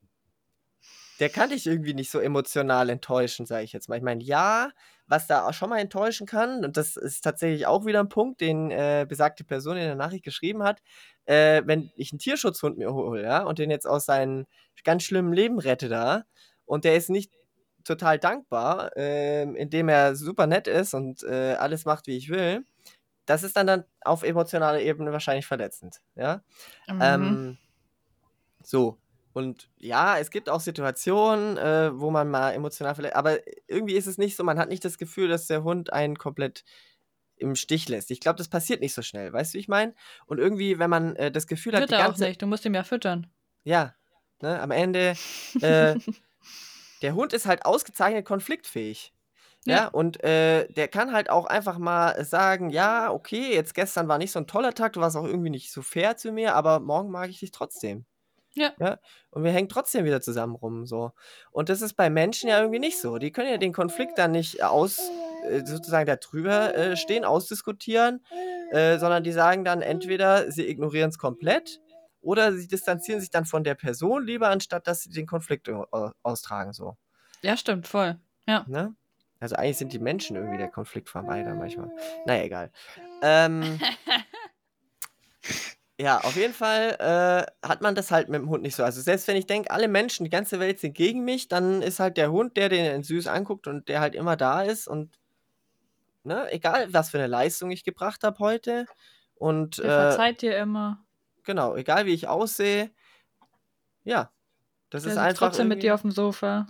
der 1.19 1.29
kann 1.29 1.49
dich 1.49 1.65
irgendwie 1.65 1.93
nicht 1.93 2.11
so 2.11 2.19
emotional 2.19 2.89
enttäuschen, 2.89 3.45
sage 3.45 3.63
ich 3.63 3.71
jetzt 3.71 3.87
mal. 3.87 3.95
Ich 3.95 4.03
meine, 4.03 4.23
ja, 4.23 4.69
was 5.07 5.27
da 5.27 5.47
auch 5.47 5.53
schon 5.53 5.69
mal 5.69 5.79
enttäuschen 5.79 6.27
kann, 6.27 6.65
und 6.65 6.77
das 6.77 6.97
ist 6.97 7.21
tatsächlich 7.21 7.67
auch 7.67 7.85
wieder 7.85 7.99
ein 7.99 8.09
Punkt, 8.09 8.41
den 8.41 8.71
äh, 8.71 9.05
besagte 9.07 9.43
Person 9.43 9.77
in 9.77 9.83
der 9.83 9.95
Nachricht 9.95 10.25
geschrieben 10.25 10.63
hat, 10.63 10.81
äh, 11.25 11.61
wenn 11.65 11.91
ich 11.95 12.11
einen 12.11 12.19
Tierschutzhund 12.19 12.77
mir 12.77 12.93
hole, 12.93 13.23
ja, 13.23 13.43
und 13.43 13.59
den 13.59 13.69
jetzt 13.71 13.87
aus 13.87 14.05
seinem 14.05 14.45
ganz 14.83 15.03
schlimmen 15.03 15.33
Leben 15.33 15.59
rette 15.59 15.89
da, 15.89 16.23
und 16.65 16.85
der 16.85 16.95
ist 16.95 17.09
nicht 17.09 17.31
total 17.83 18.19
dankbar, 18.19 18.91
ähm, 18.95 19.55
indem 19.55 19.89
er 19.89 20.15
super 20.15 20.47
nett 20.47 20.67
ist 20.67 20.93
und 20.93 21.23
äh, 21.23 21.53
alles 21.53 21.85
macht, 21.85 22.07
wie 22.07 22.17
ich 22.17 22.29
will, 22.29 22.65
das 23.25 23.43
ist 23.43 23.55
dann, 23.55 23.67
dann 23.67 23.85
auf 24.01 24.23
emotionaler 24.23 24.81
Ebene 24.81 25.11
wahrscheinlich 25.11 25.45
verletzend, 25.45 26.01
ja. 26.15 26.41
Mhm. 26.87 26.99
Ähm, 27.01 27.57
so. 28.63 28.97
Und 29.33 29.69
ja, 29.77 30.17
es 30.17 30.31
gibt 30.31 30.49
auch 30.49 30.61
Situationen, 30.61 31.57
äh, 31.57 31.91
wo 31.99 32.09
man 32.09 32.29
mal 32.29 32.51
emotional 32.51 32.95
verletzt, 32.95 33.17
aber 33.17 33.37
irgendwie 33.67 33.95
ist 33.95 34.07
es 34.07 34.17
nicht 34.17 34.37
so, 34.37 34.43
man 34.45 34.57
hat 34.57 34.69
nicht 34.69 34.85
das 34.85 34.97
Gefühl, 34.97 35.27
dass 35.27 35.47
der 35.47 35.63
Hund 35.63 35.91
einen 35.91 36.17
komplett 36.17 36.63
im 37.35 37.55
Stich 37.55 37.89
lässt. 37.89 38.11
Ich 38.11 38.21
glaube, 38.21 38.37
das 38.37 38.47
passiert 38.47 38.79
nicht 38.79 38.93
so 38.93 39.01
schnell, 39.01 39.33
weißt 39.33 39.53
du, 39.53 39.57
wie 39.57 39.59
ich 39.59 39.67
meine? 39.67 39.93
Und 40.25 40.37
irgendwie, 40.39 40.79
wenn 40.79 40.89
man 40.89 41.17
äh, 41.17 41.31
das 41.31 41.47
Gefühl 41.47 41.73
hat, 41.73 41.81
Wird 41.81 41.91
die 41.91 41.95
er 41.95 42.01
auch 42.01 42.05
ganze 42.05 42.23
nicht, 42.23 42.41
du 42.41 42.47
musst 42.47 42.63
ihn 42.65 42.73
ja 42.73 42.83
füttern. 42.83 43.27
ja, 43.65 43.93
ne, 44.41 44.61
am 44.61 44.71
Ende, 44.71 45.15
äh, 45.61 45.95
der 47.01 47.15
Hund 47.15 47.33
ist 47.33 47.45
halt 47.45 47.65
ausgezeichnet 47.65 48.25
konfliktfähig. 48.25 49.13
Ja, 49.65 49.75
Ja. 49.75 49.87
und 49.87 50.23
äh, 50.23 50.67
der 50.73 50.87
kann 50.87 51.11
halt 51.11 51.29
auch 51.29 51.45
einfach 51.47 51.77
mal 51.79 52.23
sagen, 52.23 52.69
ja, 52.69 53.11
okay, 53.11 53.53
jetzt 53.53 53.73
gestern 53.73 54.07
war 54.07 54.17
nicht 54.19 54.31
so 54.31 54.39
ein 54.39 54.47
toller 54.47 54.73
Tag, 54.73 54.93
du 54.93 55.01
warst 55.01 55.17
auch 55.17 55.25
irgendwie 55.25 55.49
nicht 55.49 55.71
so 55.71 55.81
fair 55.81 56.17
zu 56.17 56.31
mir, 56.31 56.53
aber 56.55 56.79
morgen 56.79 57.09
mag 57.09 57.29
ich 57.29 57.39
dich 57.39 57.51
trotzdem. 57.51 58.05
Ja. 58.53 58.71
Ja, 58.79 58.99
und 59.31 59.43
wir 59.43 59.51
hängen 59.51 59.67
trotzdem 59.67 60.05
wieder 60.05 60.21
zusammen 60.21 60.55
rum, 60.55 60.85
so. 60.85 61.11
Und 61.51 61.67
das 61.69 61.81
ist 61.81 61.95
bei 61.95 62.09
Menschen 62.09 62.47
ja 62.49 62.59
irgendwie 62.59 62.79
nicht 62.79 62.99
so. 63.01 63.17
Die 63.17 63.31
können 63.31 63.49
ja 63.49 63.57
den 63.57 63.73
Konflikt 63.73 64.17
dann 64.17 64.31
nicht 64.31 64.63
aus, 64.63 64.99
äh, 65.49 65.65
sozusagen 65.65 66.05
da 66.05 66.15
drüber 66.15 66.73
äh, 66.75 66.95
stehen, 66.95 67.25
ausdiskutieren, 67.25 68.23
äh, 68.71 68.97
sondern 68.97 69.23
die 69.23 69.33
sagen 69.33 69.65
dann 69.65 69.81
entweder, 69.81 70.51
sie 70.51 70.67
ignorieren 70.69 71.09
es 71.09 71.17
komplett 71.17 71.81
oder 72.25 72.51
sie 72.53 72.67
distanzieren 72.67 73.21
sich 73.21 73.29
dann 73.29 73.45
von 73.45 73.63
der 73.63 73.75
Person 73.75 74.25
lieber, 74.25 74.49
anstatt 74.49 74.87
dass 74.87 75.03
sie 75.03 75.11
den 75.11 75.27
Konflikt 75.27 75.69
au- 75.69 76.11
austragen, 76.23 76.73
so. 76.73 76.97
Ja, 77.41 77.55
stimmt, 77.55 77.87
voll. 77.87 78.19
Ja. 78.47 78.65
Ne? 78.67 78.95
Also 79.39 79.55
eigentlich 79.55 79.77
sind 79.77 79.93
die 79.93 79.99
Menschen 79.99 80.35
irgendwie 80.35 80.57
der 80.57 80.69
Konfliktvermeider 80.69 81.53
manchmal. 81.55 81.91
Naja, 82.25 82.43
egal. 82.43 82.71
Ähm, 83.21 83.79
ja, 85.99 86.19
auf 86.19 86.35
jeden 86.35 86.53
Fall 86.53 86.95
äh, 86.99 87.67
hat 87.67 87.81
man 87.81 87.95
das 87.95 88.11
halt 88.11 88.27
mit 88.29 88.41
dem 88.41 88.49
Hund 88.49 88.63
nicht 88.63 88.75
so. 88.75 88.83
Also 88.83 89.01
selbst 89.01 89.27
wenn 89.27 89.37
ich 89.37 89.45
denke, 89.45 89.71
alle 89.71 89.87
Menschen, 89.87 90.23
die 90.23 90.29
ganze 90.29 90.59
Welt 90.59 90.79
sind 90.79 90.93
gegen 90.95 91.23
mich, 91.23 91.47
dann 91.47 91.81
ist 91.81 91.99
halt 91.99 92.17
der 92.17 92.31
Hund, 92.31 92.57
der 92.57 92.69
den 92.69 93.03
süß 93.03 93.27
anguckt 93.27 93.67
und 93.67 93.87
der 93.87 94.01
halt 94.01 94.15
immer 94.15 94.35
da 94.35 94.63
ist 94.63 94.87
und 94.87 95.17
ne, 96.23 96.51
egal 96.51 96.91
was 96.93 97.11
für 97.11 97.17
eine 97.17 97.27
Leistung 97.27 97.71
ich 97.71 97.83
gebracht 97.83 98.23
habe 98.23 98.39
heute 98.39 98.85
und 99.35 99.77
Der 99.77 99.85
äh, 99.85 99.89
verzeiht 100.09 100.41
dir 100.41 100.57
immer. 100.57 101.04
Genau, 101.45 101.75
egal 101.75 102.05
wie 102.05 102.13
ich 102.13 102.27
aussehe, 102.27 102.91
ja, 104.03 104.31
das 104.89 105.03
Der 105.03 105.13
ist 105.13 105.17
einfach 105.17 105.47
trotzdem 105.47 105.67
mit 105.67 105.83
dir 105.83 105.93
auf 105.93 106.01
dem 106.01 106.11
Sofa. 106.11 106.67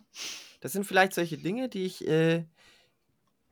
Das 0.61 0.71
sind 0.71 0.85
vielleicht 0.85 1.13
solche 1.13 1.37
Dinge, 1.37 1.69
die 1.69 1.85
ich, 1.85 2.07
äh, 2.07 2.45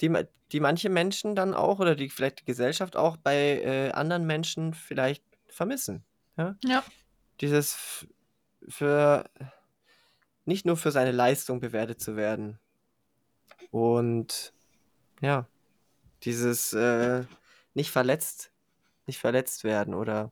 die, 0.01 0.11
die 0.51 0.59
manche 0.59 0.89
Menschen 0.89 1.35
dann 1.35 1.53
auch 1.53 1.79
oder 1.79 1.95
die 1.95 2.09
vielleicht 2.09 2.41
die 2.41 2.45
Gesellschaft 2.45 2.95
auch 2.95 3.17
bei 3.17 3.61
äh, 3.61 3.91
anderen 3.91 4.25
Menschen 4.25 4.73
vielleicht 4.73 5.23
vermissen. 5.47 6.03
Ja? 6.37 6.55
Ja. 6.63 6.83
Dieses 7.41 8.07
für 8.67 9.29
nicht 10.45 10.65
nur 10.65 10.77
für 10.77 10.91
seine 10.91 11.11
Leistung 11.11 11.59
bewertet 11.59 12.01
zu 12.01 12.15
werden. 12.15 12.59
Und 13.71 14.53
ja, 15.21 15.47
dieses 16.23 16.73
äh, 16.73 17.23
nicht 17.73 17.91
verletzt, 17.91 18.51
nicht 19.05 19.19
verletzt 19.19 19.63
werden 19.63 19.93
oder 19.93 20.31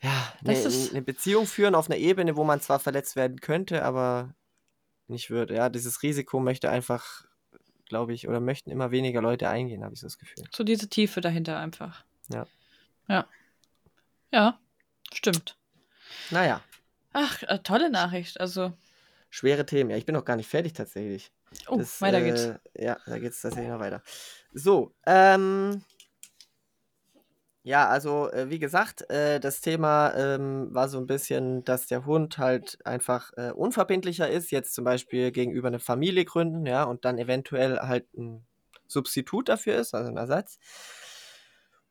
ja, 0.00 0.32
Das 0.42 0.58
eine, 0.58 0.66
ist- 0.68 0.90
eine 0.92 1.02
Beziehung 1.02 1.46
führen 1.46 1.74
auf 1.74 1.86
einer 1.88 1.98
Ebene, 1.98 2.36
wo 2.36 2.44
man 2.44 2.60
zwar 2.60 2.78
verletzt 2.78 3.16
werden 3.16 3.40
könnte, 3.40 3.84
aber 3.84 4.34
nicht 5.06 5.30
wird. 5.30 5.50
Ja, 5.50 5.68
dieses 5.68 6.02
Risiko 6.02 6.38
möchte 6.40 6.70
einfach, 6.70 7.24
glaube 7.86 8.12
ich, 8.12 8.28
oder 8.28 8.40
möchten 8.40 8.70
immer 8.70 8.90
weniger 8.90 9.22
Leute 9.22 9.48
eingehen, 9.48 9.82
habe 9.84 9.94
ich 9.94 10.00
so 10.00 10.06
das 10.06 10.18
Gefühl. 10.18 10.44
So 10.54 10.64
diese 10.64 10.88
Tiefe 10.88 11.20
dahinter 11.20 11.58
einfach. 11.58 12.04
Ja. 12.28 12.46
Ja. 13.08 13.26
Ja, 14.30 14.58
stimmt. 15.12 15.56
Naja, 16.30 16.60
Ach, 17.14 17.42
äh, 17.44 17.58
tolle 17.60 17.90
Nachricht. 17.90 18.38
Also, 18.38 18.74
schwere 19.30 19.64
Themen. 19.64 19.88
Ja, 19.90 19.96
ich 19.96 20.04
bin 20.04 20.14
noch 20.14 20.26
gar 20.26 20.36
nicht 20.36 20.48
fertig 20.48 20.74
tatsächlich. 20.74 21.32
oh, 21.66 21.78
Das, 21.78 22.00
weiter 22.02 22.20
geht's. 22.20 22.44
äh, 22.44 22.58
Ja, 22.84 22.98
da 23.06 23.18
geht 23.18 23.32
es 23.32 23.40
tatsächlich 23.40 23.70
noch 23.72 23.80
weiter. 23.80 24.02
So, 24.52 24.94
ähm. 25.06 25.82
Ja, 27.68 27.86
also 27.88 28.30
äh, 28.30 28.48
wie 28.48 28.58
gesagt, 28.58 29.10
äh, 29.10 29.40
das 29.40 29.60
Thema 29.60 30.14
ähm, 30.14 30.68
war 30.72 30.88
so 30.88 30.96
ein 30.98 31.06
bisschen, 31.06 31.64
dass 31.64 31.86
der 31.86 32.06
Hund 32.06 32.38
halt 32.38 32.78
einfach 32.86 33.30
äh, 33.36 33.50
unverbindlicher 33.50 34.26
ist, 34.30 34.50
jetzt 34.50 34.72
zum 34.72 34.84
Beispiel 34.84 35.32
gegenüber 35.32 35.68
einer 35.68 35.78
Familie 35.78 36.24
gründen, 36.24 36.64
ja, 36.64 36.84
und 36.84 37.04
dann 37.04 37.18
eventuell 37.18 37.78
halt 37.80 38.06
ein 38.16 38.46
Substitut 38.86 39.50
dafür 39.50 39.76
ist, 39.76 39.92
also 39.94 40.08
ein 40.10 40.16
Ersatz. 40.16 40.58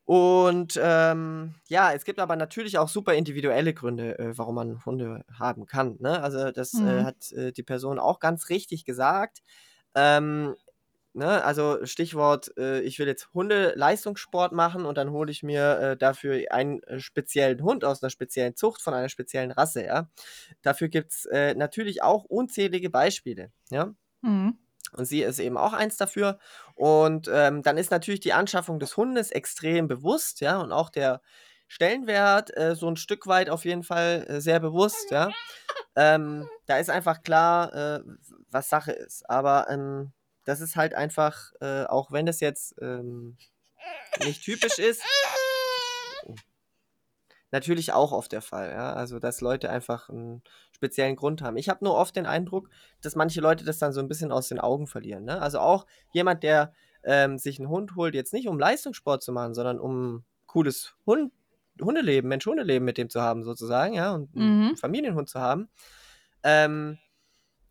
Und 0.05 0.79
ähm, 0.81 1.55
ja, 1.67 1.91
es 1.91 2.05
gibt 2.05 2.19
aber 2.19 2.37
natürlich 2.37 2.77
auch 2.77 2.87
super 2.87 3.13
individuelle 3.13 3.73
Gründe, 3.73 4.17
äh, 4.17 4.37
warum 4.37 4.55
man 4.55 4.85
Hunde 4.85 5.25
haben 5.37 5.65
kann. 5.65 5.97
Ne? 5.99 6.21
Also 6.23 6.51
das 6.51 6.79
äh, 6.79 7.01
Mhm. 7.01 7.03
hat 7.03 7.31
äh, 7.33 7.51
die 7.51 7.63
Person 7.63 7.99
auch 7.99 8.19
ganz 8.21 8.47
richtig 8.49 8.85
gesagt. 8.85 9.41
Ähm, 9.95 10.55
ne? 11.13 11.43
Also 11.43 11.85
Stichwort, 11.85 12.55
äh, 12.57 12.81
ich 12.81 12.99
will 12.99 13.07
jetzt 13.07 13.33
Hunde-Leistungssport 13.33 14.51
machen 14.53 14.85
und 14.85 14.97
dann 14.97 15.11
hole 15.11 15.31
ich 15.31 15.43
mir 15.43 15.79
äh, 15.79 15.97
dafür 15.97 16.51
einen 16.51 16.81
äh, 16.83 16.99
speziellen 16.99 17.61
Hund 17.63 17.83
aus 17.83 18.01
einer 18.01 18.09
speziellen 18.09 18.55
Zucht 18.55 18.81
von 18.81 18.93
einer 18.93 19.09
speziellen 19.09 19.51
Rasse. 19.51 19.83
Ja? 19.83 20.09
Dafür 20.61 20.87
gibt 20.87 21.11
es 21.11 21.25
äh, 21.25 21.55
natürlich 21.55 22.03
auch 22.03 22.23
unzählige 22.23 22.89
Beispiele. 22.89 23.51
Ja? 23.69 23.93
Mhm. 24.21 24.57
Und 24.93 25.05
sie 25.05 25.21
ist 25.21 25.39
eben 25.39 25.57
auch 25.57 25.73
eins 25.73 25.97
dafür. 25.97 26.39
Und 26.75 27.29
ähm, 27.31 27.61
dann 27.61 27.77
ist 27.77 27.91
natürlich 27.91 28.21
die 28.21 28.33
Anschaffung 28.33 28.79
des 28.79 28.95
Hundes 28.95 29.31
extrem 29.31 29.87
bewusst, 29.87 30.39
ja, 30.39 30.59
und 30.59 30.71
auch 30.71 30.89
der 30.89 31.21
Stellenwert 31.67 32.55
äh, 32.55 32.73
so 32.75 32.87
ein 32.87 32.95
Stück 32.95 33.27
weit 33.27 33.49
auf 33.49 33.65
jeden 33.65 33.83
Fall 33.83 34.25
äh, 34.29 34.39
sehr 34.39 34.61
bewusst, 34.61 35.11
ja. 35.11 35.29
Ähm, 35.97 36.47
da 36.67 36.77
ist 36.77 36.89
einfach 36.89 37.23
klar, 37.23 38.03
was 38.51 38.69
Sache 38.69 38.91
ist. 38.91 39.27
Aber 39.29 39.67
ähm, 39.69 40.13
das 40.47 40.61
ist 40.61 40.77
halt 40.77 40.93
einfach, 40.93 41.51
äh, 41.59 41.83
auch 41.83 42.11
wenn 42.11 42.25
das 42.25 42.39
jetzt 42.39 42.75
ähm, 42.81 43.37
nicht 44.23 44.43
typisch 44.43 44.79
ist, 44.79 45.03
natürlich 47.51 47.91
auch 47.91 48.13
oft 48.13 48.31
der 48.31 48.41
Fall. 48.41 48.71
Ja? 48.71 48.93
Also, 48.93 49.19
dass 49.19 49.41
Leute 49.41 49.69
einfach 49.69 50.09
einen 50.09 50.41
speziellen 50.71 51.17
Grund 51.17 51.41
haben. 51.41 51.57
Ich 51.57 51.67
habe 51.67 51.83
nur 51.83 51.95
oft 51.95 52.15
den 52.15 52.25
Eindruck, 52.25 52.69
dass 53.01 53.15
manche 53.15 53.41
Leute 53.41 53.65
das 53.65 53.77
dann 53.77 53.91
so 53.91 53.99
ein 53.99 54.07
bisschen 54.07 54.31
aus 54.31 54.47
den 54.47 54.59
Augen 54.59 54.87
verlieren. 54.87 55.25
Ne? 55.25 55.41
Also 55.41 55.59
auch 55.59 55.85
jemand, 56.13 56.43
der 56.43 56.73
ähm, 57.03 57.37
sich 57.37 57.59
einen 57.59 57.69
Hund 57.69 57.95
holt, 57.95 58.15
jetzt 58.15 58.33
nicht 58.33 58.47
um 58.47 58.57
Leistungssport 58.57 59.23
zu 59.23 59.33
machen, 59.33 59.53
sondern 59.53 59.79
um 59.79 60.23
cooles 60.45 60.95
Hund, 61.05 61.33
Hundeleben, 61.81 62.29
Mensch-Hundeleben 62.29 62.85
mit 62.85 62.97
dem 62.97 63.09
zu 63.09 63.21
haben, 63.21 63.43
sozusagen, 63.43 63.95
ja, 63.95 64.11
und 64.11 64.33
einen 64.35 64.69
Mhm. 64.69 64.77
Familienhund 64.77 65.29
zu 65.29 65.41
haben. 65.41 65.69
Ähm, 66.41 66.97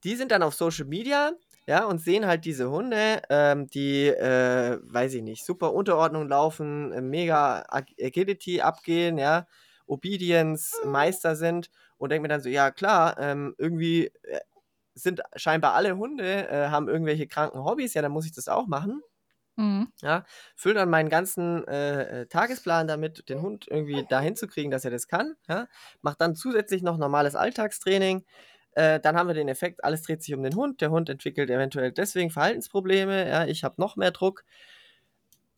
die 0.05 0.15
sind 0.15 0.31
dann 0.31 0.43
auf 0.43 0.55
Social 0.55 0.85
Media, 0.85 1.33
ja, 1.67 1.85
und 1.87 2.01
sehen 2.01 2.27
halt 2.27 2.45
diese 2.45 2.71
Hunde, 2.71 3.23
ähm, 3.31 3.67
die, 3.69 4.07
äh, 4.09 4.79
weiß 4.83 5.15
ich 5.15 5.23
nicht, 5.23 5.45
super 5.45 5.73
Unterordnung 5.75 6.29
laufen, 6.29 6.93
äh, 6.93 7.01
mega 7.01 7.65
Ag 7.69 7.87
Agility 8.01 8.61
abgehen, 8.61 9.19
ja, 9.19 9.47
Obedience 9.87 10.77
Meister 10.85 11.37
sind 11.37 11.71
und 11.99 12.11
denke 12.11 12.23
mir 12.23 12.29
dann 12.29 12.41
so, 12.43 12.49
ja 12.49 12.71
klar, 12.71 13.19
ähm, 13.19 13.55
irgendwie 13.59 14.07
äh, 14.23 14.41
sind 14.95 15.23
scheinbar 15.37 15.75
alle 15.75 15.97
Hunde, 15.97 16.49
äh, 16.49 16.69
haben 16.69 16.89
irgendwelche 16.89 17.27
kranken 17.29 17.65
Hobbys, 17.65 17.95
ja, 17.95 18.03
dann 18.03 18.13
muss 18.13 18.27
ich 18.27 18.33
das 18.33 18.49
auch 18.49 18.67
machen. 18.67 19.03
Mhm. 19.57 19.93
Ja, 20.03 20.25
fülle 20.55 20.75
dann 20.75 20.91
meinen 20.91 21.09
ganzen 21.09 21.67
äh, 21.67 22.27
Tagesplan 22.27 22.87
damit, 22.87 23.29
den 23.31 23.41
Hund 23.41 23.67
irgendwie 23.69 24.05
dahin 24.07 24.37
zu 24.37 24.47
kriegen, 24.47 24.71
dass 24.71 24.85
er 24.85 24.91
das 24.91 25.09
kann. 25.09 25.35
Ja? 25.49 25.69
Mach 26.03 26.15
dann 26.15 26.35
zusätzlich 26.37 26.83
noch 26.83 26.99
normales 26.99 27.35
Alltagstraining. 27.35 28.27
Äh, 28.77 29.01
dann 29.01 29.17
haben 29.17 29.27
wir 29.27 29.35
den 29.35 29.49
Effekt, 29.49 29.83
alles 29.85 30.03
dreht 30.03 30.23
sich 30.23 30.35
um 30.35 30.43
den 30.43 30.55
Hund. 30.55 30.81
Der 30.83 30.91
Hund 30.91 31.09
entwickelt 31.09 31.49
eventuell 31.51 31.93
deswegen 31.93 32.31
Verhaltensprobleme. 32.31 33.27
Ja? 33.29 33.47
Ich 33.47 33.65
habe 33.65 33.81
noch 33.81 33.97
mehr 33.97 34.11
Druck. 34.11 34.45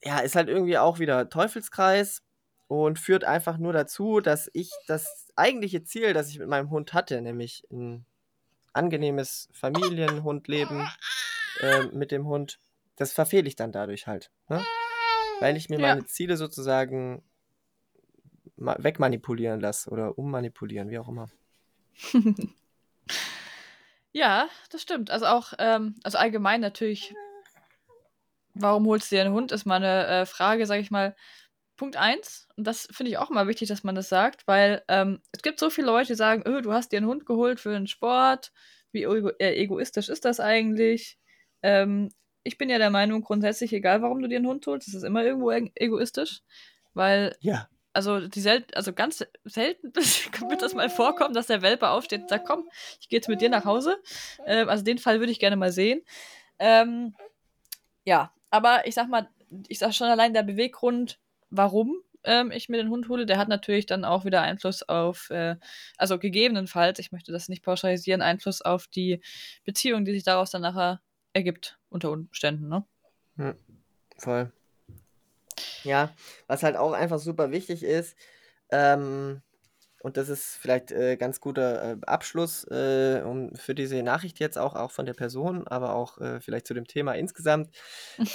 Ja, 0.05 0.21
ist 0.21 0.37
halt 0.37 0.49
irgendwie 0.49 0.79
auch 0.79 1.01
wieder 1.01 1.29
Teufelskreis 1.29 2.23
und 2.69 2.99
führt 3.01 3.25
einfach 3.25 3.59
nur 3.59 3.73
dazu, 3.73 4.21
dass 4.21 4.49
ich 4.53 4.71
das 4.87 5.27
eigentliche 5.35 5.83
Ziel, 5.83 6.13
das 6.13 6.29
ich 6.31 6.39
mit 6.39 6.47
meinem 6.49 6.71
Hund 6.71 6.93
hatte, 6.95 7.21
nämlich 7.21 7.65
ein 7.73 8.07
angenehmes 8.73 9.49
Familienhundleben 9.53 10.89
äh, 11.61 11.87
mit 11.87 12.13
dem 12.13 12.27
Hund, 12.27 12.61
das 12.95 13.13
verfehle 13.13 13.49
ich 13.49 13.57
dann 13.57 13.73
dadurch 13.73 14.07
halt. 14.07 14.31
Ne? 14.49 14.63
Weil 15.41 15.57
ich 15.57 15.69
mir 15.69 15.81
Ja. 15.81 15.89
meine 15.89 16.07
Ziele 16.07 16.37
sozusagen 16.37 17.23
ma- 18.57 18.77
wegmanipulieren 18.79 19.59
lasse 19.59 19.91
oder 19.91 20.17
ummanipulieren, 20.17 20.91
wie 20.91 20.99
auch 21.01 21.09
immer. 21.09 21.29
Ja, 24.13 24.49
das 24.71 24.83
stimmt. 24.83 25.11
Also 25.11 25.27
auch, 25.27 25.53
ähm, 25.59 25.95
also 26.03 26.19
allgemein 26.19 26.61
natürlich, 26.61 27.15
warum 28.55 28.87
holst 28.87 29.11
du 29.11 29.17
dir 29.17 29.23
einen 29.23 29.35
Hund, 29.35 29.53
ist 29.53 29.67
mal 29.67 29.77
eine 29.77 30.07
äh, 30.07 30.27
Frage, 30.27 30.67
sage 30.67 30.81
ich 30.81 30.91
mal. 30.91 31.15
Punkt 31.77 31.97
eins, 31.97 32.49
und 32.57 32.67
das 32.67 32.89
finde 32.91 33.11
ich 33.11 33.19
auch 33.19 33.31
mal 33.31 33.47
wichtig, 33.47 33.69
dass 33.69 33.85
man 33.85 33.95
das 33.95 34.09
sagt, 34.09 34.49
weil 34.49 34.83
ähm, 34.89 35.21
es 35.31 35.43
gibt 35.43 35.61
so 35.61 35.71
viele 35.71 35.87
Leute, 35.87 36.09
die 36.09 36.15
sagen, 36.17 36.43
öh, 36.45 36.61
du 36.61 36.73
hast 36.73 36.91
dir 36.91 36.97
einen 36.97 37.07
Hund 37.07 37.25
geholt 37.25 37.61
für 37.61 37.75
einen 37.77 37.87
Sport, 37.87 38.51
wie 38.91 39.05
ego 39.05 39.29
äh, 39.39 39.55
egoistisch 39.55 40.09
ist 40.09 40.25
das 40.25 40.41
eigentlich? 40.41 41.19
Ähm, 41.63 42.09
ich 42.43 42.59
bin 42.59 42.69
ja 42.69 42.79
der 42.79 42.91
Meinung, 42.91 43.23
grundsätzlich, 43.23 43.73
egal 43.73 44.03
warum 44.03 44.21
du 44.21 44.29
dir 44.29 44.39
einen 44.39 44.49
Hund 44.49 44.67
holst, 44.67 44.89
es 44.89 44.95
ist 44.95 45.05
immer 45.05 45.23
irgendwo 45.25 45.53
egoistisch, 45.53 46.41
weil 46.95 47.37
Ja. 47.41 47.69
Also 47.93 48.27
die 48.27 48.41
sel 48.41 48.65
also 48.75 48.93
ganz 48.93 49.25
selten 49.45 49.95
wird 50.49 50.63
das 50.63 50.75
mal 50.75 50.91
vorkommen, 50.91 51.35
dass 51.35 51.47
der 51.47 51.63
Welpe 51.63 51.89
aufsteht 51.89 52.23
und 52.23 52.29
sagt, 52.29 52.47
komm, 52.47 52.69
ich 53.01 53.09
gehe 53.09 53.19
jetzt 53.19 53.29
mit 53.29 53.41
dir 53.41 53.49
nach 53.49 53.65
Hause. 53.65 53.97
Äh, 54.47 54.65
also 54.65 54.85
den 54.85 54.99
Fall 54.99 55.21
würde 55.21 55.33
ich 55.33 55.41
gerne 55.41 55.57
mal 55.57 55.73
sehen. 55.73 56.03
Ähm, 56.59 57.15
ja, 58.05 58.33
aber 58.51 58.87
ich 58.87 58.95
sag 58.95 59.09
mal, 59.09 59.29
ich 59.69 59.79
sag 59.79 59.95
schon 59.95 60.09
allein 60.09 60.35
der 60.35 60.43
Beweggrund, 60.43 61.19
warum 61.51 62.03
ähm, 62.25 62.51
ich 62.51 62.69
mir 62.69 62.77
den 62.77 62.91
Hund 62.91 63.09
hole, 63.09 63.27
der 63.27 63.39
hat 63.39 63.49
natürlich 63.49 63.87
dann 63.87 64.05
auch 64.05 64.25
wieder 64.25 64.43
Einfluss 64.43 64.83
auf, 64.83 65.31
äh, 65.31 65.57
also 65.97 66.19
gegebenenfalls, 66.19 66.99
ich 66.99 67.13
möchte 67.13 67.33
das 67.33 67.49
nicht 67.49 67.63
pauschalisieren, 67.63 68.23
Einfluss 68.23 68.63
auf 68.63 68.87
die 68.87 69.21
Beziehung, 69.65 70.05
die 70.05 70.13
sich 70.13 70.25
daraus 70.25 70.51
dann 70.51 70.63
nachher 70.63 71.01
ergibt, 71.33 71.79
unter 71.89 72.11
Umständen, 72.11 72.69
ne? 72.69 72.85
Hm, 73.37 73.55
voll. 74.17 74.53
Ja, 75.85 76.15
was 76.47 76.63
halt 76.63 76.77
auch 76.77 76.93
einfach 76.93 77.19
super 77.19 77.51
wichtig 77.51 77.83
ist, 77.85 78.17
ähm, 78.71 79.43
und 80.01 80.17
das 80.17 80.29
ist 80.29 80.57
vielleicht 80.57 80.93
äh, 80.93 81.17
ganz 81.17 81.41
guter 81.41 81.93
äh, 81.93 81.97
Abschluss 82.07 82.65
äh, 82.71 83.23
um, 83.25 83.55
für 83.57 83.75
diese 83.75 84.03
Nachricht 84.03 84.39
jetzt 84.39 84.57
auch, 84.57 84.75
auch 84.77 84.93
von 84.93 85.07
der 85.07 85.15
Person, 85.15 85.67
aber 85.67 85.95
auch 85.95 86.19
äh, 86.19 86.41
vielleicht 86.41 86.67
zu 86.67 86.75
dem 86.75 86.87
Thema 86.87 87.15
insgesamt, 87.15 87.77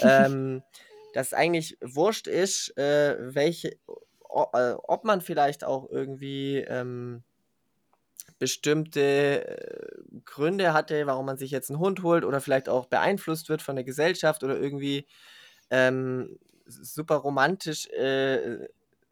ähm, 0.01 0.61
dass 1.13 1.27
es 1.27 1.33
eigentlich 1.33 1.77
wurscht 1.81 2.27
ist, 2.27 2.77
äh, 2.77 3.15
welche, 3.33 3.69
äh, 3.69 4.73
ob 4.77 5.05
man 5.05 5.21
vielleicht 5.21 5.63
auch 5.63 5.89
irgendwie 5.89 6.57
ähm, 6.57 7.23
bestimmte 8.39 9.47
äh, 9.47 10.01
Gründe 10.25 10.73
hatte, 10.73 11.07
warum 11.07 11.25
man 11.25 11.37
sich 11.37 11.51
jetzt 11.51 11.69
einen 11.69 11.79
Hund 11.79 12.03
holt 12.03 12.25
oder 12.25 12.41
vielleicht 12.41 12.67
auch 12.67 12.87
beeinflusst 12.87 13.47
wird 13.47 13.61
von 13.61 13.75
der 13.75 13.85
Gesellschaft 13.85 14.43
oder 14.43 14.59
irgendwie 14.59 15.07
ähm, 15.69 16.39
super 16.65 17.15
romantisch, 17.15 17.87
äh, 17.89 18.67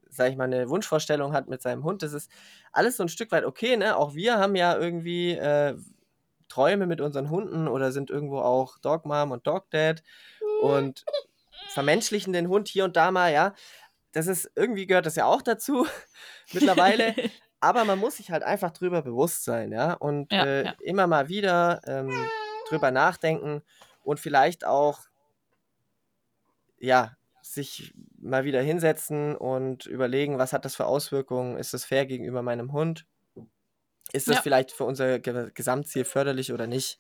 sag 0.09 0.31
ich 0.31 0.37
mal, 0.37 0.45
eine 0.45 0.69
Wunschvorstellung 0.69 1.33
hat 1.33 1.47
mit 1.47 1.61
seinem 1.61 1.83
Hund. 1.83 2.03
Das 2.03 2.13
ist 2.13 2.29
alles 2.71 2.97
so 2.97 3.03
ein 3.03 3.09
Stück 3.09 3.31
weit 3.31 3.45
okay, 3.45 3.77
ne? 3.77 3.95
Auch 3.95 4.13
wir 4.13 4.37
haben 4.37 4.55
ja 4.55 4.77
irgendwie 4.77 5.31
äh, 5.31 5.75
Träume 6.49 6.85
mit 6.85 6.99
unseren 6.99 7.29
Hunden 7.29 7.67
oder 7.67 7.91
sind 7.91 8.09
irgendwo 8.09 8.39
auch 8.39 8.77
Dog 8.79 9.05
Mom 9.05 9.31
und 9.31 9.47
Dog 9.47 9.69
Dad 9.71 10.03
und 10.61 11.05
vermenschlichen 11.69 12.33
den 12.33 12.49
Hund 12.49 12.67
hier 12.67 12.83
und 12.83 12.95
da 12.97 13.11
mal, 13.11 13.31
ja. 13.31 13.53
Das 14.11 14.27
ist, 14.27 14.51
irgendwie 14.55 14.87
gehört 14.87 15.05
das 15.05 15.15
ja 15.15 15.25
auch 15.25 15.41
dazu 15.41 15.87
mittlerweile. 16.53 17.15
Aber 17.61 17.85
man 17.85 17.99
muss 17.99 18.17
sich 18.17 18.31
halt 18.31 18.43
einfach 18.43 18.71
drüber 18.71 19.01
bewusst 19.03 19.45
sein, 19.45 19.71
ja. 19.71 19.93
Und 19.93 20.33
Ja, 20.33 20.45
äh, 20.45 20.65
ja. 20.65 20.75
immer 20.81 21.07
mal 21.07 21.29
wieder 21.29 21.81
ähm, 21.85 22.11
drüber 22.67 22.91
nachdenken 22.91 23.61
und 24.03 24.19
vielleicht 24.19 24.65
auch, 24.65 25.01
ja, 26.79 27.15
sich 27.53 27.93
mal 28.19 28.43
wieder 28.45 28.61
hinsetzen 28.61 29.35
und 29.35 29.85
überlegen, 29.85 30.37
was 30.39 30.53
hat 30.53 30.65
das 30.65 30.75
für 30.75 30.85
Auswirkungen? 30.85 31.57
Ist 31.57 31.73
das 31.73 31.85
fair 31.85 32.05
gegenüber 32.05 32.41
meinem 32.41 32.73
Hund? 32.73 33.05
Ist 34.13 34.29
das 34.29 34.39
Ja. 34.39 34.41
vielleicht 34.41 34.71
für 34.71 34.83
unser 34.85 35.19
Ge 35.19 35.51
Gesamtziel 35.53 36.05
förderlich 36.05 36.51
oder 36.53 36.67
nicht? 36.67 36.99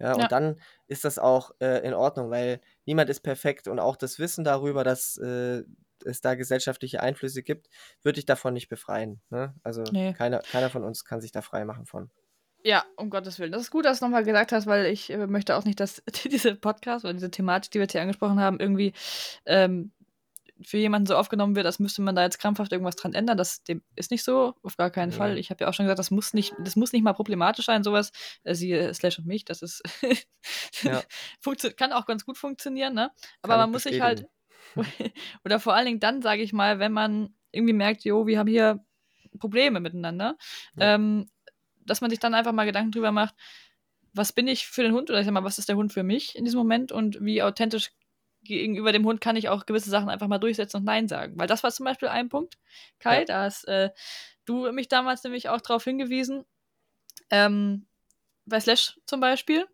Ja, 0.00 0.14
und 0.14 0.30
Ja. 0.30 0.32
dann 0.32 0.60
ist 0.86 1.04
das 1.04 1.18
auch 1.18 1.52
äh, 1.60 1.84
in 1.86 1.94
Ordnung, 1.94 2.30
weil 2.30 2.60
niemand 2.86 3.10
ist 3.10 3.20
perfekt 3.20 3.68
und 3.68 3.78
auch 3.80 3.96
das 3.96 4.18
Wissen 4.18 4.44
darüber, 4.44 4.84
dass 4.84 5.16
äh, 5.18 5.64
es 6.04 6.20
da 6.20 6.34
gesellschaftliche 6.36 7.00
Einflüsse 7.02 7.42
gibt, 7.42 7.68
wird 8.02 8.16
dich 8.16 8.26
davon 8.26 8.54
nicht 8.54 8.68
befreien. 8.68 9.20
Ne? 9.30 9.54
Also 9.64 9.92
Nee. 9.92 10.14
keiner, 10.14 10.40
keiner 10.44 10.70
von 10.70 10.84
uns 10.84 11.04
kann 11.04 11.20
sich 11.20 11.32
da 11.32 11.42
frei 11.42 11.64
machen 11.64 11.86
von. 11.86 12.10
Ja, 12.64 12.84
um 12.96 13.08
Gottes 13.10 13.38
Willen. 13.38 13.52
Das 13.52 13.62
ist 13.62 13.70
gut, 13.70 13.84
dass 13.84 14.00
du 14.00 14.06
nochmal 14.06 14.24
gesagt 14.24 14.52
hast, 14.52 14.66
weil 14.66 14.86
ich 14.86 15.10
äh, 15.10 15.26
möchte 15.26 15.56
auch 15.56 15.64
nicht, 15.64 15.78
dass 15.80 16.02
diese 16.24 16.54
Podcast 16.54 17.04
oder 17.04 17.14
diese 17.14 17.30
Thematik, 17.30 17.70
die 17.70 17.78
wir 17.78 17.82
jetzt 17.84 17.92
hier 17.92 18.02
angesprochen 18.02 18.40
haben, 18.40 18.58
irgendwie 18.60 18.92
ähm, 19.46 19.92
für 20.60 20.76
jemanden 20.78 21.06
so 21.06 21.14
aufgenommen 21.14 21.54
wird, 21.54 21.66
als 21.66 21.78
müsste 21.78 22.02
man 22.02 22.16
da 22.16 22.22
jetzt 22.24 22.40
krampfhaft 22.40 22.72
irgendwas 22.72 22.96
dran 22.96 23.14
ändern. 23.14 23.38
Das 23.38 23.62
dem 23.62 23.82
ist 23.94 24.10
nicht 24.10 24.24
so, 24.24 24.54
auf 24.64 24.76
gar 24.76 24.90
keinen 24.90 25.10
Nee. 25.10 25.14
Fall. 25.14 25.38
Ich 25.38 25.50
habe 25.50 25.62
ja 25.62 25.70
auch 25.70 25.74
schon 25.74 25.84
gesagt, 25.86 26.00
das 26.00 26.10
muss 26.10 26.34
nicht, 26.34 26.52
das 26.58 26.74
muss 26.74 26.92
nicht 26.92 27.02
mal 27.04 27.12
problematisch 27.12 27.66
sein, 27.66 27.84
sowas. 27.84 28.10
Äh, 28.42 28.54
siehe 28.54 28.92
Slash 28.92 29.18
und 29.20 29.26
mich, 29.26 29.44
das 29.44 29.62
ist 29.62 29.82
Ja. 30.82 31.02
kann 31.76 31.92
auch 31.92 32.06
ganz 32.06 32.24
gut 32.26 32.38
funktionieren, 32.38 32.94
ne? 32.94 33.12
Aber 33.42 33.52
Kann 33.54 33.60
man 33.60 33.70
muss 33.70 33.84
sich 33.84 34.00
halt, 34.00 34.26
oder 35.44 35.60
vor 35.60 35.74
allen 35.74 35.86
Dingen 35.86 36.00
dann, 36.00 36.22
sage 36.22 36.42
ich 36.42 36.52
mal, 36.52 36.80
wenn 36.80 36.92
man 36.92 37.34
irgendwie 37.52 37.72
merkt, 37.72 38.04
jo, 38.04 38.26
wir 38.26 38.38
haben 38.40 38.48
hier 38.48 38.84
Probleme 39.38 39.78
miteinander, 39.78 40.36
Ja. 40.76 40.94
ähm, 40.96 41.30
dass 41.88 42.00
man 42.00 42.10
sich 42.10 42.18
dann 42.20 42.34
einfach 42.34 42.52
mal 42.52 42.64
Gedanken 42.66 42.92
drüber 42.92 43.12
macht, 43.12 43.34
was 44.14 44.32
bin 44.32 44.48
ich 44.48 44.66
für 44.66 44.82
den 44.82 44.92
Hund 44.92 45.10
oder 45.10 45.20
ich 45.20 45.26
sag 45.26 45.32
mal, 45.32 45.44
was 45.44 45.58
ist 45.58 45.68
der 45.68 45.76
Hund 45.76 45.92
für 45.92 46.02
mich 46.02 46.36
in 46.36 46.44
diesem 46.44 46.58
Moment 46.58 46.92
und 46.92 47.18
wie 47.20 47.42
authentisch 47.42 47.90
gegenüber 48.42 48.92
dem 48.92 49.04
Hund 49.04 49.20
kann 49.20 49.36
ich 49.36 49.48
auch 49.48 49.66
gewisse 49.66 49.90
Sachen 49.90 50.08
einfach 50.08 50.28
mal 50.28 50.38
durchsetzen 50.38 50.78
und 50.78 50.84
Nein 50.84 51.08
sagen. 51.08 51.34
Weil 51.38 51.48
das 51.48 51.62
war 51.62 51.70
zum 51.72 51.84
Beispiel 51.84 52.08
ein 52.08 52.28
Punkt, 52.28 52.56
Kai, 52.98 53.20
Ja. 53.20 53.24
da 53.24 53.42
hast 53.44 53.64
äh, 53.68 53.90
du 54.44 54.70
mich 54.72 54.88
damals 54.88 55.22
nämlich 55.24 55.48
auch 55.48 55.60
darauf 55.60 55.84
hingewiesen, 55.84 56.44
ähm, 57.30 57.86
bei 58.46 58.60
Slash 58.60 58.98
zum 59.06 59.20
Beispiel, 59.20 59.66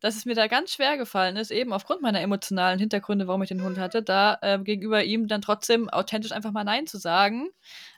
dass 0.00 0.16
es 0.16 0.24
mir 0.24 0.34
da 0.34 0.46
ganz 0.46 0.72
schwer 0.72 0.96
gefallen 0.96 1.36
ist, 1.36 1.50
eben 1.50 1.72
aufgrund 1.72 2.02
meiner 2.02 2.20
emotionalen 2.20 2.78
Hintergründe, 2.78 3.26
warum 3.26 3.42
ich 3.42 3.48
den 3.48 3.62
Hund 3.62 3.78
hatte, 3.78 4.02
da 4.02 4.38
ähm, 4.42 4.64
gegenüber 4.64 5.02
ihm 5.04 5.26
dann 5.28 5.42
trotzdem 5.42 5.90
authentisch 5.90 6.32
einfach 6.32 6.52
mal 6.52 6.64
Nein 6.64 6.86
zu 6.86 6.98
sagen. 6.98 7.48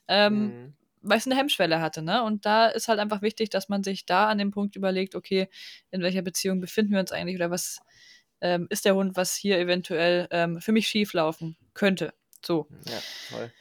Ähm, 0.09 0.47
Mhm. 0.47 0.75
Weil 1.03 1.19
es 1.19 1.27
eine 1.27 1.37
Hemmschwelle 1.37 1.81
hatte, 1.81 2.03
ne? 2.03 2.23
Und 2.25 2.47
da 2.47 2.67
ist 2.69 2.89
halt 2.89 2.99
einfach 3.01 3.23
wichtig, 3.23 3.51
dass 3.51 3.69
man 3.69 3.83
sich 3.85 4.07
da 4.07 4.29
an 4.29 4.39
dem 4.39 4.51
Punkt 4.51 4.77
überlegt, 4.77 5.15
okay, 5.15 5.49
in 5.91 6.03
welcher 6.03 6.23
Beziehung 6.23 6.61
befinden 6.61 6.93
wir 6.93 7.01
uns 7.01 7.13
eigentlich 7.13 7.37
oder 7.37 7.51
was 7.51 7.81
ähm, 8.41 8.67
ist 8.71 8.85
der 8.85 8.95
Hund, 8.95 9.17
was 9.17 9.35
hier 9.35 9.59
eventuell 9.59 10.29
ähm, 10.31 10.61
für 10.61 10.73
mich 10.73 10.89
schief 10.89 11.13
laufen 11.13 11.57
könnte. 11.75 12.15
So. 12.45 12.71
Ja, 12.85 13.03
toll. 13.23 13.53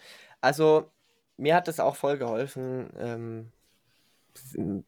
Also, 0.42 0.94
mir 1.38 1.56
hat 1.56 1.68
es 1.68 1.80
auch 1.80 1.96
voll 1.96 2.18
geholfen, 2.18 2.90
ähm, 2.98 3.54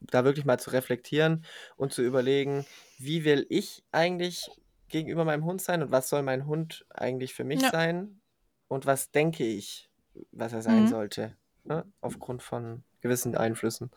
da 0.02 0.24
wirklich 0.26 0.46
mal 0.46 0.60
zu 0.60 0.70
reflektieren 0.72 1.46
und 1.78 1.94
zu 1.94 2.02
überlegen, 2.04 2.66
wie 2.98 3.24
will 3.26 3.46
ich 3.50 3.86
eigentlich 3.92 4.62
gegenüber 4.90 5.26
meinem 5.26 5.46
Hund 5.46 5.62
sein 5.62 5.82
und 5.82 5.92
was 5.92 6.10
soll 6.10 6.22
mein 6.24 6.46
Hund 6.46 6.86
eigentlich 6.90 7.34
für 7.34 7.44
mich 7.44 7.64
Ja. 7.64 7.72
sein 7.72 8.22
und 8.68 8.86
was 8.86 9.12
denke 9.12 9.46
ich, 9.46 9.90
was 10.32 10.54
er 10.54 10.62
sein 10.62 10.86
Mhm. 10.86 10.88
sollte, 10.88 11.38
ne? 11.64 11.86
aufgrund 12.02 12.42
von 12.42 12.84
gewissen 13.02 13.36
Einflüssen. 13.36 13.92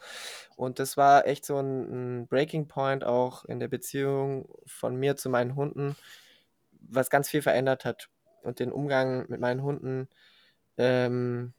Und 0.57 0.79
das 0.79 0.97
war 0.97 1.27
echt 1.27 1.45
so 1.45 1.59
ein, 1.59 2.23
ein 2.23 2.27
Breaking 2.27 2.69
Point 2.69 3.05
auch 3.05 3.45
in 3.45 3.61
der 3.61 3.69
Beziehung 3.69 4.49
von 4.67 4.97
mir 4.97 5.17
zu 5.17 5.29
meinen 5.29 5.55
Hunden, 5.57 5.97
was 6.81 7.11
ganz 7.11 7.29
viel 7.29 7.43
verändert 7.43 7.85
hat 7.85 8.09
und 8.43 8.61
den 8.61 8.73
Umgang 8.73 9.27
mit 9.29 9.41
meinen 9.41 9.63
Hunden, 9.63 10.09
ähm, 10.79 11.53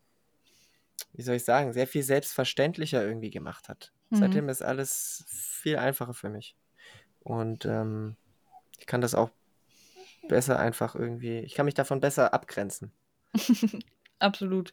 wie 1.14 1.22
soll 1.22 1.36
ich 1.36 1.46
sagen, 1.46 1.74
sehr 1.74 1.88
viel 1.88 2.04
selbstverständlicher 2.04 3.04
irgendwie 3.04 3.30
gemacht 3.30 3.70
hat. 3.70 3.92
Mhm. 4.10 4.18
Seitdem 4.18 4.50
ist 4.50 4.62
alles 4.62 5.26
viel 5.28 5.78
einfacher 5.78 6.14
für 6.14 6.30
mich. 6.30 6.56
Und 7.22 7.66
ähm, 7.66 8.16
ich 8.80 8.86
kann 8.86 9.02
das 9.02 9.16
auch 9.16 9.30
besser 10.28 10.60
einfach 10.60 10.96
irgendwie, 10.96 11.40
ich 11.40 11.56
kann 11.56 11.66
mich 11.66 11.74
davon 11.76 12.00
besser 12.00 12.34
abgrenzen. 12.34 12.92
Absolut. 14.20 14.72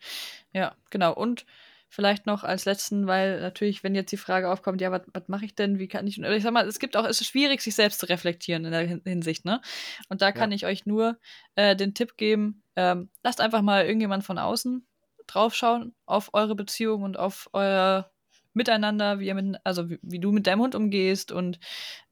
Ja, 0.53 0.77
genau. 0.91 1.13
Und 1.15 1.47
vielleicht 1.89 2.25
noch 2.27 2.43
als 2.45 2.65
letzten, 2.65 3.07
weil 3.07 3.41
natürlich, 3.41 3.85
wenn 3.85 3.95
jetzt 3.95 4.13
die 4.13 4.17
Frage 4.17 4.51
aufkommt, 4.51 4.81
ja, 4.81 4.91
was 4.93 5.03
mache 5.29 5.45
ich 5.45 5.55
denn, 5.55 5.79
wie 5.79 5.89
kann 5.89 6.07
ich, 6.07 6.19
ich 6.19 6.43
sag 6.43 6.53
mal, 6.53 6.67
es 6.67 6.79
gibt 6.79 6.97
auch, 6.97 7.05
es 7.05 7.21
ist 7.21 7.27
schwierig, 7.29 7.61
sich 7.61 7.75
selbst 7.75 8.01
zu 8.01 8.09
reflektieren 8.09 8.65
in 8.65 8.71
der 8.73 8.81
Hin- 8.87 9.03
Hinsicht, 9.05 9.45
ne? 9.45 9.61
Und 10.09 10.23
da 10.23 10.33
kann 10.33 10.51
Ja. 10.51 10.57
ich 10.57 10.65
euch 10.67 10.87
nur 10.87 11.19
äh, 11.55 11.77
den 11.77 11.93
Tipp 11.95 12.17
geben, 12.17 12.63
ähm, 12.77 13.11
lasst 13.23 13.41
einfach 13.43 13.61
mal 13.63 13.85
irgendjemand 13.85 14.25
von 14.25 14.39
außen 14.39 14.87
draufschauen 15.27 15.95
auf 16.07 16.31
eure 16.33 16.55
Beziehung 16.55 17.03
und 17.03 17.19
auf 17.19 17.49
euer 17.53 18.11
Miteinander, 18.55 19.19
wie 19.19 19.27
ihr 19.27 19.35
mit, 19.35 19.57
also 19.65 19.89
wie, 19.91 19.99
wie 20.03 20.19
du 20.21 20.33
mit 20.33 20.47
deinem 20.47 20.61
Hund 20.61 20.75
umgehst 20.75 21.31
und 21.33 21.59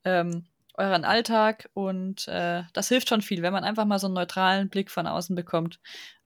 ähm, 0.05 0.45
euren 0.75 1.05
Alltag 1.05 1.69
und 1.75 2.29
äh, 2.29 2.63
das 2.73 2.89
hilft 2.89 3.09
schon 3.09 3.23
viel, 3.23 3.43
wenn 3.43 3.53
man 3.53 3.65
einfach 3.65 3.85
mal 3.85 3.99
so 3.99 4.07
einen 4.07 4.15
neutralen 4.15 4.69
Blick 4.71 4.91
von 4.91 5.07
außen 5.07 5.37
bekommt 5.37 5.81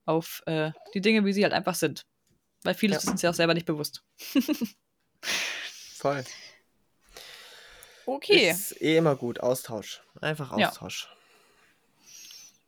auf 0.05 0.43
äh, 0.47 0.73
die 0.95 1.01
Dinge, 1.01 1.25
wie 1.25 1.33
sie 1.33 1.43
halt 1.45 1.53
einfach 1.53 1.75
sind. 1.75 2.07
Weil 2.63 2.75
vieles 2.75 2.97
Ja. 2.97 3.03
ist 3.03 3.11
uns 3.11 3.23
ja 3.23 3.31
auch 3.31 3.35
selber 3.35 3.55
nicht 3.55 3.67
bewusst. 3.67 4.03
Voll. 5.97 6.25
Okay. 8.07 8.51
Ist 8.51 8.81
eh 8.81 8.97
immer 8.97 9.17
gut, 9.17 9.41
Austausch. 9.41 10.03
Einfach 10.21 10.57
Ja. 10.59 10.69
Austausch. 10.69 11.09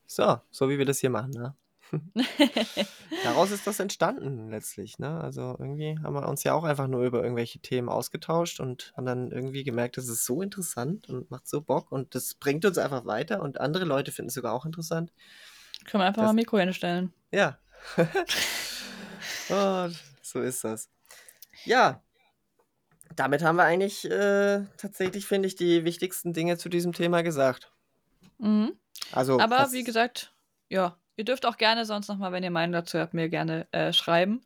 So, 0.06 0.40
so 0.50 0.68
wie 0.70 0.78
wir 0.78 0.86
das 0.86 1.00
hier 1.00 1.10
machen, 1.10 1.30
ne? 1.32 1.56
Daraus 3.22 3.50
ist 3.52 3.66
das 3.66 3.78
entstanden 3.78 4.50
letztlich, 4.50 4.98
ne? 4.98 5.20
Also 5.20 5.56
irgendwie 5.58 5.98
haben 6.02 6.14
wir 6.14 6.28
uns 6.28 6.42
ja 6.42 6.54
auch 6.54 6.64
einfach 6.64 6.88
nur 6.88 7.04
über 7.04 7.22
irgendwelche 7.22 7.60
Themen 7.60 7.88
ausgetauscht 7.88 8.60
und 8.60 8.92
haben 8.96 9.06
dann 9.06 9.30
irgendwie 9.30 9.62
gemerkt, 9.62 9.96
das 9.96 10.08
ist 10.08 10.24
so 10.24 10.42
interessant 10.42 11.08
und 11.08 11.30
macht 11.30 11.46
so 11.46 11.60
Bock 11.60 11.92
und 11.92 12.14
das 12.14 12.34
bringt 12.34 12.64
uns 12.64 12.78
einfach 12.78 13.04
weiter 13.04 13.40
und 13.42 13.60
andere 13.60 13.84
Leute 13.84 14.10
finden 14.10 14.28
es 14.28 14.34
sogar 14.34 14.52
auch 14.52 14.66
interessant. 14.66 15.12
Können 15.86 16.02
wir 16.02 16.06
einfach 16.06 16.22
Das- 16.22 16.26
mal 16.28 16.32
ein 16.32 16.36
Mikro 16.36 16.58
hinstellen. 16.58 17.12
Ja. 17.30 17.58
oh, 19.50 19.88
so 20.22 20.40
ist 20.40 20.64
das. 20.64 20.88
Ja. 21.64 22.02
Damit 23.14 23.42
haben 23.42 23.56
wir 23.56 23.64
eigentlich 23.64 24.04
äh, 24.10 24.64
tatsächlich, 24.76 25.26
finde 25.26 25.48
ich, 25.48 25.56
die 25.56 25.84
wichtigsten 25.84 26.32
Dinge 26.32 26.58
zu 26.58 26.68
diesem 26.68 26.92
Thema 26.92 27.22
gesagt. 27.22 27.70
Mhm. 28.38 28.76
Also, 29.12 29.38
Aber 29.40 29.70
wie 29.72 29.84
gesagt, 29.84 30.32
ja, 30.68 30.96
ihr 31.16 31.24
dürft 31.24 31.46
auch 31.46 31.56
gerne 31.56 31.84
sonst 31.86 32.08
nochmal, 32.08 32.32
wenn 32.32 32.42
ihr 32.42 32.50
Meinung 32.50 32.72
dazu 32.72 32.98
habt, 32.98 33.14
mir 33.14 33.28
gerne 33.28 33.66
äh, 33.72 33.92
schreiben. 33.92 34.44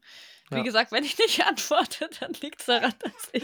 Wie 0.51 0.59
Ja. 0.59 0.63
gesagt, 0.63 0.93
wenn 0.93 1.05
ich 1.05 1.19
nicht 1.19 1.41
antworte, 1.47 2.09
dann 2.21 2.33
liegt 2.35 2.61
es 2.61 2.67
daran, 2.67 2.93
dass 3.01 3.29
ich 3.33 3.43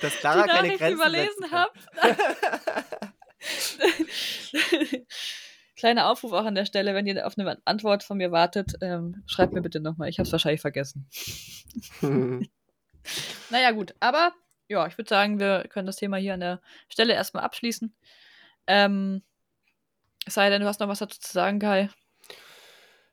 dass 0.00 0.12
die 0.14 0.18
Clara 0.18 0.46
keine 0.46 0.68
Nachricht 0.68 0.94
überlesen 0.94 1.50
habe. 1.52 1.72
Kleiner 5.76 6.10
Aufruf 6.10 6.32
auch 6.32 6.44
an 6.44 6.54
der 6.54 6.64
Stelle, 6.64 6.94
wenn 6.94 7.06
ihr 7.06 7.26
auf 7.26 7.38
eine 7.38 7.58
Antwort 7.66 8.02
von 8.02 8.16
mir 8.16 8.32
wartet, 8.32 8.74
ähm, 8.80 9.22
schreibt 9.26 9.52
mir 9.52 9.60
bitte 9.60 9.80
nochmal. 9.80 10.08
Ich 10.08 10.18
habe 10.18 10.26
es 10.26 10.32
wahrscheinlich 10.32 10.60
vergessen. 10.60 11.08
Naja, 13.50 13.70
gut, 13.70 13.94
aber 14.00 14.32
ja, 14.68 14.86
ich 14.86 14.98
würde 14.98 15.08
sagen, 15.08 15.38
wir 15.38 15.64
können 15.68 15.86
das 15.86 15.96
Thema 15.96 16.16
hier 16.16 16.34
an 16.34 16.40
der 16.40 16.60
Stelle 16.88 17.14
erstmal 17.14 17.44
abschließen. 17.44 17.94
Ähm, 18.66 19.22
es 20.26 20.34
sei 20.34 20.50
denn, 20.50 20.60
du 20.60 20.66
hast 20.66 20.80
noch 20.80 20.88
was 20.88 20.98
dazu 20.98 21.20
zu 21.20 21.32
sagen, 21.32 21.60
Kai. 21.60 21.88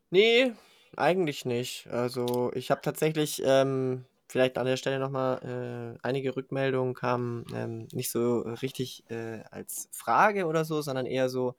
Nee, 0.10 0.54
eigentlich 0.98 1.46
nicht. 1.46 1.88
Also 1.88 2.52
ich 2.56 2.72
habe 2.72 2.82
tatsächlich 2.82 3.42
ähm, 3.46 4.06
vielleicht 4.28 4.58
an 4.58 4.66
der 4.66 4.78
Stelle 4.78 5.00
nochmal 5.00 5.96
äh, 5.96 6.00
einige 6.02 6.36
Rückmeldungen 6.36 6.96
kamen 6.96 7.46
ähm, 7.56 7.88
nicht 7.92 8.10
so 8.10 8.40
richtig 8.40 9.04
äh, 9.12 9.44
als 9.52 9.90
Frage 9.92 10.48
oder 10.48 10.66
so, 10.66 10.82
sondern 10.82 11.06
eher 11.06 11.30
so, 11.30 11.56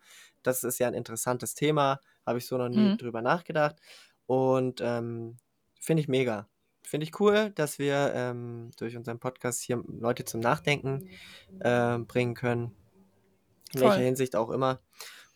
das 0.47 0.65
ist 0.65 0.79
ja 0.79 0.87
ein 0.89 0.95
interessantes 0.95 1.55
Thema, 1.55 2.01
habe 2.27 2.39
ich 2.39 2.47
so 2.47 2.57
noch 2.59 2.69
nie 2.69 2.79
Mhm. 2.91 2.99
drüber 2.99 3.23
nachgedacht 3.23 3.77
und 4.27 4.81
ähm, 4.83 5.37
finde 5.81 6.01
ich 6.03 6.09
mega. 6.09 6.49
Finde 6.83 7.05
ich 7.05 7.19
cool, 7.21 7.51
dass 7.55 7.79
wir 7.79 8.13
ähm, 8.15 8.71
durch 8.77 8.97
unseren 8.97 9.19
Podcast 9.19 9.63
hier 9.63 9.83
Leute 9.89 10.25
zum 10.25 10.41
Nachdenken 10.41 11.09
äh, 11.61 11.99
bringen 11.99 12.35
können. 12.35 12.77
In 13.73 13.81
Voll. 13.81 13.89
welcher 13.91 14.03
Hinsicht 14.03 14.37
auch 14.37 14.51
immer. 14.51 14.81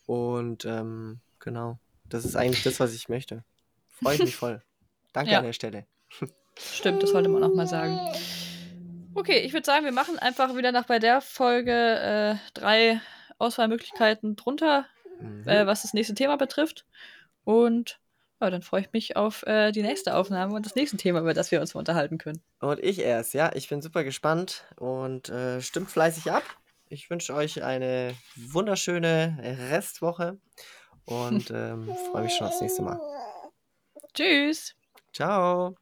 Und 0.07 0.65
ähm, 0.67 1.21
genau, 1.39 1.79
das 2.05 2.25
ist 2.25 2.37
eigentlich 2.37 2.63
das, 2.65 2.79
was 2.81 2.95
ich 2.95 3.09
möchte. 3.09 3.45
Freue 3.89 4.15
ich 4.17 4.21
mich 4.21 4.37
voll. 4.37 4.63
Danke 5.13 5.33
Ja. 5.33 5.39
an 5.39 5.45
der 5.45 5.53
Stelle. 5.55 5.87
Stimmt, 6.59 7.03
das 7.03 7.11
sollte 7.11 7.29
man 7.29 7.43
auch 7.43 7.55
mal 7.55 7.67
sagen. 7.67 7.99
Okay, 9.15 9.39
ich 9.41 9.53
würde 9.53 9.65
sagen, 9.65 9.85
wir 9.85 9.93
machen 9.93 10.19
einfach 10.19 10.55
wieder 10.57 10.71
nach 10.71 10.87
bei 10.87 10.99
der 10.99 11.21
Folge 11.21 11.73
äh, 11.73 12.37
drei 12.55 13.01
Auswahlmöglichkeiten 13.39 14.37
drunter, 14.37 14.87
Mhm. 15.21 15.49
äh, 15.49 15.67
was 15.67 15.83
das 15.83 15.95
nächste 15.95 16.15
Thema 16.15 16.37
betrifft. 16.37 16.87
Und 17.45 18.01
ja, 18.41 18.51
dann 18.51 18.63
freue 18.63 18.83
ich 18.83 18.93
mich 18.93 19.17
auf 19.17 19.43
äh, 19.47 19.73
die 19.73 19.83
nächste 19.83 20.15
Aufnahme 20.15 20.55
und 20.55 20.65
das 20.65 20.75
nächste 20.75 20.97
Thema, 20.97 21.21
über 21.21 21.35
das 21.35 21.51
wir 21.51 21.61
uns 21.61 21.75
unterhalten 21.75 22.19
können. 22.19 22.41
Und 22.61 22.79
ich 22.81 23.01
erst, 23.01 23.35
ja. 23.35 23.51
Ich 23.55 23.69
bin 23.69 23.83
super 23.83 24.05
gespannt 24.05 24.65
und 24.77 25.29
äh, 25.29 25.61
stimmt 25.61 25.91
fleißig 25.91 26.31
ab. 26.31 26.45
Ich 26.89 27.11
wünsche 27.11 27.35
euch 27.35 27.63
eine 27.63 28.15
wunderschöne 28.37 29.39
Restwoche 29.71 30.39
und 31.05 31.51
ähm, 31.55 31.93
freue 32.11 32.23
mich 32.23 32.35
schon 32.35 32.47
aufs 32.47 32.61
nächste 32.61 32.83
Mal. 32.83 33.01
Tschüss! 34.15 34.75
Ciao. 35.13 35.75